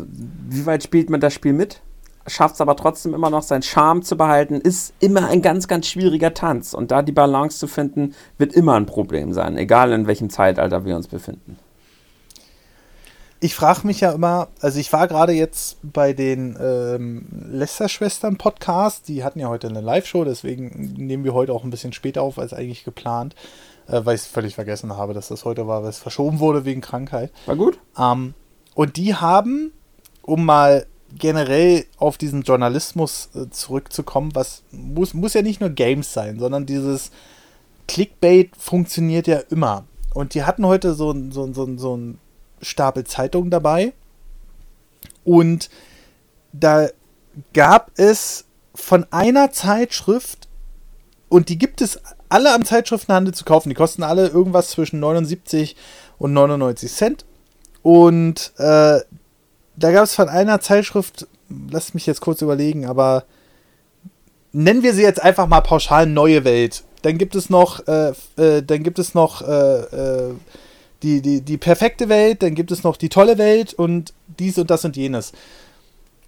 [0.48, 1.80] wie weit spielt man das Spiel mit?
[2.26, 5.86] Schafft es aber trotzdem immer noch seinen Charme zu behalten, ist immer ein ganz, ganz
[5.86, 6.74] schwieriger Tanz.
[6.74, 10.84] Und da die Balance zu finden, wird immer ein Problem sein, egal in welchem Zeitalter
[10.84, 11.58] wir uns befinden
[13.42, 19.08] ich frage mich ja immer, also ich war gerade jetzt bei den ähm, Lester-Schwestern Podcast,
[19.08, 22.38] die hatten ja heute eine Live-Show, deswegen nehmen wir heute auch ein bisschen später auf
[22.38, 23.34] als eigentlich geplant,
[23.88, 26.64] äh, weil ich es völlig vergessen habe, dass das heute war, weil es verschoben wurde
[26.64, 27.32] wegen Krankheit.
[27.46, 27.80] War gut.
[27.98, 28.34] Ähm,
[28.76, 29.72] und die haben,
[30.22, 30.86] um mal
[31.18, 36.64] generell auf diesen Journalismus äh, zurückzukommen, was muss, muss ja nicht nur Games sein, sondern
[36.64, 37.10] dieses
[37.88, 39.82] Clickbait funktioniert ja immer.
[40.14, 42.18] Und die hatten heute so, so, so, so ein
[42.62, 43.92] Stapel Zeitungen dabei.
[45.24, 45.68] Und
[46.52, 46.88] da
[47.52, 48.44] gab es
[48.74, 50.48] von einer Zeitschrift,
[51.28, 53.68] und die gibt es alle am Zeitschriftenhandel zu kaufen.
[53.68, 55.76] Die kosten alle irgendwas zwischen 79
[56.18, 57.24] und 99 Cent.
[57.82, 59.00] Und äh,
[59.76, 61.26] da gab es von einer Zeitschrift,
[61.70, 63.24] lasst mich jetzt kurz überlegen, aber
[64.52, 66.84] nennen wir sie jetzt einfach mal pauschal Neue Welt.
[67.02, 70.34] Dann gibt es noch, äh, äh, dann gibt es noch äh, äh,
[71.02, 74.70] die, die, die perfekte Welt, dann gibt es noch die tolle Welt und dies und
[74.70, 75.32] das und jenes.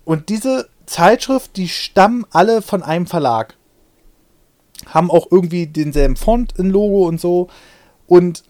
[0.05, 3.57] Und diese Zeitschrift, die stammen alle von einem Verlag.
[4.87, 7.49] Haben auch irgendwie denselben Font im Logo und so.
[8.07, 8.45] Und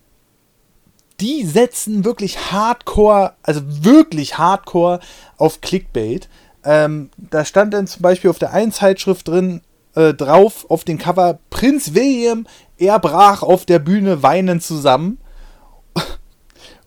[1.21, 5.01] die setzen wirklich hardcore, also wirklich hardcore
[5.37, 6.29] auf Clickbait.
[6.65, 9.61] Ähm, da stand dann zum Beispiel auf der einen Zeitschrift drin,
[9.95, 12.47] äh, drauf, auf dem Cover, Prinz William,
[12.79, 15.19] er brach auf der Bühne weinend zusammen.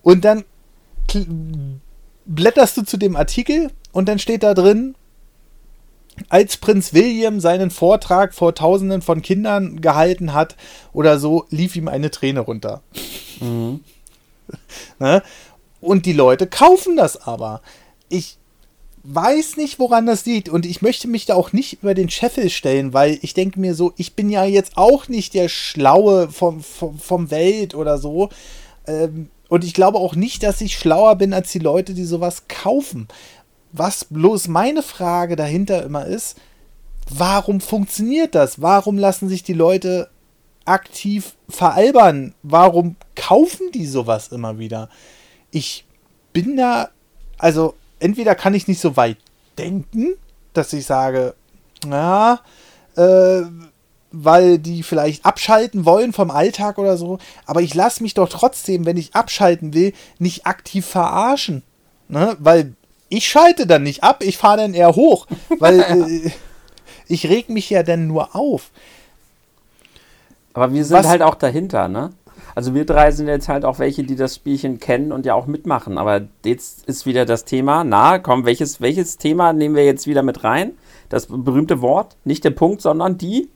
[0.07, 0.45] Und dann
[2.25, 4.95] blätterst du zu dem Artikel und dann steht da drin,
[6.29, 10.55] als Prinz William seinen Vortrag vor Tausenden von Kindern gehalten hat
[10.93, 12.83] oder so, lief ihm eine Träne runter.
[13.41, 13.81] Mhm.
[14.99, 15.23] ne?
[15.81, 17.61] Und die Leute kaufen das aber.
[18.07, 18.37] Ich
[19.03, 20.47] weiß nicht, woran das liegt.
[20.47, 23.75] Und ich möchte mich da auch nicht über den Scheffel stellen, weil ich denke mir
[23.75, 28.29] so, ich bin ja jetzt auch nicht der Schlaue vom, vom, vom Welt oder so.
[28.87, 32.43] Ähm, und ich glaube auch nicht, dass ich schlauer bin als die Leute, die sowas
[32.47, 33.07] kaufen.
[33.71, 36.37] Was bloß meine Frage dahinter immer ist,
[37.09, 38.61] warum funktioniert das?
[38.61, 40.09] Warum lassen sich die Leute
[40.65, 42.33] aktiv veralbern?
[42.43, 44.89] Warum kaufen die sowas immer wieder?
[45.51, 45.85] Ich
[46.33, 46.89] bin da,
[47.37, 49.17] also entweder kann ich nicht so weit
[49.57, 50.15] denken,
[50.53, 51.35] dass ich sage,
[51.85, 52.41] na,
[52.95, 53.43] äh,
[54.23, 57.19] weil die vielleicht abschalten wollen vom Alltag oder so.
[57.45, 61.63] Aber ich lasse mich doch trotzdem, wenn ich abschalten will, nicht aktiv verarschen.
[62.07, 62.35] Ne?
[62.39, 62.73] Weil
[63.09, 65.27] ich schalte dann nicht ab, ich fahre dann eher hoch.
[65.59, 65.79] Weil
[66.25, 66.31] äh,
[67.07, 68.71] ich reg mich ja dann nur auf.
[70.53, 71.07] Aber wir sind Was?
[71.07, 72.11] halt auch dahinter, ne?
[72.55, 75.45] Also wir drei sind jetzt halt auch welche, die das Spielchen kennen und ja auch
[75.45, 75.99] mitmachen.
[75.99, 77.83] Aber jetzt ist wieder das Thema.
[77.83, 80.71] Na, komm, welches, welches Thema nehmen wir jetzt wieder mit rein?
[81.09, 83.49] Das berühmte Wort, nicht der Punkt, sondern die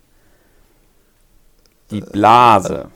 [1.91, 2.89] die Blase.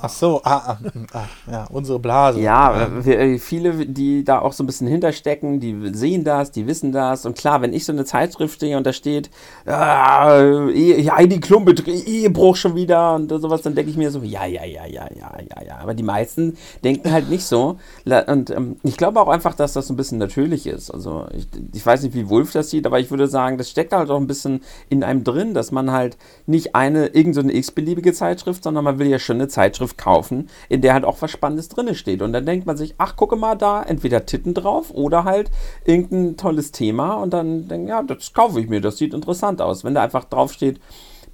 [0.00, 0.78] Ach so, ah, ah,
[1.12, 2.40] ah, ja, unsere Blase.
[2.40, 6.66] Ja, wir, äh, viele, die da auch so ein bisschen hinterstecken, die sehen das, die
[6.66, 7.26] wissen das.
[7.26, 9.28] Und klar, wenn ich so eine Zeitschrift stehe und da steht,
[9.66, 14.64] äh, Heidi Klum, Ehebruch schon wieder und sowas, dann denke ich mir so, ja, ja,
[14.64, 15.78] ja, ja, ja, ja, ja.
[15.82, 17.78] Aber die meisten denken halt nicht so.
[18.26, 20.90] Und ähm, ich glaube auch einfach, dass das so ein bisschen natürlich ist.
[20.90, 23.92] Also ich, ich weiß nicht, wie Wolf das sieht, aber ich würde sagen, das steckt
[23.92, 26.16] halt auch ein bisschen in einem drin, dass man halt
[26.46, 29.57] nicht eine, irgendeine so x-beliebige Zeitschrift, sondern man will ja schon eine Zeitschrift
[29.96, 32.22] kaufen, in der halt auch was Spannendes drin steht.
[32.22, 35.50] Und dann denkt man sich, ach, gucke mal da, entweder Titten drauf oder halt
[35.84, 39.84] irgendein tolles Thema und dann denkt, ja, das kaufe ich mir, das sieht interessant aus.
[39.84, 40.80] Wenn da einfach drauf steht,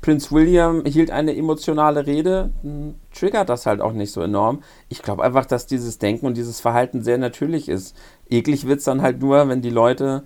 [0.05, 4.63] Prinz William hielt eine emotionale Rede, hm, triggert das halt auch nicht so enorm.
[4.91, 7.97] Ich glaube einfach, dass dieses Denken und dieses Verhalten sehr natürlich ist.
[8.29, 10.25] Eklig wird es dann halt nur, wenn die Leute,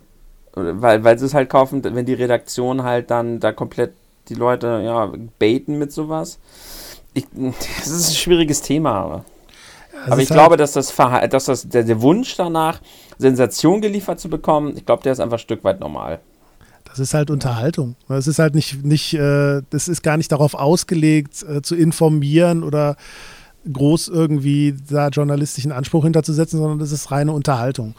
[0.54, 3.92] weil, weil sie es halt kaufen, wenn die Redaktion halt dann da komplett
[4.28, 6.40] die Leute ja baiten mit sowas.
[7.18, 7.26] Ich,
[7.78, 9.24] das ist ein schwieriges Thema, aber.
[10.00, 12.80] Also aber ich glaube, dass das, dass das der, der Wunsch danach,
[13.18, 16.20] Sensation geliefert zu bekommen, ich glaube, der ist einfach ein Stück weit normal.
[16.84, 17.96] Das ist halt Unterhaltung.
[18.08, 22.62] Das ist halt nicht, nicht äh, das ist gar nicht darauf ausgelegt, äh, zu informieren
[22.62, 22.96] oder
[23.70, 27.94] groß irgendwie da journalistischen Anspruch hinterzusetzen, sondern das ist reine Unterhaltung.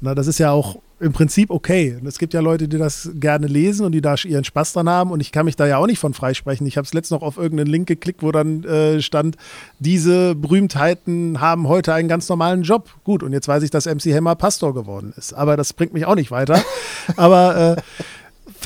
[0.00, 1.98] Na, das ist ja auch im Prinzip okay.
[2.06, 5.10] Es gibt ja Leute, die das gerne lesen und die da ihren Spaß dran haben.
[5.10, 6.66] Und ich kann mich da ja auch nicht von freisprechen.
[6.66, 9.36] Ich habe es letztens noch auf irgendeinen Link geklickt, wo dann äh, stand,
[9.78, 12.88] diese Berühmtheiten haben heute einen ganz normalen Job.
[13.04, 15.34] Gut, und jetzt weiß ich, dass MC Hammer Pastor geworden ist.
[15.34, 16.62] Aber das bringt mich auch nicht weiter.
[17.16, 17.82] Aber äh,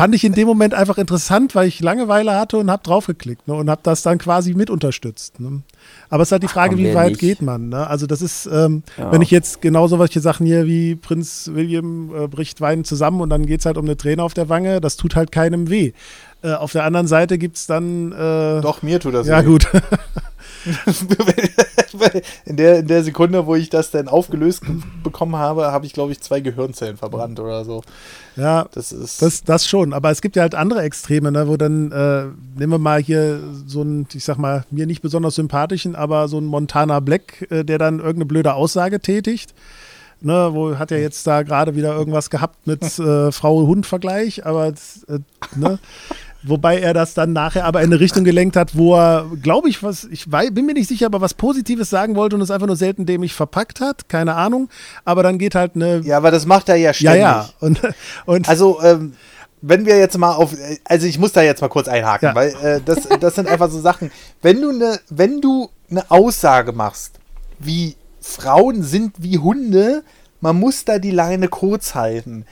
[0.00, 3.54] fand ich in dem Moment einfach interessant, weil ich Langeweile hatte und habe draufgeklickt ne,
[3.54, 5.40] und habe das dann quasi mit unterstützt.
[5.40, 5.62] Ne.
[6.08, 7.20] Aber es ist halt die Frage, Ach, wie weit nicht.
[7.20, 7.68] geht man.
[7.68, 7.86] Ne?
[7.86, 9.12] Also das ist, ähm, ja.
[9.12, 13.28] wenn ich jetzt genau solche Sachen hier wie Prinz William äh, bricht Wein zusammen und
[13.28, 15.92] dann geht es halt um eine Träne auf der Wange, das tut halt keinem weh.
[16.42, 18.12] Äh, auf der anderen Seite gibt es dann.
[18.12, 19.48] Äh, Doch, mir tut das Ja, weh.
[19.48, 19.68] gut.
[22.44, 24.62] in, der, in der Sekunde, wo ich das dann aufgelöst
[25.02, 27.82] bekommen habe, habe ich, glaube ich, zwei Gehirnzellen verbrannt oder so.
[28.36, 29.22] Ja, das ist.
[29.22, 29.92] Das, das schon.
[29.92, 32.24] Aber es gibt ja halt andere Extreme, ne, wo dann, äh,
[32.58, 36.36] nehmen wir mal hier so einen, ich sag mal, mir nicht besonders sympathischen, aber so
[36.36, 39.54] einen Montana Black, äh, der dann irgendeine blöde Aussage tätigt.
[40.22, 45.18] Ne, wo hat er jetzt da gerade wieder irgendwas gehabt mit äh, Frau-Hund-Vergleich, aber äh,
[45.56, 45.78] ne,
[46.42, 49.82] Wobei er das dann nachher aber in eine Richtung gelenkt hat, wo er, glaube ich,
[49.82, 52.66] was, ich weiß, bin mir nicht sicher, aber was Positives sagen wollte und es einfach
[52.66, 54.08] nur selten dämlich verpackt hat.
[54.08, 54.70] Keine Ahnung.
[55.04, 56.00] Aber dann geht halt eine.
[56.00, 57.20] Ja, aber das macht er ja ständig.
[57.20, 57.48] Ja, ja.
[57.60, 57.80] Und,
[58.24, 59.14] und also, ähm,
[59.60, 60.54] wenn wir jetzt mal auf,
[60.84, 62.34] also ich muss da jetzt mal kurz einhaken, ja.
[62.34, 64.10] weil äh, das, das sind einfach so Sachen.
[64.40, 67.20] Wenn du eine, wenn du eine Aussage machst,
[67.58, 70.02] wie Frauen sind wie Hunde,
[70.40, 72.46] man muss da die Leine kurz halten,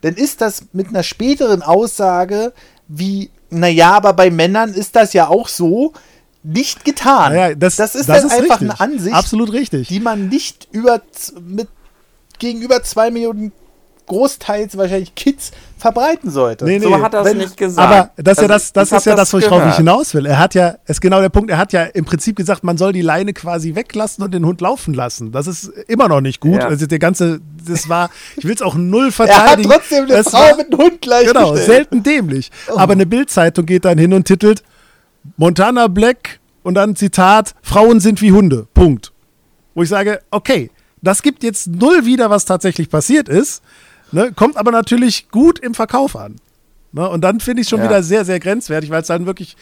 [0.00, 2.52] dann ist das mit einer späteren Aussage
[2.88, 5.92] wie, naja, aber bei Männern ist das ja auch so,
[6.42, 7.34] nicht getan.
[7.34, 8.80] Naja, das, das, ist das dann ist einfach richtig.
[8.80, 9.88] eine Ansicht, Absolut richtig.
[9.88, 11.02] die man nicht über
[11.40, 11.68] mit
[12.38, 13.52] gegenüber zwei Millionen
[14.08, 16.64] großteils wahrscheinlich Kids verbreiten sollte.
[16.64, 17.88] Nee, nee, so hat er es nicht gesagt.
[17.88, 20.26] Aber das, also, ja das, das ist ja das, worauf ich hinaus will.
[20.26, 22.92] Er hat ja, ist genau der Punkt, er hat ja im Prinzip gesagt, man soll
[22.92, 25.30] die Leine quasi weglassen und den Hund laufen lassen.
[25.30, 26.60] Das ist immer noch nicht gut.
[26.60, 26.68] Ja.
[26.68, 29.70] Also der ganze, das war, ich will es auch null verteidigen.
[29.70, 32.50] er hat trotzdem eine das Frau war, mit einem Hund gleich Genau, selten dämlich.
[32.68, 32.78] Oh.
[32.78, 34.64] Aber eine Bildzeitung geht dann hin und titelt
[35.36, 38.66] Montana Black und dann Zitat, Frauen sind wie Hunde.
[38.74, 39.12] Punkt.
[39.74, 40.70] Wo ich sage, okay,
[41.02, 43.62] das gibt jetzt null wieder, was tatsächlich passiert ist.
[44.12, 44.32] Ne?
[44.34, 46.36] Kommt aber natürlich gut im Verkauf an.
[46.92, 47.08] Ne?
[47.08, 47.86] Und dann finde ich schon ja.
[47.86, 49.56] wieder sehr, sehr grenzwertig, weil es dann wirklich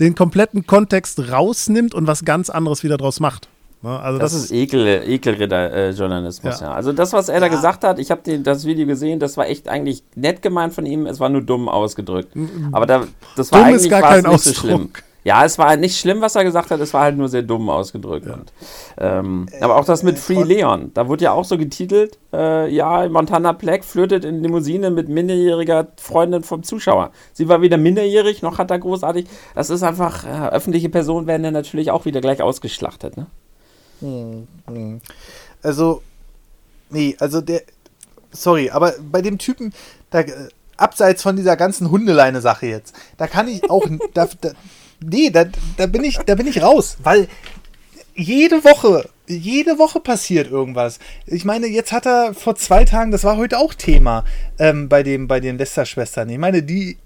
[0.00, 3.48] den kompletten Kontext rausnimmt und was ganz anderes wieder draus macht.
[3.82, 3.98] Ne?
[4.00, 6.66] Also das, das, ist Ekel, Ekeljournalismus, ja.
[6.66, 6.72] ja.
[6.72, 9.68] Also das, was er da gesagt hat, ich habe das Video gesehen, das war echt
[9.68, 12.32] eigentlich nett gemeint von ihm, es war nur dumm ausgedrückt.
[12.72, 13.06] Aber da,
[13.36, 14.54] das war dumm eigentlich ist gar kein nicht Ausdruck.
[14.54, 14.90] so schlimm.
[15.24, 17.70] Ja, es war nicht schlimm, was er gesagt hat, es war halt nur sehr dumm
[17.70, 18.26] ausgedrückt.
[18.26, 18.34] Ja.
[18.34, 18.52] Und,
[18.98, 23.08] ähm, aber auch das mit Free Leon, da wurde ja auch so getitelt, äh, ja,
[23.08, 27.12] Montana Black flirtet in Limousine mit minderjähriger Freundin vom Zuschauer.
[27.32, 31.44] Sie war weder minderjährig, noch hat er großartig, das ist einfach, äh, öffentliche Personen werden
[31.44, 33.26] dann natürlich auch wieder gleich ausgeschlachtet, ne?
[34.00, 35.00] Hm, hm.
[35.62, 36.02] Also,
[36.90, 37.62] nee, also der,
[38.32, 39.72] sorry, aber bei dem Typen,
[40.10, 44.50] da, äh, abseits von dieser ganzen Hundeleine-Sache jetzt, da kann ich auch, da, da,
[45.04, 45.44] nee, da,
[45.76, 47.28] da, bin ich, da bin ich raus, weil
[48.14, 50.98] jede Woche, jede Woche passiert irgendwas.
[51.26, 54.24] Ich meine, jetzt hat er vor zwei Tagen, das war heute auch Thema
[54.58, 56.28] ähm, bei, dem, bei den Lester-Schwestern.
[56.28, 56.98] Ich meine, die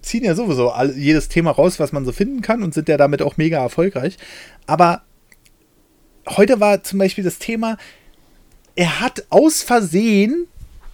[0.00, 2.96] ziehen ja sowieso all, jedes Thema raus, was man so finden kann und sind ja
[2.96, 4.16] damit auch mega erfolgreich.
[4.66, 5.02] Aber
[6.28, 7.76] heute war zum Beispiel das Thema,
[8.74, 10.46] er hat aus Versehen,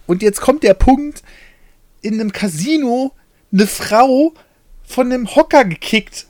[0.05, 1.23] und jetzt kommt der Punkt,
[2.01, 3.13] in einem Casino
[3.51, 4.33] eine Frau
[4.83, 6.25] von einem Hocker gekickt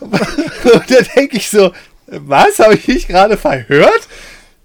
[0.00, 1.72] und da denke ich so,
[2.06, 2.58] was?
[2.58, 4.08] Habe ich mich gerade verhört?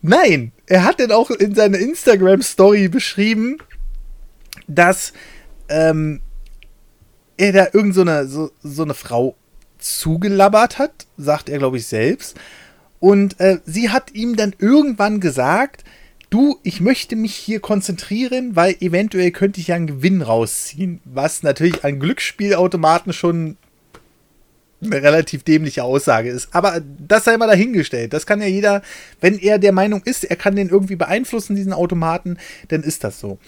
[0.02, 3.57] Nein, er hat dann auch in seiner Instagram-Story beschrieben,
[4.68, 5.14] dass
[5.69, 6.22] ähm,
[7.38, 9.36] er da irgend so eine, so, so eine Frau
[9.80, 12.36] zugelabbert hat, sagt er, glaube ich, selbst.
[12.99, 15.84] Und äh, sie hat ihm dann irgendwann gesagt,
[16.30, 21.44] du, ich möchte mich hier konzentrieren, weil eventuell könnte ich ja einen Gewinn rausziehen, was
[21.44, 23.58] natürlich an Glücksspielautomaten schon
[24.82, 26.49] eine relativ dämliche Aussage ist.
[26.54, 28.14] Aber das sei mal dahingestellt.
[28.14, 28.84] Das kann ja jeder,
[29.22, 32.38] wenn er der Meinung ist, er kann den irgendwie beeinflussen, diesen Automaten,
[32.68, 33.40] dann ist das so.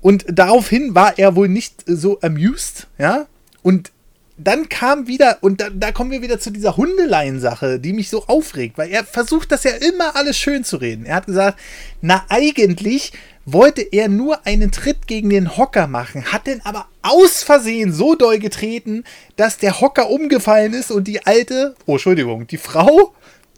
[0.00, 3.26] Und daraufhin war er wohl nicht so amused, ja.
[3.62, 3.92] Und
[4.38, 8.24] dann kam wieder, und da, da kommen wir wieder zu dieser Hundeleien-Sache, die mich so
[8.26, 11.06] aufregt, weil er versucht das ja immer alles schön zu reden.
[11.06, 11.58] Er hat gesagt,
[12.00, 13.12] na eigentlich
[13.44, 18.14] wollte er nur einen Tritt gegen den Hocker machen, hat den aber aus Versehen so
[18.14, 19.04] doll getreten,
[19.36, 23.14] dass der Hocker umgefallen ist und die alte, oh Entschuldigung, die Frau,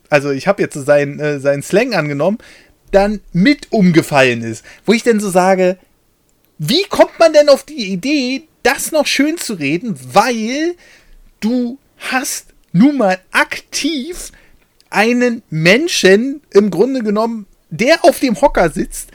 [0.09, 2.39] also ich habe jetzt seinen, äh, seinen Slang angenommen,
[2.91, 4.65] dann mit umgefallen ist.
[4.87, 5.77] Wo ich denn so sage,
[6.59, 10.75] wie kommt man denn auf die Idee, das noch schön zu reden, weil
[11.41, 14.33] du hast nun mal aktiv
[14.91, 19.11] einen Menschen im Grunde genommen, der auf dem Hocker sitzt,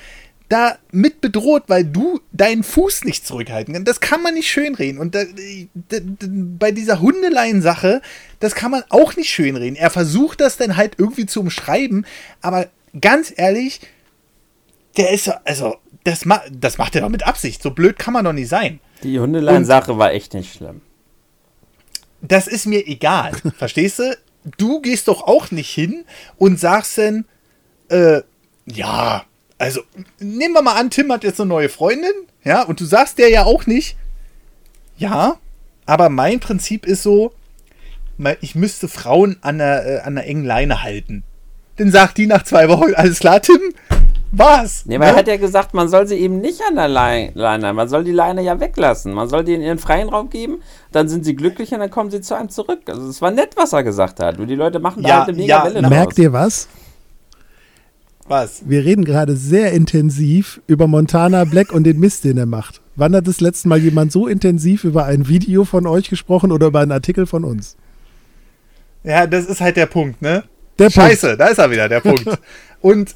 [0.50, 3.88] da mit bedroht, weil du deinen Fuß nicht zurückhalten kannst.
[3.88, 5.00] Das kann man nicht schönreden.
[5.00, 8.02] Und da, da, da, bei dieser Hundeleien-Sache,
[8.40, 9.76] das kann man auch nicht schönreden.
[9.76, 12.06] Er versucht das dann halt irgendwie zu umschreiben,
[12.42, 12.68] aber
[13.02, 13.82] ganz ehrlich,
[14.98, 17.62] der ist also, das, ma das macht er doch mit Absicht.
[17.64, 18.80] So blöd kann man doch nicht sein.
[19.04, 20.82] Die Hundeleien-Sache war echt nicht schlimm.
[22.22, 23.34] Das ist mir egal.
[23.58, 24.18] verstehst du?
[24.58, 26.06] Du gehst doch auch nicht hin
[26.38, 27.26] und sagst dann,
[27.90, 28.22] äh,
[28.66, 29.26] ja,
[29.58, 29.82] also
[30.20, 32.12] nehmen wir mal an, Tim hat jetzt eine neue Freundin,
[32.44, 33.98] ja, und du sagst der ja auch nicht,
[34.98, 35.40] ja,
[35.86, 37.34] aber mein Prinzip ist so,
[38.42, 41.24] ich müsste Frauen an der, äh, an der engen Leine halten.
[41.78, 43.60] Dann sagt die nach zwei Wochen, alles klar, Tim,
[44.38, 44.86] was?
[44.86, 45.14] Nee, weil ne?
[45.14, 48.12] er hat ja gesagt, man soll sie eben nicht an der Leine, man soll die
[48.12, 49.14] Leine ja weglassen.
[49.14, 50.60] Man soll die in ihren freien Raum geben,
[50.92, 52.82] dann sind sie glücklich und dann kommen sie zu einem zurück.
[52.88, 54.40] Also es war nett, was er gesagt hat.
[54.40, 56.68] Und die Leute machen ja, da halt eine ja, Welle Merkt ihr was?
[58.28, 58.64] Was?
[58.66, 62.82] Wir reden gerade sehr intensiv über Montana Black und den Mist, den er macht.
[62.96, 66.68] Wann hat das letzte Mal jemand so intensiv über ein Video von euch gesprochen oder
[66.68, 67.76] über einen Artikel von uns?
[69.04, 70.44] Ja, das ist halt der Punkt, ne?
[70.80, 71.42] Der Scheiße, Punkt.
[71.42, 72.26] da ist er wieder, der Punkt.
[72.82, 73.16] und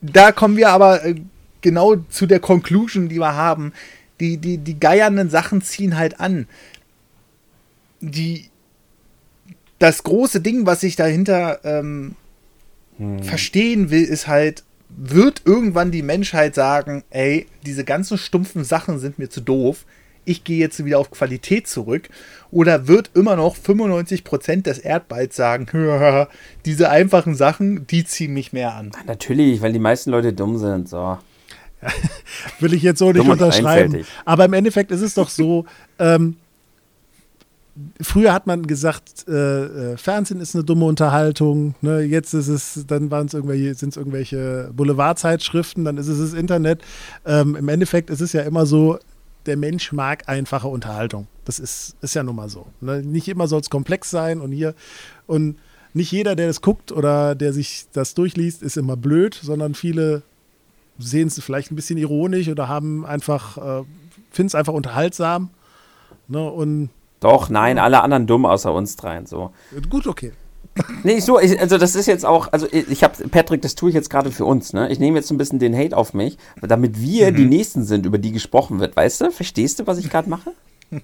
[0.00, 1.14] da kommen wir aber äh,
[1.60, 3.72] genau zu der Conclusion, die wir haben.
[4.20, 6.48] Die, die, die geiernden Sachen ziehen halt an.
[8.00, 8.50] Die,
[9.78, 12.16] das große Ding, was ich dahinter ähm,
[12.96, 13.22] hm.
[13.22, 19.18] verstehen will, ist halt, wird irgendwann die Menschheit sagen, ey, diese ganzen stumpfen Sachen sind
[19.18, 19.84] mir zu doof,
[20.28, 22.08] ich gehe jetzt wieder auf Qualität zurück?
[22.50, 25.66] Oder wird immer noch 95% des Erdballs sagen,
[26.64, 28.92] diese einfachen Sachen, die ziehen mich mehr an?
[29.06, 31.18] Natürlich, weil die meisten Leute dumm sind, so.
[32.60, 34.04] Will ich jetzt so nicht unterschreiben.
[34.24, 35.64] Aber im Endeffekt ist es doch so,
[35.98, 36.36] ähm,
[38.00, 41.74] früher hat man gesagt, äh, äh, Fernsehen ist eine dumme Unterhaltung.
[41.80, 42.00] Ne?
[42.00, 46.38] Jetzt ist es, dann waren es irgendwelche, sind es irgendwelche Boulevardzeitschriften, dann ist es das
[46.38, 46.82] Internet.
[47.24, 48.98] Ähm, Im Endeffekt ist es ja immer so,
[49.48, 51.26] der Mensch mag einfache Unterhaltung.
[51.44, 52.66] Das ist, ist ja nun mal so.
[52.80, 53.02] Ne?
[53.02, 54.74] Nicht immer soll es komplex sein und hier
[55.26, 55.56] und
[55.94, 60.22] nicht jeder, der das guckt oder der sich das durchliest, ist immer blöd, sondern viele
[60.98, 63.84] sehen es vielleicht ein bisschen ironisch oder haben einfach, äh,
[64.30, 65.50] finden es einfach unterhaltsam.
[66.28, 66.48] Ne?
[66.48, 69.26] Und doch, nein, alle anderen dumm außer uns dreien.
[69.26, 69.52] So.
[69.88, 70.32] Gut, okay.
[71.04, 73.94] Nee, so, ich, also das ist jetzt auch, also ich habe, Patrick, das tue ich
[73.94, 74.90] jetzt gerade für uns, ne?
[74.90, 77.36] Ich nehme jetzt ein bisschen den Hate auf mich, damit wir mhm.
[77.36, 79.30] die Nächsten sind, über die gesprochen wird, weißt du?
[79.30, 80.52] Verstehst du, was ich gerade mache?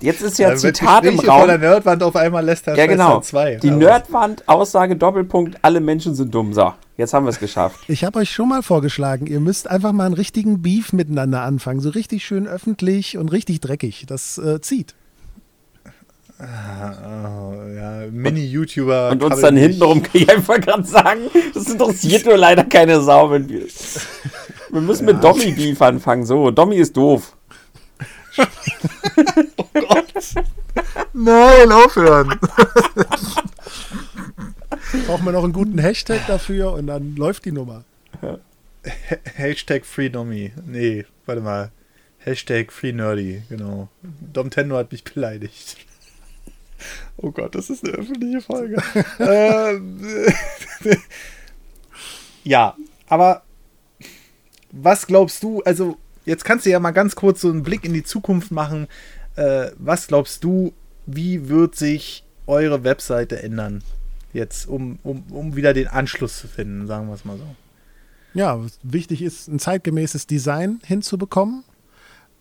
[0.00, 1.40] Jetzt ist ja, Zitat im Raum.
[1.40, 3.20] Von der Nerdwand auf einmal lässt er Ja, genau.
[3.20, 6.52] Zwei, die Nerdwand, Aussage, Doppelpunkt, alle Menschen sind dumm.
[6.52, 7.80] So, jetzt haben wir es geschafft.
[7.88, 11.80] Ich habe euch schon mal vorgeschlagen, ihr müsst einfach mal einen richtigen Beef miteinander anfangen.
[11.80, 14.04] So richtig schön öffentlich und richtig dreckig.
[14.06, 14.94] Das äh, zieht.
[16.38, 19.10] Oh, ja, Mini-YouTuber.
[19.10, 21.22] Und uns dann hintenrum kann ich einfach gerade sagen,
[21.54, 23.66] das interessiert nur leider keine Sau, wenn wir.
[24.70, 25.14] Wir müssen ja.
[25.14, 26.26] mit Dommy Beef anfangen.
[26.26, 27.36] So, Dommy ist doof.
[29.56, 30.12] oh Gott.
[31.14, 32.38] Nein, aufhören.
[35.06, 37.84] Brauchen wir noch einen guten Hashtag dafür und dann läuft die Nummer.
[39.34, 40.52] Hashtag Free Dommy.
[40.66, 41.70] Nee, warte mal.
[42.18, 43.88] Hashtag Free Nerdy, genau.
[44.32, 45.85] Dom Tendo hat mich beleidigt.
[47.16, 48.82] Oh Gott, das ist eine öffentliche Folge.
[49.18, 50.00] ähm,
[52.44, 52.76] ja,
[53.08, 53.42] aber
[54.70, 57.94] was glaubst du, also jetzt kannst du ja mal ganz kurz so einen Blick in
[57.94, 58.88] die Zukunft machen.
[59.36, 60.74] Äh, was glaubst du,
[61.06, 63.82] wie wird sich eure Webseite ändern?
[64.32, 67.46] Jetzt, um, um, um wieder den Anschluss zu finden, sagen wir es mal so.
[68.34, 71.64] Ja, wichtig ist, ein zeitgemäßes Design hinzubekommen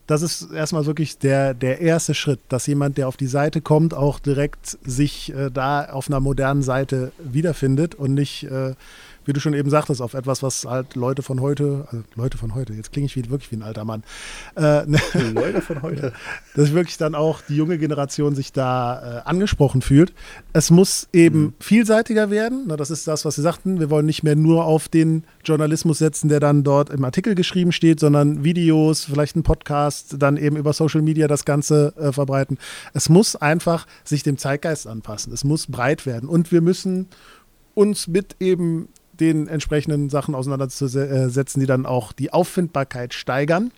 [0.08, 3.94] das ist erstmal wirklich der, der erste Schritt, dass jemand, der auf die Seite kommt,
[3.94, 8.76] auch direkt sich äh, da auf einer modernen Seite wiederfindet und nicht äh,
[9.26, 12.56] wie du schon eben sagtest, auf etwas, was halt Leute von heute, also Leute von
[12.56, 14.04] heute, jetzt klinge ich wie, wirklich wie ein alter Mann.
[14.56, 15.00] Äh, ne,
[15.34, 16.14] Leute von heute.
[16.56, 20.14] Dass wirklich dann auch die junge Generation sich da äh, angesprochen fühlt.
[20.54, 21.54] Es muss eben mhm.
[21.60, 22.66] vielseitiger werden.
[22.68, 23.80] Na, das ist das, was Sie sagten.
[23.80, 27.72] Wir wollen nicht mehr nur auf den Journalismus setzen, der dann dort im Artikel geschrieben
[27.72, 32.58] steht, sondern Videos, vielleicht ein Podcast, dann eben über Social Media das Ganze äh, verbreiten.
[32.94, 35.34] Es muss einfach sich dem Zeitgeist anpassen.
[35.34, 36.30] Es muss breit werden.
[36.30, 37.08] Und wir müssen
[37.74, 38.88] uns mit eben
[39.20, 43.72] den entsprechenden Sachen auseinanderzusetzen, die dann auch die Auffindbarkeit steigern.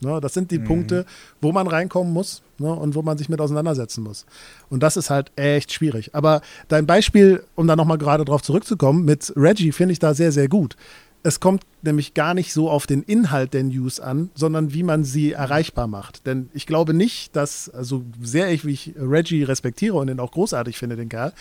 [0.00, 0.64] Ne, das sind die mhm.
[0.64, 1.06] Punkte,
[1.40, 4.26] wo man reinkommen muss ne, und wo man sich mit auseinandersetzen muss.
[4.70, 6.14] Und das ist halt echt schwierig.
[6.14, 10.30] Aber dein Beispiel, um da nochmal gerade drauf zurückzukommen, mit Reggie finde ich da sehr,
[10.30, 10.76] sehr gut.
[11.24, 15.02] Es kommt nämlich gar nicht so auf den Inhalt der News an, sondern wie man
[15.02, 16.26] sie erreichbar macht.
[16.26, 20.30] Denn ich glaube nicht, dass, also sehr ich, wie ich Reggie respektiere und ihn auch
[20.30, 21.32] großartig finde, den Kerl,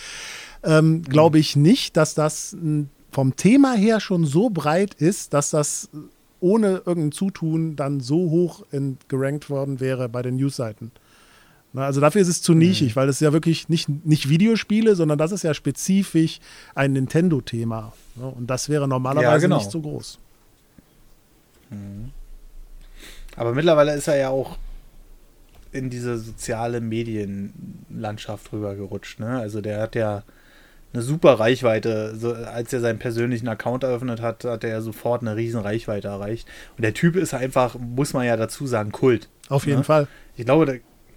[0.64, 1.02] ähm, mhm.
[1.04, 5.90] glaube ich nicht, dass das ein vom Thema her schon so breit ist, dass das
[6.40, 8.66] ohne irgendein Zutun dann so hoch
[9.08, 10.92] gerankt worden wäre bei den Newsseiten.
[11.74, 12.96] Also dafür ist es zu nischig, mhm.
[12.96, 16.40] weil es ja wirklich nicht, nicht Videospiele, sondern das ist ja spezifisch
[16.74, 17.94] ein Nintendo-Thema.
[18.16, 19.58] Und das wäre normalerweise ja, genau.
[19.58, 20.18] nicht so groß.
[21.70, 22.12] Mhm.
[23.36, 24.58] Aber mittlerweile ist er ja auch
[25.72, 29.20] in diese soziale Medienlandschaft rübergerutscht.
[29.20, 29.38] Ne?
[29.38, 30.24] Also der hat ja
[30.98, 32.16] eine super Reichweite.
[32.16, 36.48] So, als er seinen persönlichen Account eröffnet hat, hat er sofort eine riesen Reichweite erreicht.
[36.76, 39.30] Und der Typ ist einfach, muss man ja dazu sagen, Kult.
[39.50, 39.84] Auf jeden ne?
[39.84, 40.08] Fall.
[40.36, 40.74] Ich glaube, da,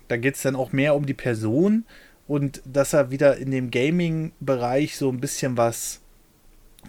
[0.08, 1.84] da geht es dann auch mehr um die Person
[2.26, 6.00] und dass er wieder in dem Gaming-Bereich so ein bisschen was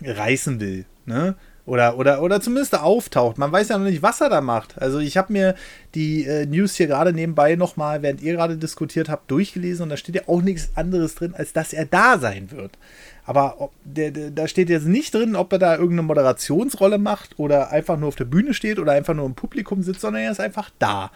[0.03, 0.85] reißen will.
[1.05, 1.35] Ne?
[1.65, 3.37] Oder, oder, oder zumindest auftaucht.
[3.37, 4.81] Man weiß ja noch nicht, was er da macht.
[4.81, 5.55] Also ich habe mir
[5.93, 9.97] die äh, News hier gerade nebenbei nochmal, während ihr gerade diskutiert habt, durchgelesen und da
[9.97, 12.77] steht ja auch nichts anderes drin, als dass er da sein wird.
[13.25, 17.37] Aber ob, der, der, da steht jetzt nicht drin, ob er da irgendeine Moderationsrolle macht
[17.37, 20.31] oder einfach nur auf der Bühne steht oder einfach nur im Publikum sitzt, sondern er
[20.31, 21.11] ist einfach da.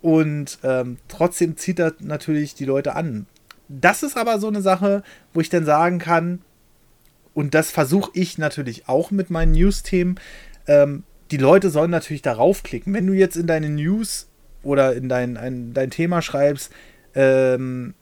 [0.00, 3.26] Und ähm, trotzdem zieht er natürlich die Leute an.
[3.68, 5.02] Das ist aber so eine Sache,
[5.34, 6.40] wo ich dann sagen kann,
[7.36, 10.18] und das versuche ich natürlich auch mit meinen News-Themen.
[10.66, 12.94] Ähm, die Leute sollen natürlich darauf klicken.
[12.94, 14.28] Wenn du jetzt in deine News
[14.62, 16.72] oder in dein, ein, dein Thema schreibst,
[17.14, 17.92] ähm,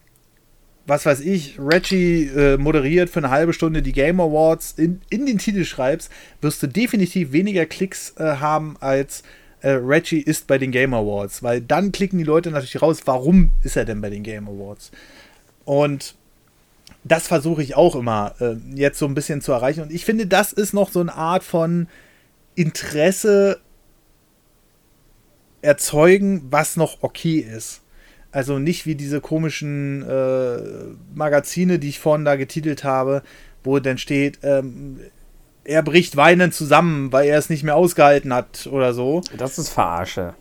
[0.87, 5.27] was weiß ich, Reggie äh, moderiert für eine halbe Stunde die Game Awards, in, in
[5.27, 9.25] den Titel schreibst, wirst du definitiv weniger Klicks äh, haben als
[9.63, 11.43] äh, Reggie ist bei den Game Awards.
[11.43, 14.93] Weil dann klicken die Leute natürlich raus, warum ist er denn bei den Game Awards?
[15.65, 16.15] Und
[17.05, 19.83] das versuche ich auch immer äh, jetzt so ein bisschen zu erreichen.
[19.83, 21.87] Und ich finde, das ist noch so eine Art von
[22.55, 23.61] Interesse
[25.61, 27.83] erzeugen, was noch okay ist.
[28.33, 30.59] Also nicht wie diese komischen äh,
[31.15, 33.23] Magazine, die ich vorhin da getitelt habe,
[33.63, 35.01] wo dann steht, ähm,
[35.63, 39.23] er bricht weinend zusammen, weil er es nicht mehr ausgehalten hat oder so.
[39.37, 40.35] Das ist Verarsche.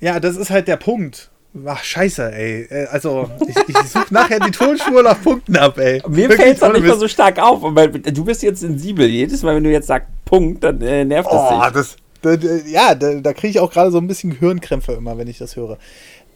[0.00, 1.30] Ja, das ist halt der Punkt.
[1.66, 2.62] Ach, scheiße, ey.
[2.62, 6.02] Äh, also, ich, ich suche nachher die Tonspur nach Punkten ab, ey.
[6.08, 7.60] Mir fällt es auch nicht mehr so stark auf.
[7.62, 9.06] Weil du bist jetzt sensibel.
[9.06, 11.72] Jedes Mal, wenn du jetzt sagst Punkt, dann äh, nervt das oh, dich.
[11.72, 15.28] Das, das, ja, da, da kriege ich auch gerade so ein bisschen Gehirnkrämpfe immer, wenn
[15.28, 15.78] ich das höre.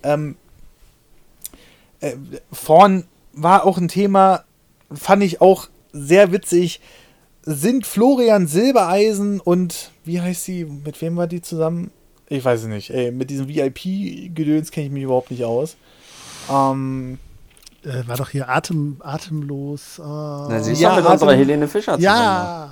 [0.05, 0.37] Ähm,
[2.01, 2.13] äh,
[2.53, 4.45] vorn war auch ein Thema,
[4.93, 6.81] fand ich auch sehr witzig.
[7.43, 10.65] Sind Florian Silbereisen und wie heißt sie?
[10.65, 11.91] Mit wem war die zusammen?
[12.29, 12.91] Ich weiß es nicht.
[12.91, 15.77] Ey, mit diesem VIP-Gedöns kenne ich mich überhaupt nicht aus.
[16.51, 17.19] Ähm,
[17.85, 19.99] äh, war doch hier atem, atemlos.
[19.99, 22.03] Äh, Na, sie ist ja, mit Atem unserer Helene Fischer zusammen.
[22.03, 22.71] Ja.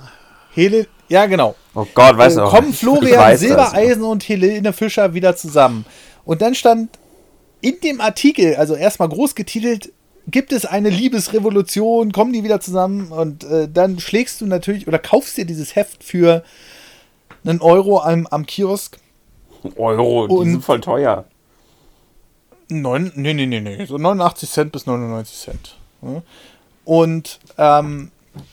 [0.53, 1.55] Helene, ja, genau.
[1.73, 2.51] Oh Gott, weißt äh, du auch.
[2.51, 4.09] Kommen Florian Silbereisen das.
[4.09, 5.85] und Helene Fischer wieder zusammen.
[6.25, 6.89] Und dann stand
[7.61, 9.91] in dem Artikel, also erstmal groß getitelt,
[10.27, 14.99] gibt es eine Liebesrevolution, kommen die wieder zusammen und äh, dann schlägst du natürlich oder
[14.99, 16.43] kaufst dir dieses Heft für
[17.45, 18.97] einen Euro am, am Kiosk
[19.75, 21.25] Euro, und die sind voll teuer.
[22.69, 25.77] Neun, nee, nee, nee, nee, so 89 Cent bis 99 Cent.
[26.83, 28.11] Und ähm,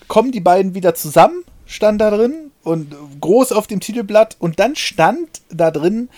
[0.09, 4.77] kommen die beiden wieder zusammen, stand da drin und groß auf dem Titelblatt und dann
[4.77, 6.09] stand da drin,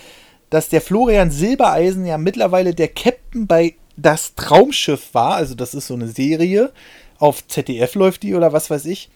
[0.49, 5.87] dass der Florian Silbereisen ja mittlerweile der Captain bei Das Traumschiff war, also das ist
[5.87, 6.71] so eine Serie,
[7.19, 9.09] auf ZDF läuft die oder was weiß ich.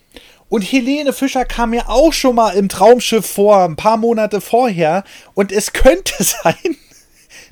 [0.52, 5.06] Und Helene Fischer kam ja auch schon mal im Traumschiff vor, ein paar Monate vorher.
[5.34, 6.76] Und es könnte sein,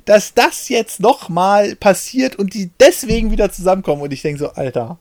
[0.04, 4.02] dass das jetzt noch mal passiert und die deswegen wieder zusammenkommen.
[4.02, 4.98] Und ich denke so, Alter,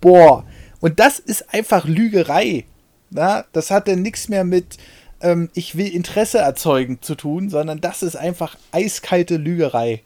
[0.00, 0.46] boah.
[0.80, 2.64] Und das ist einfach Lügerei.
[3.10, 4.78] Na, das hat dann nichts mehr mit,
[5.20, 10.02] ähm, ich will Interesse erzeugen zu tun, sondern das ist einfach eiskalte Lügerei.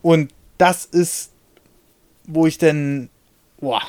[0.00, 1.32] Und das ist,
[2.24, 3.10] wo ich dann
[3.60, 3.82] boah,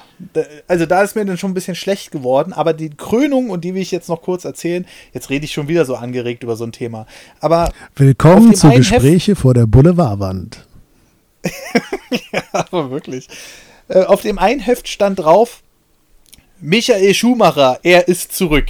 [0.67, 3.73] also da ist mir dann schon ein bisschen schlecht geworden, aber die Krönung, und die
[3.73, 6.63] will ich jetzt noch kurz erzählen, jetzt rede ich schon wieder so angeregt über so
[6.63, 7.05] ein Thema.
[7.39, 10.65] Aber Willkommen zu Gespräche Heft vor der Boulevardwand.
[12.31, 13.27] ja, aber wirklich.
[13.87, 15.61] Äh, auf dem einen Heft stand drauf,
[16.59, 18.65] Michael Schumacher, er ist zurück.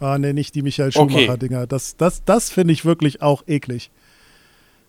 [0.00, 1.58] Ah, ne, nicht die Michael Schumacher-Dinger.
[1.58, 1.66] Okay.
[1.68, 3.90] Das, das, das finde ich wirklich auch eklig.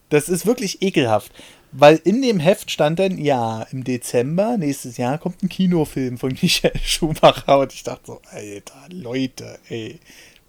[0.10, 1.32] Das ist wirklich ekelhaft.
[1.72, 6.36] Weil in dem Heft stand dann, ja, im Dezember nächstes Jahr kommt ein Kinofilm von
[6.42, 7.60] Michael Schumacher.
[7.60, 10.00] Und ich dachte so, Alter, Leute, ey,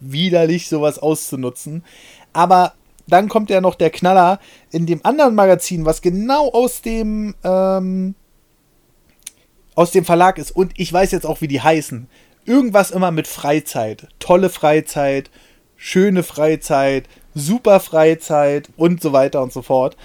[0.01, 1.85] widerlich sowas auszunutzen.
[2.33, 2.75] Aber
[3.07, 4.41] dann kommt ja noch der Knaller
[4.71, 8.15] in dem anderen Magazin, was genau aus dem, ähm,
[9.75, 10.53] aus dem Verlag ist.
[10.53, 12.09] Und ich weiß jetzt auch, wie die heißen.
[12.47, 14.09] Irgendwas immer mit Freizeit.
[14.19, 15.31] Tolle Freizeit,
[15.77, 19.97] schöne Freizeit, super Freizeit und so weiter und so fort.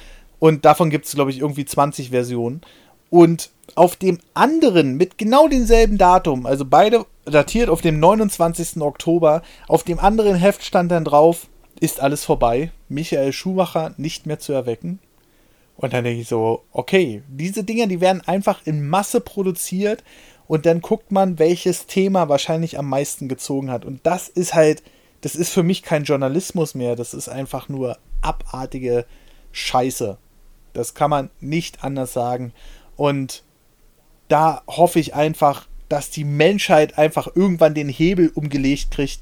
[0.45, 2.61] Und davon gibt es, glaube ich, irgendwie 20 Versionen.
[3.09, 8.79] Und auf dem anderen mit genau demselben Datum, also beide datiert auf dem 29.
[8.79, 11.47] Oktober, auf dem anderen Heft stand dann drauf,
[11.79, 14.99] ist alles vorbei, Michael Schumacher nicht mehr zu erwecken.
[15.77, 20.03] Und dann denke ich so, okay, diese Dinger, die werden einfach in Masse produziert
[20.45, 23.83] und dann guckt man, welches Thema wahrscheinlich am meisten gezogen hat.
[23.83, 24.83] Und das ist halt,
[25.21, 29.07] das ist für mich kein Journalismus mehr, das ist einfach nur abartige
[29.51, 30.19] Scheiße.
[30.75, 32.53] Das kann man nicht anders sagen.
[32.95, 33.43] Und
[34.27, 39.21] da hoffe ich einfach, dass die Menschheit einfach irgendwann den Hebel umgelegt kriegt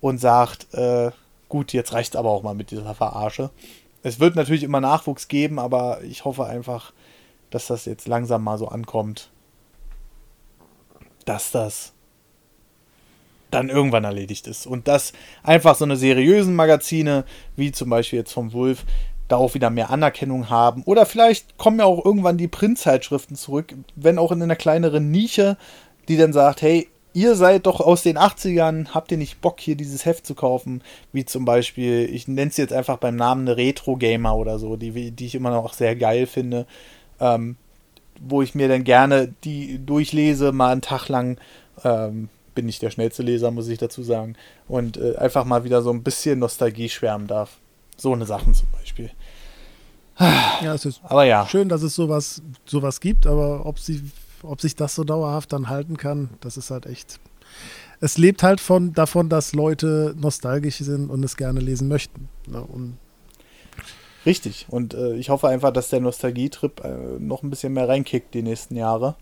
[0.00, 1.10] und sagt, äh,
[1.48, 3.50] gut, jetzt reicht es aber auch mal mit dieser Verarsche.
[4.02, 6.92] Es wird natürlich immer Nachwuchs geben, aber ich hoffe einfach,
[7.50, 9.30] dass das jetzt langsam mal so ankommt,
[11.24, 11.92] dass das
[13.50, 14.66] dann irgendwann erledigt ist.
[14.66, 15.12] Und dass
[15.42, 17.24] einfach so eine seriösen Magazine,
[17.56, 18.84] wie zum Beispiel jetzt vom Wolf,
[19.28, 20.82] da auch wieder mehr Anerkennung haben.
[20.84, 25.56] Oder vielleicht kommen ja auch irgendwann die Printzeitschriften zurück, wenn auch in einer kleineren Nische,
[26.08, 29.76] die dann sagt, hey, ihr seid doch aus den 80ern, habt ihr nicht Bock, hier
[29.76, 30.82] dieses Heft zu kaufen?
[31.12, 35.10] Wie zum Beispiel, ich nenne es jetzt einfach beim Namen eine Retro-Gamer oder so, die,
[35.10, 36.66] die ich immer noch sehr geil finde.
[37.20, 37.56] Ähm,
[38.20, 41.38] wo ich mir dann gerne die durchlese, mal einen Tag lang.
[41.84, 44.34] Ähm, bin ich der schnellste Leser, muss ich dazu sagen.
[44.66, 47.58] Und äh, einfach mal wieder so ein bisschen Nostalgie schwärmen darf.
[47.98, 49.10] So eine Sachen zum Beispiel.
[50.18, 51.46] Ja, es ist aber ja.
[51.46, 54.10] schön, dass es sowas, sowas gibt, aber ob, sie,
[54.42, 57.20] ob sich das so dauerhaft dann halten kann, das ist halt echt.
[58.00, 62.28] Es lebt halt von, davon, dass Leute nostalgisch sind und es gerne lesen möchten.
[62.46, 62.60] Ne?
[62.60, 62.98] Und
[64.26, 64.66] Richtig.
[64.68, 68.42] Und äh, ich hoffe einfach, dass der Nostalgietrip äh, noch ein bisschen mehr reinkickt die
[68.42, 69.14] nächsten Jahre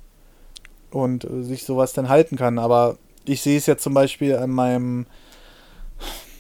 [0.91, 2.59] und äh, sich sowas dann halten kann.
[2.59, 5.07] Aber ich sehe es ja zum Beispiel an meinem,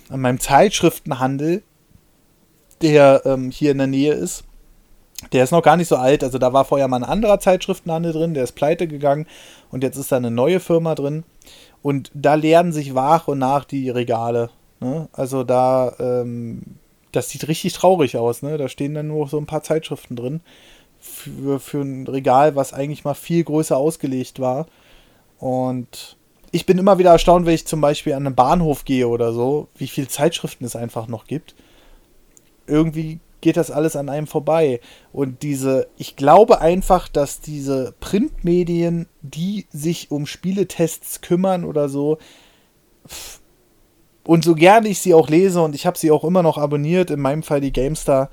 [0.08, 1.62] an meinem Zeitschriftenhandel,
[2.82, 4.44] der ähm, hier in der Nähe ist.
[5.32, 8.12] Der ist noch gar nicht so alt, also da war vorher mal ein anderer Zeitschriftenhandel
[8.12, 9.26] drin, der ist pleite gegangen
[9.70, 11.24] und jetzt ist da eine neue Firma drin.
[11.82, 14.50] Und da leeren sich nach und nach die Regale.
[14.80, 15.08] Ne?
[15.12, 16.62] Also da, ähm,
[17.12, 18.42] das sieht richtig traurig aus.
[18.42, 18.58] Ne?
[18.58, 20.40] Da stehen dann nur so ein paar Zeitschriften drin
[20.98, 24.66] für, für ein Regal, was eigentlich mal viel größer ausgelegt war.
[25.38, 26.16] Und
[26.50, 29.68] ich bin immer wieder erstaunt, wenn ich zum Beispiel an einen Bahnhof gehe oder so,
[29.76, 31.54] wie viele Zeitschriften es einfach noch gibt
[32.66, 34.80] irgendwie geht das alles an einem vorbei.
[35.12, 42.18] Und diese, ich glaube einfach, dass diese Printmedien, die sich um Spieletests kümmern oder so,
[44.24, 47.10] und so gerne ich sie auch lese und ich habe sie auch immer noch abonniert,
[47.10, 48.30] in meinem Fall die GameStar,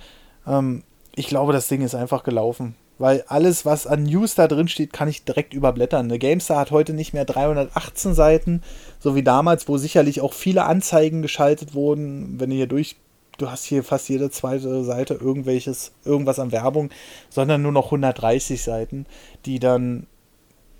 [0.48, 0.84] ähm,
[1.16, 2.76] ich glaube, das Ding ist einfach gelaufen.
[3.00, 6.06] Weil alles, was an News da drin steht, kann ich direkt überblättern.
[6.06, 8.62] Eine GameStar hat heute nicht mehr 318 Seiten,
[9.00, 12.40] so wie damals, wo sicherlich auch viele Anzeigen geschaltet wurden.
[12.40, 12.96] Wenn ihr hier durch
[13.38, 16.90] du hast hier fast jede zweite Seite irgendwelches, irgendwas an Werbung,
[17.30, 19.06] sondern nur noch 130 Seiten,
[19.46, 20.08] die dann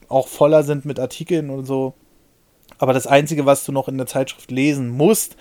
[0.08, 1.94] auch voller sind mit Artikeln und so.
[2.78, 5.36] Aber das Einzige, was du noch in der Zeitschrift lesen musst,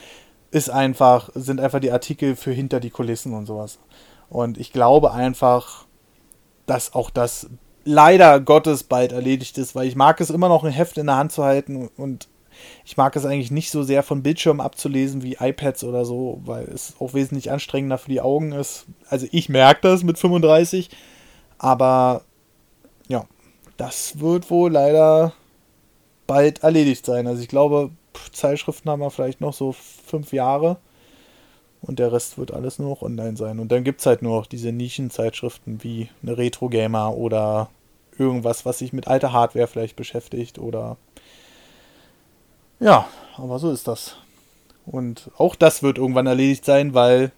[0.51, 3.79] ist einfach, sind einfach die Artikel für hinter die Kulissen und sowas.
[4.29, 5.87] Und ich glaube einfach,
[6.67, 7.49] dass auch das
[7.85, 11.17] leider Gottes bald erledigt ist, weil ich mag es immer noch ein Heft in der
[11.17, 12.29] Hand zu halten und
[12.85, 16.65] ich mag es eigentlich nicht so sehr von Bildschirmen abzulesen wie iPads oder so, weil
[16.65, 18.87] es auch wesentlich anstrengender für die Augen ist.
[19.09, 20.91] Also ich merke das mit 35,
[21.59, 22.23] aber
[23.09, 23.25] ja,
[23.77, 25.33] das wird wohl leider
[26.27, 27.27] bald erledigt sein.
[27.27, 27.91] Also ich glaube,
[28.33, 30.79] Zeitschriften haben wir vielleicht noch so fünf Jahre
[31.83, 33.59] und der Rest wird alles nur noch online sein.
[33.59, 37.69] Und dann gibt es halt nur noch diese Nischenzeitschriften wie eine Retro Gamer oder
[38.19, 40.97] irgendwas, was sich mit alter Hardware vielleicht beschäftigt oder
[42.83, 43.07] ja,
[43.37, 44.17] aber so ist das.
[44.85, 47.33] Und auch das wird irgendwann erledigt sein, weil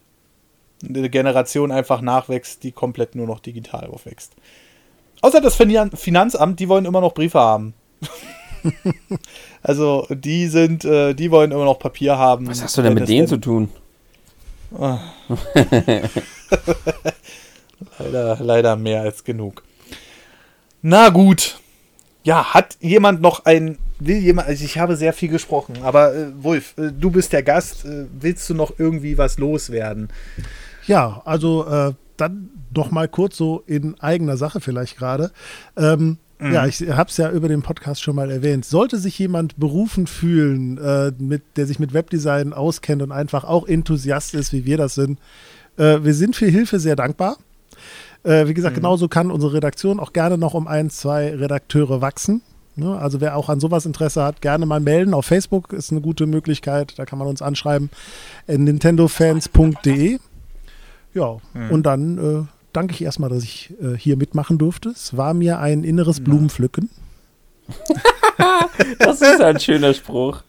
[0.86, 4.32] eine Generation einfach nachwächst, die komplett nur noch digital aufwächst.
[5.20, 7.74] Außer das Finanzamt, die wollen immer noch Briefe haben.
[9.62, 12.46] also die sind, äh, die wollen immer noch Papier haben.
[12.48, 13.70] Was hast du denn mit denen zu tun?
[14.76, 14.98] Oh.
[17.98, 19.62] leider, leider mehr als genug.
[20.82, 21.58] Na gut.
[22.24, 26.26] Ja, hat jemand noch ein, will jemand, also ich habe sehr viel gesprochen, aber äh,
[26.42, 30.08] Wolf, äh, du bist der Gast, äh, willst du noch irgendwie was loswerden?
[30.86, 35.30] Ja, also äh, dann doch mal kurz so in eigener Sache vielleicht gerade.
[35.76, 36.52] Ähm, mhm.
[36.52, 38.64] Ja, ich habe es ja über den Podcast schon mal erwähnt.
[38.64, 43.66] Sollte sich jemand berufen fühlen, äh, mit, der sich mit Webdesign auskennt und einfach auch
[43.66, 45.18] Enthusiast ist, wie wir das sind,
[45.76, 47.36] äh, wir sind für Hilfe sehr dankbar.
[48.22, 48.80] Äh, wie gesagt, mhm.
[48.80, 52.42] genauso kann unsere Redaktion auch gerne noch um ein, zwei Redakteure wachsen.
[52.76, 52.98] Ne?
[52.98, 55.14] Also wer auch an sowas Interesse hat, gerne mal melden.
[55.14, 57.90] Auf Facebook ist eine gute Möglichkeit, da kann man uns anschreiben.
[58.46, 60.18] nintendofans.de
[61.14, 61.70] ja, mhm.
[61.70, 64.90] und dann äh, danke ich erstmal, dass ich äh, hier mitmachen durfte.
[64.90, 66.24] Es war mir ein inneres ja.
[66.24, 66.90] Blumenpflücken.
[68.98, 70.42] das ist ein schöner Spruch.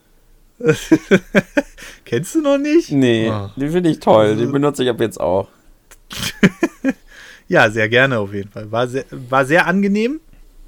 [2.05, 2.91] Kennst du noch nicht?
[2.91, 3.49] Nee, oh.
[3.55, 4.25] den finde ich toll.
[4.25, 5.49] Also, den benutze ich ab jetzt auch.
[7.47, 8.71] ja, sehr gerne auf jeden Fall.
[8.71, 10.19] War sehr, war sehr angenehm.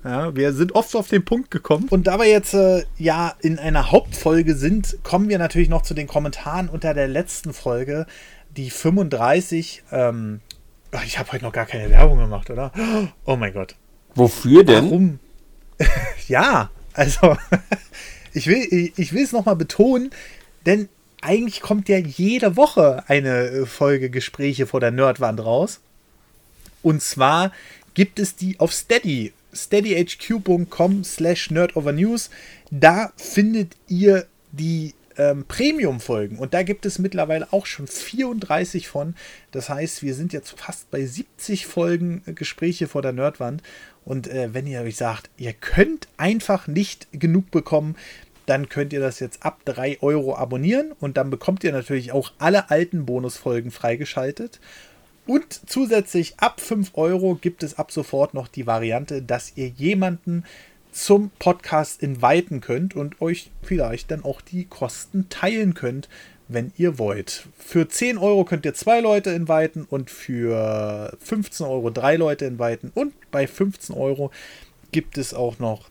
[0.07, 1.87] Ja, wir sind oft auf den Punkt gekommen.
[1.89, 5.93] Und da wir jetzt äh, ja in einer Hauptfolge sind, kommen wir natürlich noch zu
[5.93, 8.05] den Kommentaren unter der letzten Folge
[8.55, 9.83] die 35.
[9.91, 10.39] Ähm,
[11.05, 12.71] ich habe heute noch gar keine Werbung gemacht, oder?
[13.25, 13.75] Oh mein Gott.
[14.15, 14.85] Wofür denn?
[14.85, 15.19] Warum?
[16.29, 17.35] ja, also
[18.33, 20.11] ich will, ich will es nochmal betonen,
[20.65, 20.87] denn
[21.19, 25.81] eigentlich kommt ja jede Woche eine äh, Folge Gespräche vor der Nerdwand raus.
[26.81, 27.51] Und zwar
[27.93, 32.29] gibt es die auf Steady, steadyhq.com slash nerdovernews.
[32.71, 36.37] Da findet ihr die ähm, Premium-Folgen.
[36.37, 39.15] Und da gibt es mittlerweile auch schon 34 von.
[39.51, 43.63] Das heißt, wir sind jetzt fast bei 70 Folgen äh, Gespräche vor der Nerdwand.
[44.05, 47.95] Und äh, wenn ihr euch sagt, ihr könnt einfach nicht genug bekommen,
[48.45, 50.93] dann könnt ihr das jetzt ab 3 Euro abonnieren.
[50.99, 54.59] Und dann bekommt ihr natürlich auch alle alten Bonusfolgen freigeschaltet.
[55.27, 60.45] Und zusätzlich ab 5 Euro gibt es ab sofort noch die Variante, dass ihr jemanden
[60.91, 66.07] zum Podcast inviten könnt und euch vielleicht dann auch die Kosten teilen könnt,
[66.47, 67.47] wenn ihr wollt.
[67.57, 72.91] Für 10 Euro könnt ihr zwei Leute inviten und für 15 Euro drei Leute inviten.
[72.95, 74.31] Und bei 15 Euro
[74.91, 75.89] gibt es auch noch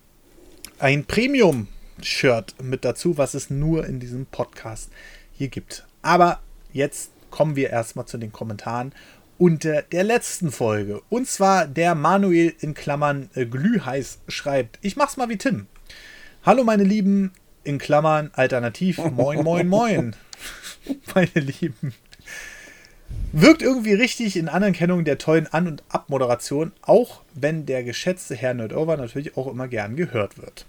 [0.79, 4.91] ein Premium-Shirt mit dazu, was es nur in diesem Podcast
[5.33, 5.87] hier gibt.
[6.03, 6.41] Aber
[6.73, 8.93] jetzt kommen wir erstmal zu den Kommentaren
[9.39, 11.03] unter der letzten Folge.
[11.09, 15.67] Und zwar der Manuel in Klammern äh, glühheiß schreibt, ich mach's mal wie Tim.
[16.45, 17.33] Hallo meine Lieben,
[17.65, 20.17] in Klammern alternativ, moin, moin, moin.
[21.15, 21.95] meine Lieben.
[23.33, 28.55] Wirkt irgendwie richtig in Anerkennung der tollen An- und Abmoderation, auch wenn der geschätzte Herr
[28.55, 30.65] Nerdover natürlich auch immer gern gehört wird.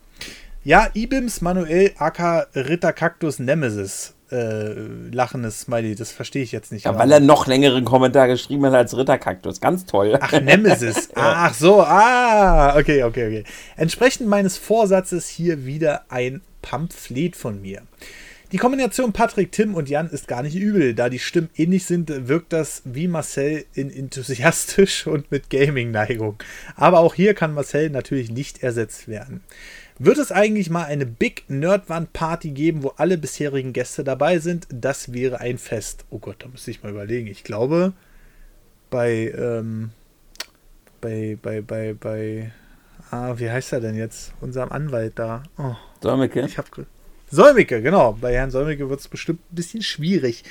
[0.64, 4.74] Ja, Ibims Manuel aka Ritter Cactus Nemesis äh,
[5.12, 5.96] lachendes Smiley.
[5.96, 6.86] Das verstehe ich jetzt nicht.
[6.86, 9.62] Ja, weil er noch längeren Kommentar geschrieben hat als Ritterkaktus.
[9.62, 10.18] Ganz toll.
[10.20, 11.10] Ach, Nemesis.
[11.16, 13.44] Ach so, ah, okay, okay, okay.
[13.76, 17.82] Entsprechend meines Vorsatzes hier wieder ein Pamphlet von mir.
[18.54, 20.94] Die Kombination Patrick, Tim und Jan ist gar nicht übel.
[20.94, 26.38] Da die Stimmen ähnlich sind, wirkt das wie Marcel in enthusiastisch und mit Gaming-Neigung.
[26.78, 29.42] Aber auch hier kann Marcel natürlich nicht ersetzt werden.
[30.00, 34.68] Wird es eigentlich mal eine Big Nerdwand Party geben, wo alle bisherigen Gäste dabei sind?
[34.70, 36.06] Das wäre ein Fest.
[36.12, 37.28] Oh Gott, da müsste ich mal überlegen.
[37.28, 37.94] Ich glaube,
[38.92, 39.90] bei, ähm,
[41.02, 42.52] bei, bei, bei, bei,
[43.10, 44.34] ah, wie heißt er denn jetzt?
[44.40, 45.42] Unserem Anwalt da.
[45.58, 46.46] Oh, Solmecke?
[46.46, 46.70] Ich hab,
[47.32, 48.14] Solmecke, genau.
[48.22, 50.44] Bei Herrn Solmecke wird es bestimmt ein bisschen schwierig.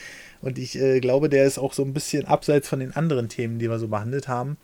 [0.42, 3.58] Und ich äh, glaube, der ist auch so ein bisschen abseits von den anderen Themen,
[3.58, 4.56] die wir so behandelt haben.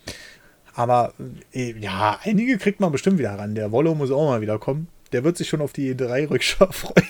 [0.75, 1.13] Aber
[1.53, 3.55] äh, ja, einige kriegt man bestimmt wieder ran.
[3.55, 4.89] Der Wollo muss auch mal wieder kommen.
[5.13, 7.09] Der wird sich schon auf die E3-Rückschau freuen.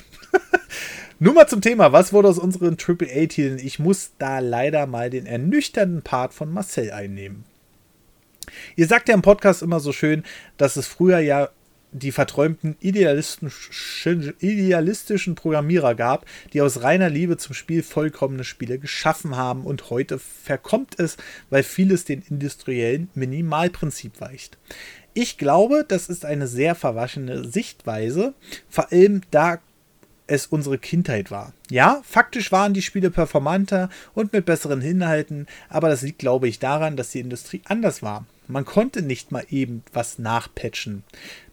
[1.18, 3.58] Nur mal zum Thema, was wurde aus unseren AAA-Titeln?
[3.58, 7.44] Ich muss da leider mal den ernüchternden Part von Marcel einnehmen.
[8.74, 10.24] Ihr sagt ja im Podcast immer so schön,
[10.56, 11.50] dass es früher ja
[11.92, 19.64] die verträumten idealistischen, Programmierer gab, die aus reiner Liebe zum Spiel vollkommene Spiele geschaffen haben
[19.64, 21.16] und heute verkommt es,
[21.50, 24.58] weil vieles den industriellen Minimalprinzip weicht.
[25.14, 28.32] Ich glaube, das ist eine sehr verwaschene Sichtweise,
[28.70, 29.58] vor allem da
[30.26, 31.52] es unsere Kindheit war.
[31.70, 36.58] Ja, faktisch waren die Spiele performanter und mit besseren Inhalten, aber das liegt, glaube ich,
[36.58, 38.24] daran, dass die Industrie anders war.
[38.52, 41.04] Man konnte nicht mal eben was nachpatchen.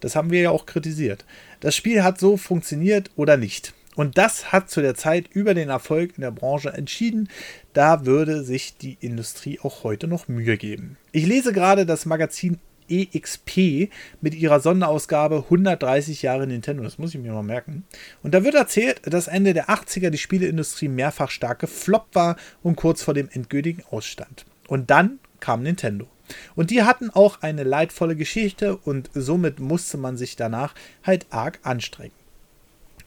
[0.01, 1.25] Das haben wir ja auch kritisiert.
[1.61, 3.73] Das Spiel hat so funktioniert oder nicht.
[3.95, 7.29] Und das hat zu der Zeit über den Erfolg in der Branche entschieden.
[7.73, 10.97] Da würde sich die Industrie auch heute noch Mühe geben.
[11.13, 12.59] Ich lese gerade das Magazin
[12.89, 13.89] EXP
[14.19, 16.83] mit ihrer Sonderausgabe 130 Jahre Nintendo.
[16.83, 17.85] Das muss ich mir mal merken.
[18.23, 22.75] Und da wird erzählt, dass Ende der 80er die Spieleindustrie mehrfach stark gefloppt war und
[22.75, 24.45] kurz vor dem endgültigen Ausstand.
[24.67, 26.07] Und dann kam Nintendo.
[26.55, 31.59] Und die hatten auch eine leidvolle Geschichte und somit musste man sich danach halt arg
[31.63, 32.13] anstrengen.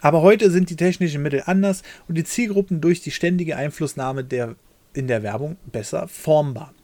[0.01, 4.57] Aber heute sind die technischen Mittel anders und die Zielgruppen durch die ständige Einflussnahme der,
[4.95, 6.75] in der Werbung besser formbar.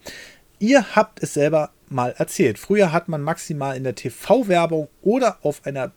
[0.61, 2.59] Ihr habt es selber mal erzählt.
[2.59, 5.93] Früher hat man maximal in der TV-Werbung oder auf einer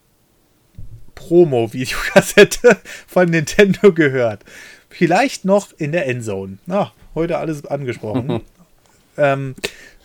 [1.15, 2.77] Promo-Videokassette
[3.07, 4.43] von Nintendo gehört.
[4.89, 6.57] Vielleicht noch in der Endzone.
[6.65, 8.41] Na, heute alles angesprochen.
[9.17, 9.55] ähm,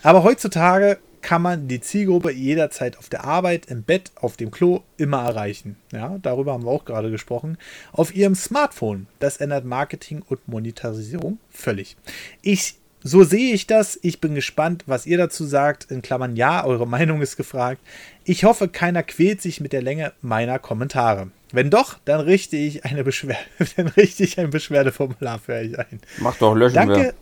[0.07, 4.83] aber heutzutage kann man die Zielgruppe jederzeit auf der Arbeit, im Bett, auf dem Klo
[4.97, 5.75] immer erreichen.
[5.93, 7.59] Ja, darüber haben wir auch gerade gesprochen.
[7.91, 9.09] Auf ihrem Smartphone.
[9.19, 11.97] Das ändert Marketing und Monetarisierung völlig.
[12.43, 13.99] Ich so sehe ich das.
[14.03, 15.91] Ich bin gespannt, was ihr dazu sagt.
[15.91, 17.81] In Klammern ja, eure Meinung ist gefragt.
[18.23, 21.31] Ich hoffe, keiner quält sich mit der Länge meiner Kommentare.
[21.51, 23.41] Wenn doch, dann richte ich eine Beschwerde,
[23.77, 26.01] dann richte ich ein Beschwerdeformular für euch ein.
[26.19, 27.15] Mach doch löschen Danke.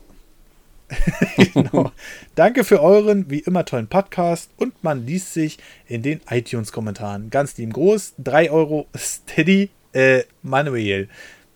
[1.55, 1.93] genau.
[2.35, 7.31] Danke für euren wie immer tollen Podcast und man liest sich in den iTunes-Kommentaren.
[7.31, 11.09] Ganz lieben Groß, 3 Euro Steady, äh, Manuel.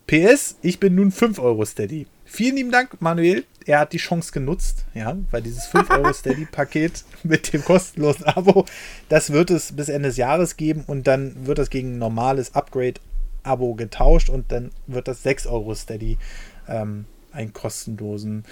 [0.07, 2.07] PS, ich bin nun 5 Euro Steady.
[2.25, 7.05] Vielen lieben Dank, Manuel er hat die Chance genutzt, ja, weil dieses 5 Euro Steady-Paket
[7.23, 8.65] mit dem kostenlosen Abo,
[9.09, 12.55] das wird es bis Ende des Jahres geben und dann wird das gegen ein normales
[12.55, 16.17] Upgrade-Abo getauscht und dann wird das 6 Euro Steady
[16.67, 18.45] ähm, einen kostenlosen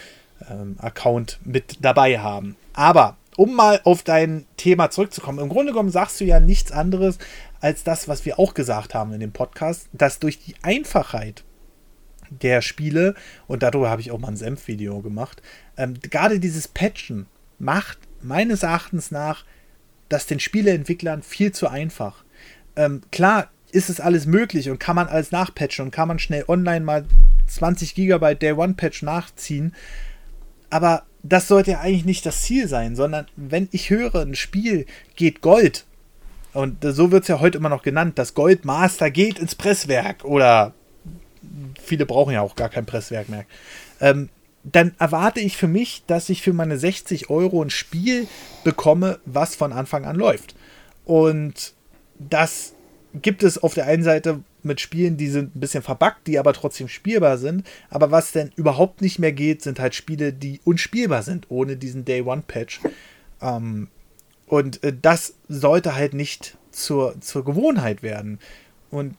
[0.50, 2.56] ähm, Account mit dabei haben.
[2.72, 7.18] Aber um mal auf dein Thema zurückzukommen, im Grunde genommen sagst du ja nichts anderes
[7.60, 11.44] als das, was wir auch gesagt haben in dem Podcast, dass durch die Einfachheit
[12.30, 13.14] der Spiele,
[13.46, 15.42] und darüber habe ich auch mal ein Senf-Video gemacht,
[15.76, 17.26] ähm, gerade dieses Patchen
[17.58, 19.44] macht meines Erachtens nach
[20.08, 22.24] das den Spieleentwicklern viel zu einfach.
[22.76, 26.44] Ähm, klar ist es alles möglich und kann man alles nachpatchen und kann man schnell
[26.48, 27.04] online mal
[27.48, 29.74] 20 GB Day One Patch nachziehen,
[30.70, 34.86] aber das sollte ja eigentlich nicht das Ziel sein, sondern wenn ich höre, ein Spiel
[35.16, 35.84] geht Gold,
[36.52, 40.72] und so wird es ja heute immer noch genannt, das Goldmaster geht ins Presswerk oder
[41.82, 43.44] viele brauchen ja auch gar kein Presswerk mehr.
[44.00, 44.30] Ähm,
[44.64, 48.26] dann erwarte ich für mich, dass ich für meine 60 Euro ein Spiel
[48.64, 50.56] bekomme, was von Anfang an läuft.
[51.04, 51.74] Und
[52.18, 52.72] das
[53.14, 56.52] gibt es auf der einen Seite mit Spielen, die sind ein bisschen verbuggt, die aber
[56.52, 57.66] trotzdem spielbar sind.
[57.88, 62.04] Aber was denn überhaupt nicht mehr geht, sind halt Spiele, die unspielbar sind, ohne diesen
[62.04, 62.80] Day One Patch.
[63.40, 63.88] Ähm,
[64.46, 68.38] und äh, das sollte halt nicht zur, zur Gewohnheit werden.
[68.90, 69.14] Und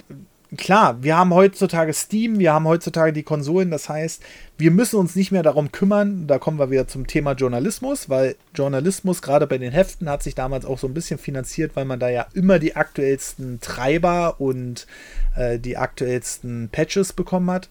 [0.56, 4.24] klar, wir haben heutzutage Steam, wir haben heutzutage die Konsolen, das heißt,
[4.58, 8.36] wir müssen uns nicht mehr darum kümmern, da kommen wir wieder zum Thema Journalismus, weil
[8.56, 12.00] Journalismus gerade bei den Heften hat sich damals auch so ein bisschen finanziert, weil man
[12.00, 14.88] da ja immer die aktuellsten Treiber und
[15.36, 17.70] äh, die aktuellsten Patches bekommen hat.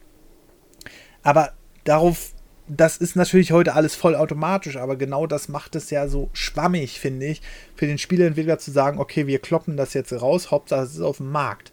[1.23, 1.53] Aber
[1.85, 2.32] darauf,
[2.69, 7.27] das ist natürlich heute alles vollautomatisch, aber genau das macht es ja so schwammig, finde
[7.27, 7.40] ich,
[7.74, 11.19] für den Spieleentwickler zu sagen, okay, wir kloppen das jetzt raus, Hauptsache es ist auf
[11.19, 11.73] dem Markt.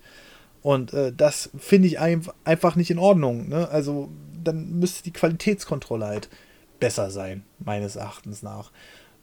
[0.64, 3.50] Und äh, das finde ich ein, einfach nicht in Ordnung.
[3.50, 3.70] Ne?
[3.70, 4.10] Also
[4.44, 6.30] dann müsste die Qualitätskontrolle halt
[6.80, 8.72] besser sein, meines Erachtens nach.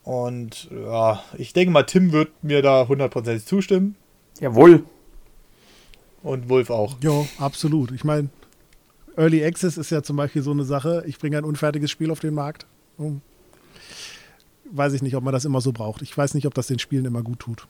[0.04, 3.96] Und ja, ich denke mal, Tim wird mir da hundertprozentig zustimmen.
[4.38, 4.84] Jawohl.
[6.22, 6.96] Und Wolf auch.
[7.02, 7.90] Ja, absolut.
[7.92, 8.28] Ich meine,
[9.16, 11.04] Early Access ist ja zum Beispiel so eine Sache.
[11.06, 12.66] Ich bringe ein unfertiges Spiel auf den Markt.
[12.98, 13.22] Hm.
[14.70, 16.02] Weiß ich nicht, ob man das immer so braucht.
[16.02, 17.66] Ich weiß nicht, ob das den Spielen immer gut tut.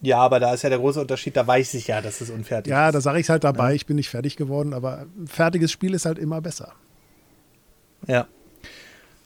[0.00, 2.70] Ja, aber da ist ja der große Unterschied, da weiß ich ja, dass es unfertig
[2.70, 2.86] ja, ist.
[2.88, 3.74] Ja, da sage ich halt dabei, ja.
[3.74, 6.72] ich bin nicht fertig geworden, aber ein fertiges Spiel ist halt immer besser.
[8.06, 8.26] Ja.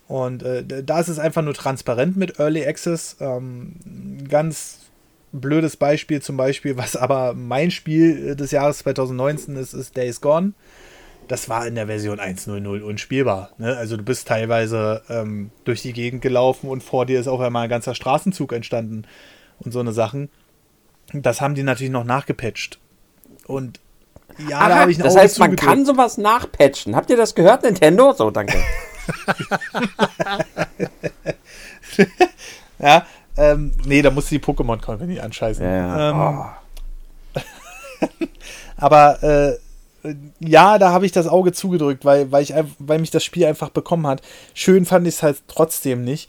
[0.09, 3.17] Und äh, da ist es einfach nur transparent mit Early Access.
[3.21, 3.77] Ähm,
[4.29, 4.81] ganz
[5.33, 10.53] blödes Beispiel zum Beispiel, was aber mein Spiel des Jahres 2019 ist, ist Days Gone.
[11.29, 13.51] Das war in der Version 1.0.0 unspielbar.
[13.57, 13.77] Ne?
[13.77, 17.65] Also du bist teilweise ähm, durch die Gegend gelaufen und vor dir ist auf einmal
[17.65, 19.05] ein ganzer Straßenzug entstanden
[19.61, 20.29] und so eine Sachen.
[21.13, 22.79] Das haben die natürlich noch nachgepatcht.
[23.47, 23.81] Und
[24.49, 26.97] ja, Aha, da habe ich ein Das heißt, man kann sowas nachpatchen.
[26.97, 28.13] Habt ihr das gehört, Nintendo?
[28.13, 28.57] So, danke.
[32.79, 33.07] ja,
[33.37, 35.65] ähm, nee, da musst du die Pokémon Company anscheißen.
[35.65, 36.47] Ja, ähm, oh.
[38.77, 39.59] aber äh,
[40.41, 43.71] ja, da habe ich das Auge zugedrückt, weil, weil, ich, weil mich das Spiel einfach
[43.71, 44.23] bekommen hat.
[44.55, 46.29] Schön fand ich es halt trotzdem nicht.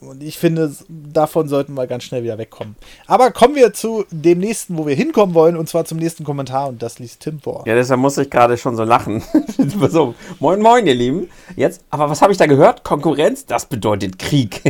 [0.00, 2.76] Und ich finde, davon sollten wir ganz schnell wieder wegkommen.
[3.06, 6.68] Aber kommen wir zu dem nächsten, wo wir hinkommen wollen, und zwar zum nächsten Kommentar,
[6.68, 7.64] und das liest Tim vor.
[7.66, 9.22] Ja, deshalb muss ich gerade schon so lachen.
[9.88, 11.28] so, moin, moin, ihr Lieben.
[11.56, 12.84] Jetzt, aber was habe ich da gehört?
[12.84, 14.62] Konkurrenz, das bedeutet Krieg.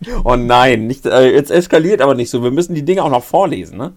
[0.24, 2.42] oh nein, nicht, äh, jetzt eskaliert aber nicht so.
[2.42, 3.92] Wir müssen die Dinge auch noch vorlesen, ne?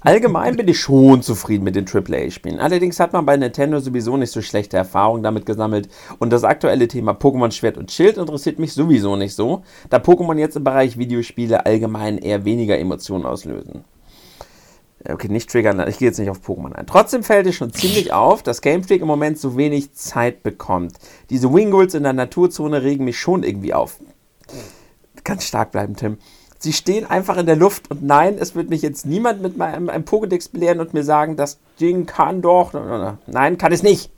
[0.00, 2.58] Allgemein bin ich schon zufrieden mit den AAA-Spielen.
[2.58, 6.88] Allerdings hat man bei Nintendo sowieso nicht so schlechte Erfahrungen damit gesammelt und das aktuelle
[6.88, 10.98] Thema Pokémon Schwert und Schild interessiert mich sowieso nicht so, da Pokémon jetzt im Bereich
[10.98, 13.84] Videospiele allgemein eher weniger Emotionen auslösen.
[15.08, 16.86] Okay, nicht triggern, ich gehe jetzt nicht auf Pokémon ein.
[16.86, 20.92] Trotzdem fällt es schon ziemlich auf, dass Game Freak im Moment so wenig Zeit bekommt.
[21.28, 23.98] Diese Wingulls in der Naturzone regen mich schon irgendwie auf.
[25.24, 26.18] Ganz stark bleiben, Tim.
[26.62, 29.88] Sie stehen einfach in der Luft und nein, es wird mich jetzt niemand mit meinem
[29.88, 32.72] einem Pokédex belehren und mir sagen, das Ding kann doch.
[33.26, 34.12] Nein, kann es nicht.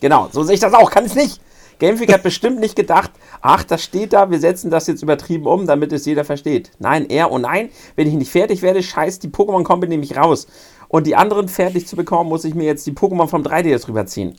[0.00, 1.40] Genau, so sehe ich das auch, kann es nicht.
[1.78, 3.12] Game Freak hat bestimmt nicht gedacht,
[3.42, 6.72] ach, das steht da, wir setzen das jetzt übertrieben um, damit es jeder versteht.
[6.80, 10.48] Nein, er, oh nein, wenn ich nicht fertig werde, scheißt die Pokémon Company mich raus.
[10.88, 14.36] Und die anderen fertig zu bekommen, muss ich mir jetzt die Pokémon vom 3DS rüberziehen.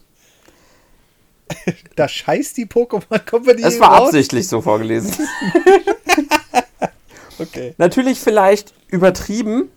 [1.96, 3.62] Da scheißt die Pokémon Company.
[3.64, 4.08] Es war raus?
[4.08, 5.14] absichtlich so vorgelesen.
[7.40, 7.74] Okay.
[7.78, 9.70] Natürlich vielleicht übertrieben.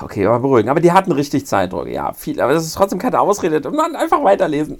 [0.00, 0.68] Okay, aber beruhigen.
[0.68, 1.88] Aber die hatten richtig Zeitdruck.
[1.88, 2.40] Ja, viel.
[2.40, 3.56] Aber das ist trotzdem keine Ausrede.
[3.68, 4.78] Und dann einfach weiterlesen.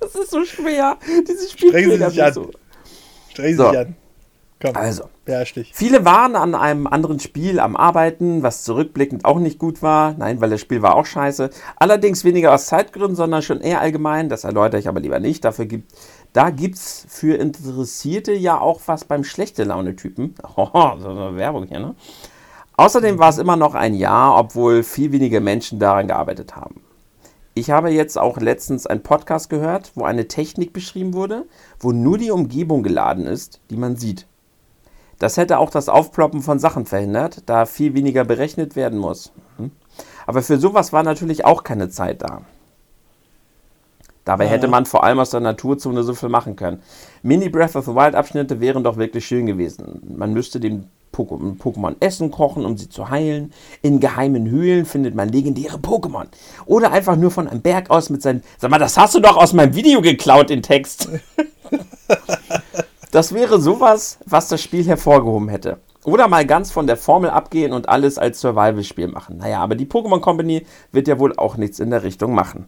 [0.00, 0.96] das ist so schwer.
[1.28, 2.32] Dieses Spiel Strengen Sie sich an.
[2.32, 2.50] So.
[3.30, 3.70] Strengen Sie so.
[3.70, 3.96] sich an.
[4.64, 5.10] Komm, also,
[5.72, 10.14] viele waren an einem anderen Spiel am Arbeiten, was zurückblickend auch nicht gut war.
[10.16, 11.50] Nein, weil das Spiel war auch scheiße.
[11.76, 14.30] Allerdings weniger aus Zeitgründen, sondern schon eher allgemein.
[14.30, 15.44] Das erläutere ich aber lieber nicht.
[15.44, 15.92] Dafür gibt
[16.34, 20.34] da gibt es für Interessierte ja auch was beim schlechte Laune-Typen.
[20.56, 21.94] Oh, so eine Werbung hier, ne?
[22.76, 26.82] Außerdem war es immer noch ein Jahr, obwohl viel weniger Menschen daran gearbeitet haben.
[27.54, 31.46] Ich habe jetzt auch letztens einen Podcast gehört, wo eine Technik beschrieben wurde,
[31.78, 34.26] wo nur die Umgebung geladen ist, die man sieht.
[35.20, 39.32] Das hätte auch das Aufploppen von Sachen verhindert, da viel weniger berechnet werden muss.
[39.58, 39.70] Hm?
[40.26, 42.42] Aber für sowas war natürlich auch keine Zeit da.
[44.24, 46.80] Dabei hätte man vor allem aus der Naturzone so viel machen können.
[47.22, 50.00] Mini Breath of the Wild Abschnitte wären doch wirklich schön gewesen.
[50.16, 53.52] Man müsste den Pokémon Essen kochen, um sie zu heilen.
[53.82, 56.26] In geheimen Höhlen findet man legendäre Pokémon.
[56.66, 58.42] Oder einfach nur von einem Berg aus mit seinen.
[58.58, 61.08] Sag mal, das hast du doch aus meinem Video geklaut, den Text.
[63.12, 65.78] das wäre sowas, was das Spiel hervorgehoben hätte.
[66.04, 69.38] Oder mal ganz von der Formel abgehen und alles als Survival-Spiel machen.
[69.38, 72.66] Naja, aber die Pokémon Company wird ja wohl auch nichts in der Richtung machen.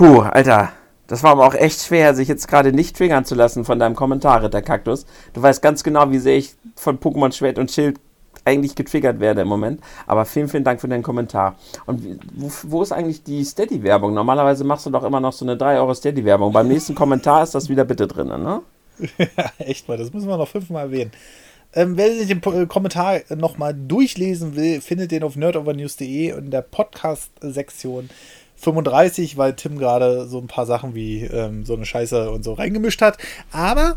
[0.00, 0.72] Puh, Alter.
[1.08, 3.94] Das war aber auch echt schwer, sich jetzt gerade nicht triggern zu lassen von deinem
[3.94, 5.04] Kommentar, Ritter Kaktus.
[5.34, 8.00] Du weißt ganz genau, wie sehr ich von Pokémon Schwert und Schild
[8.46, 9.82] eigentlich getriggert werde im Moment.
[10.06, 11.56] Aber vielen, vielen Dank für deinen Kommentar.
[11.84, 14.14] Und wo, wo ist eigentlich die Steady-Werbung?
[14.14, 16.50] Normalerweise machst du doch immer noch so eine 3 Euro Steady-Werbung.
[16.50, 18.62] Beim nächsten Kommentar ist das wieder bitte drin, ne?
[19.18, 21.12] Ja, echt mal, das müssen wir noch fünfmal erwähnen.
[21.74, 26.62] Ähm, wer sich den äh, Kommentar nochmal durchlesen will, findet den auf nerdovernews.de in der
[26.62, 28.08] Podcast-Sektion
[28.60, 32.52] 35, weil Tim gerade so ein paar Sachen wie ähm, so eine Scheiße und so
[32.52, 33.18] reingemischt hat.
[33.52, 33.96] Aber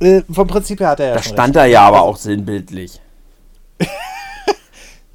[0.00, 1.14] äh, vom Prinzip her hat er ja.
[1.14, 3.00] Da stand er ja aber auch sinnbildlich.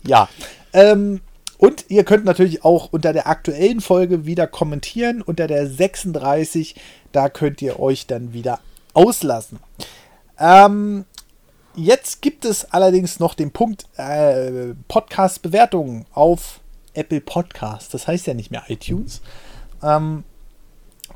[0.03, 0.29] ja.
[0.73, 1.21] Ähm,
[1.57, 5.21] und ihr könnt natürlich auch unter der aktuellen Folge wieder kommentieren.
[5.21, 6.75] Unter der 36,
[7.11, 8.59] da könnt ihr euch dann wieder
[8.93, 9.59] auslassen.
[10.39, 11.05] Ähm,
[11.75, 16.61] jetzt gibt es allerdings noch den Punkt äh, Podcast-Bewertungen auf
[16.93, 17.93] Apple Podcast.
[17.93, 19.22] Das heißt ja nicht mehr iTunes.
[19.84, 20.23] Ähm,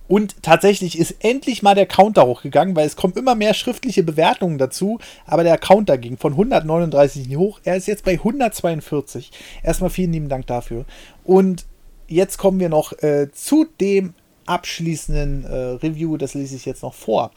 [0.08, 4.58] und tatsächlich ist endlich mal der Counter hochgegangen, weil es kommen immer mehr schriftliche Bewertungen
[4.58, 7.60] dazu, aber der Counter ging von 139 hoch.
[7.64, 9.32] Er ist jetzt bei 142.
[9.64, 10.86] Erstmal vielen lieben Dank dafür.
[11.24, 11.66] Und
[12.08, 14.14] jetzt kommen wir noch äh, zu dem
[14.46, 17.32] abschließenden äh, Review, das lese ich jetzt noch vor.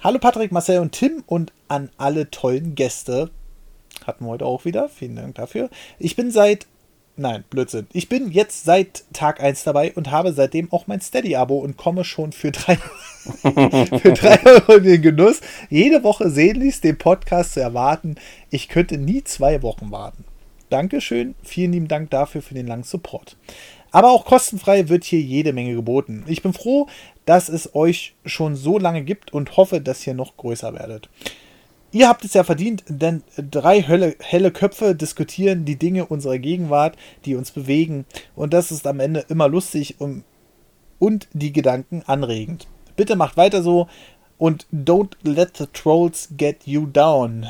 [0.00, 3.30] Hallo Patrick, Marcel und Tim und an alle tollen Gäste.
[4.06, 4.88] Hatten wir heute auch wieder.
[4.88, 5.70] Vielen Dank dafür.
[5.98, 6.66] Ich bin seit
[7.16, 7.86] Nein, Blödsinn.
[7.92, 12.04] Ich bin jetzt seit Tag 1 dabei und habe seitdem auch mein Steady-Abo und komme
[12.04, 12.76] schon für 3
[14.02, 18.16] für drei Euro in den Genuss, jede Woche sehnlichst den Podcast zu erwarten.
[18.50, 20.24] Ich könnte nie zwei Wochen warten.
[20.68, 23.36] Dankeschön, vielen lieben Dank dafür für den langen Support.
[23.92, 26.24] Aber auch kostenfrei wird hier jede Menge geboten.
[26.26, 26.88] Ich bin froh,
[27.26, 31.08] dass es euch schon so lange gibt und hoffe, dass ihr noch größer werdet.
[31.94, 36.96] Ihr habt es ja verdient, denn drei Hölle, helle Köpfe diskutieren die Dinge unserer Gegenwart,
[37.24, 38.04] die uns bewegen.
[38.34, 40.24] Und das ist am Ende immer lustig und,
[40.98, 42.66] und die Gedanken anregend.
[42.96, 43.86] Bitte macht weiter so
[44.38, 47.46] und don't let the trolls get you down.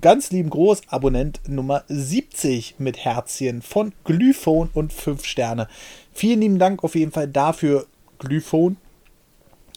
[0.00, 5.68] Ganz lieben Groß, Abonnent Nummer 70 mit Herzchen von Glyphone und 5 Sterne.
[6.12, 7.86] Vielen lieben Dank auf jeden Fall dafür,
[8.18, 8.78] Glyphone.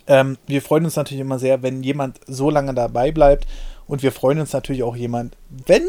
[0.08, 3.46] Ähm, wir freuen uns natürlich immer sehr, wenn jemand so lange dabei bleibt.
[3.90, 5.36] Und wir freuen uns natürlich auch jemand,
[5.66, 5.84] wenn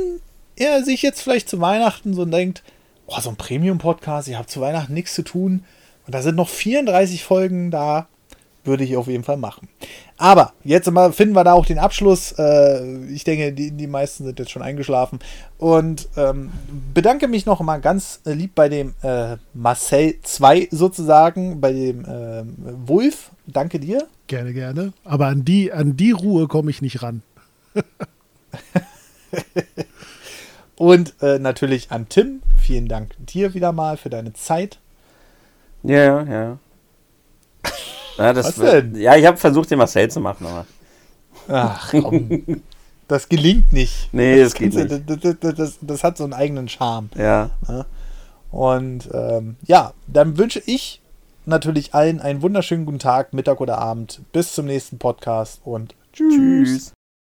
[0.56, 2.64] er sich jetzt vielleicht zu Weihnachten so denkt,
[3.06, 5.64] oh, so ein Premium-Podcast, ich habe zu Weihnachten nichts zu tun.
[6.06, 8.08] Und da sind noch 34 Folgen da
[8.64, 9.68] würde ich auf jeden Fall machen.
[10.16, 12.32] Aber jetzt mal finden wir da auch den Abschluss.
[12.38, 15.18] Äh, ich denke, die, die meisten sind jetzt schon eingeschlafen.
[15.58, 16.50] Und ähm,
[16.92, 22.42] bedanke mich noch mal ganz lieb bei dem äh, Marcel 2 sozusagen, bei dem äh,
[22.86, 23.30] Wolf.
[23.46, 24.06] Danke dir.
[24.26, 24.92] Gerne, gerne.
[25.04, 27.22] Aber an die, an die Ruhe komme ich nicht ran.
[30.76, 32.42] Und äh, natürlich an Tim.
[32.58, 34.78] Vielen Dank dir wieder mal für deine Zeit.
[35.82, 36.58] Ja, ja.
[38.18, 38.94] Ja, das, Was denn?
[38.96, 40.66] Ja, ich habe versucht, den Marcel zu machen, aber.
[41.48, 42.62] Ach komm.
[43.08, 44.12] das gelingt nicht.
[44.12, 44.90] Nee, das, das geht nicht.
[44.90, 47.08] Das, das, das, das, hat so einen eigenen Charme.
[47.16, 47.50] Ja.
[48.50, 51.00] Und ähm, ja, dann wünsche ich
[51.46, 54.20] natürlich allen einen wunderschönen guten Tag, Mittag oder Abend.
[54.32, 56.34] Bis zum nächsten Podcast und tschüss.
[56.34, 56.92] tschüss.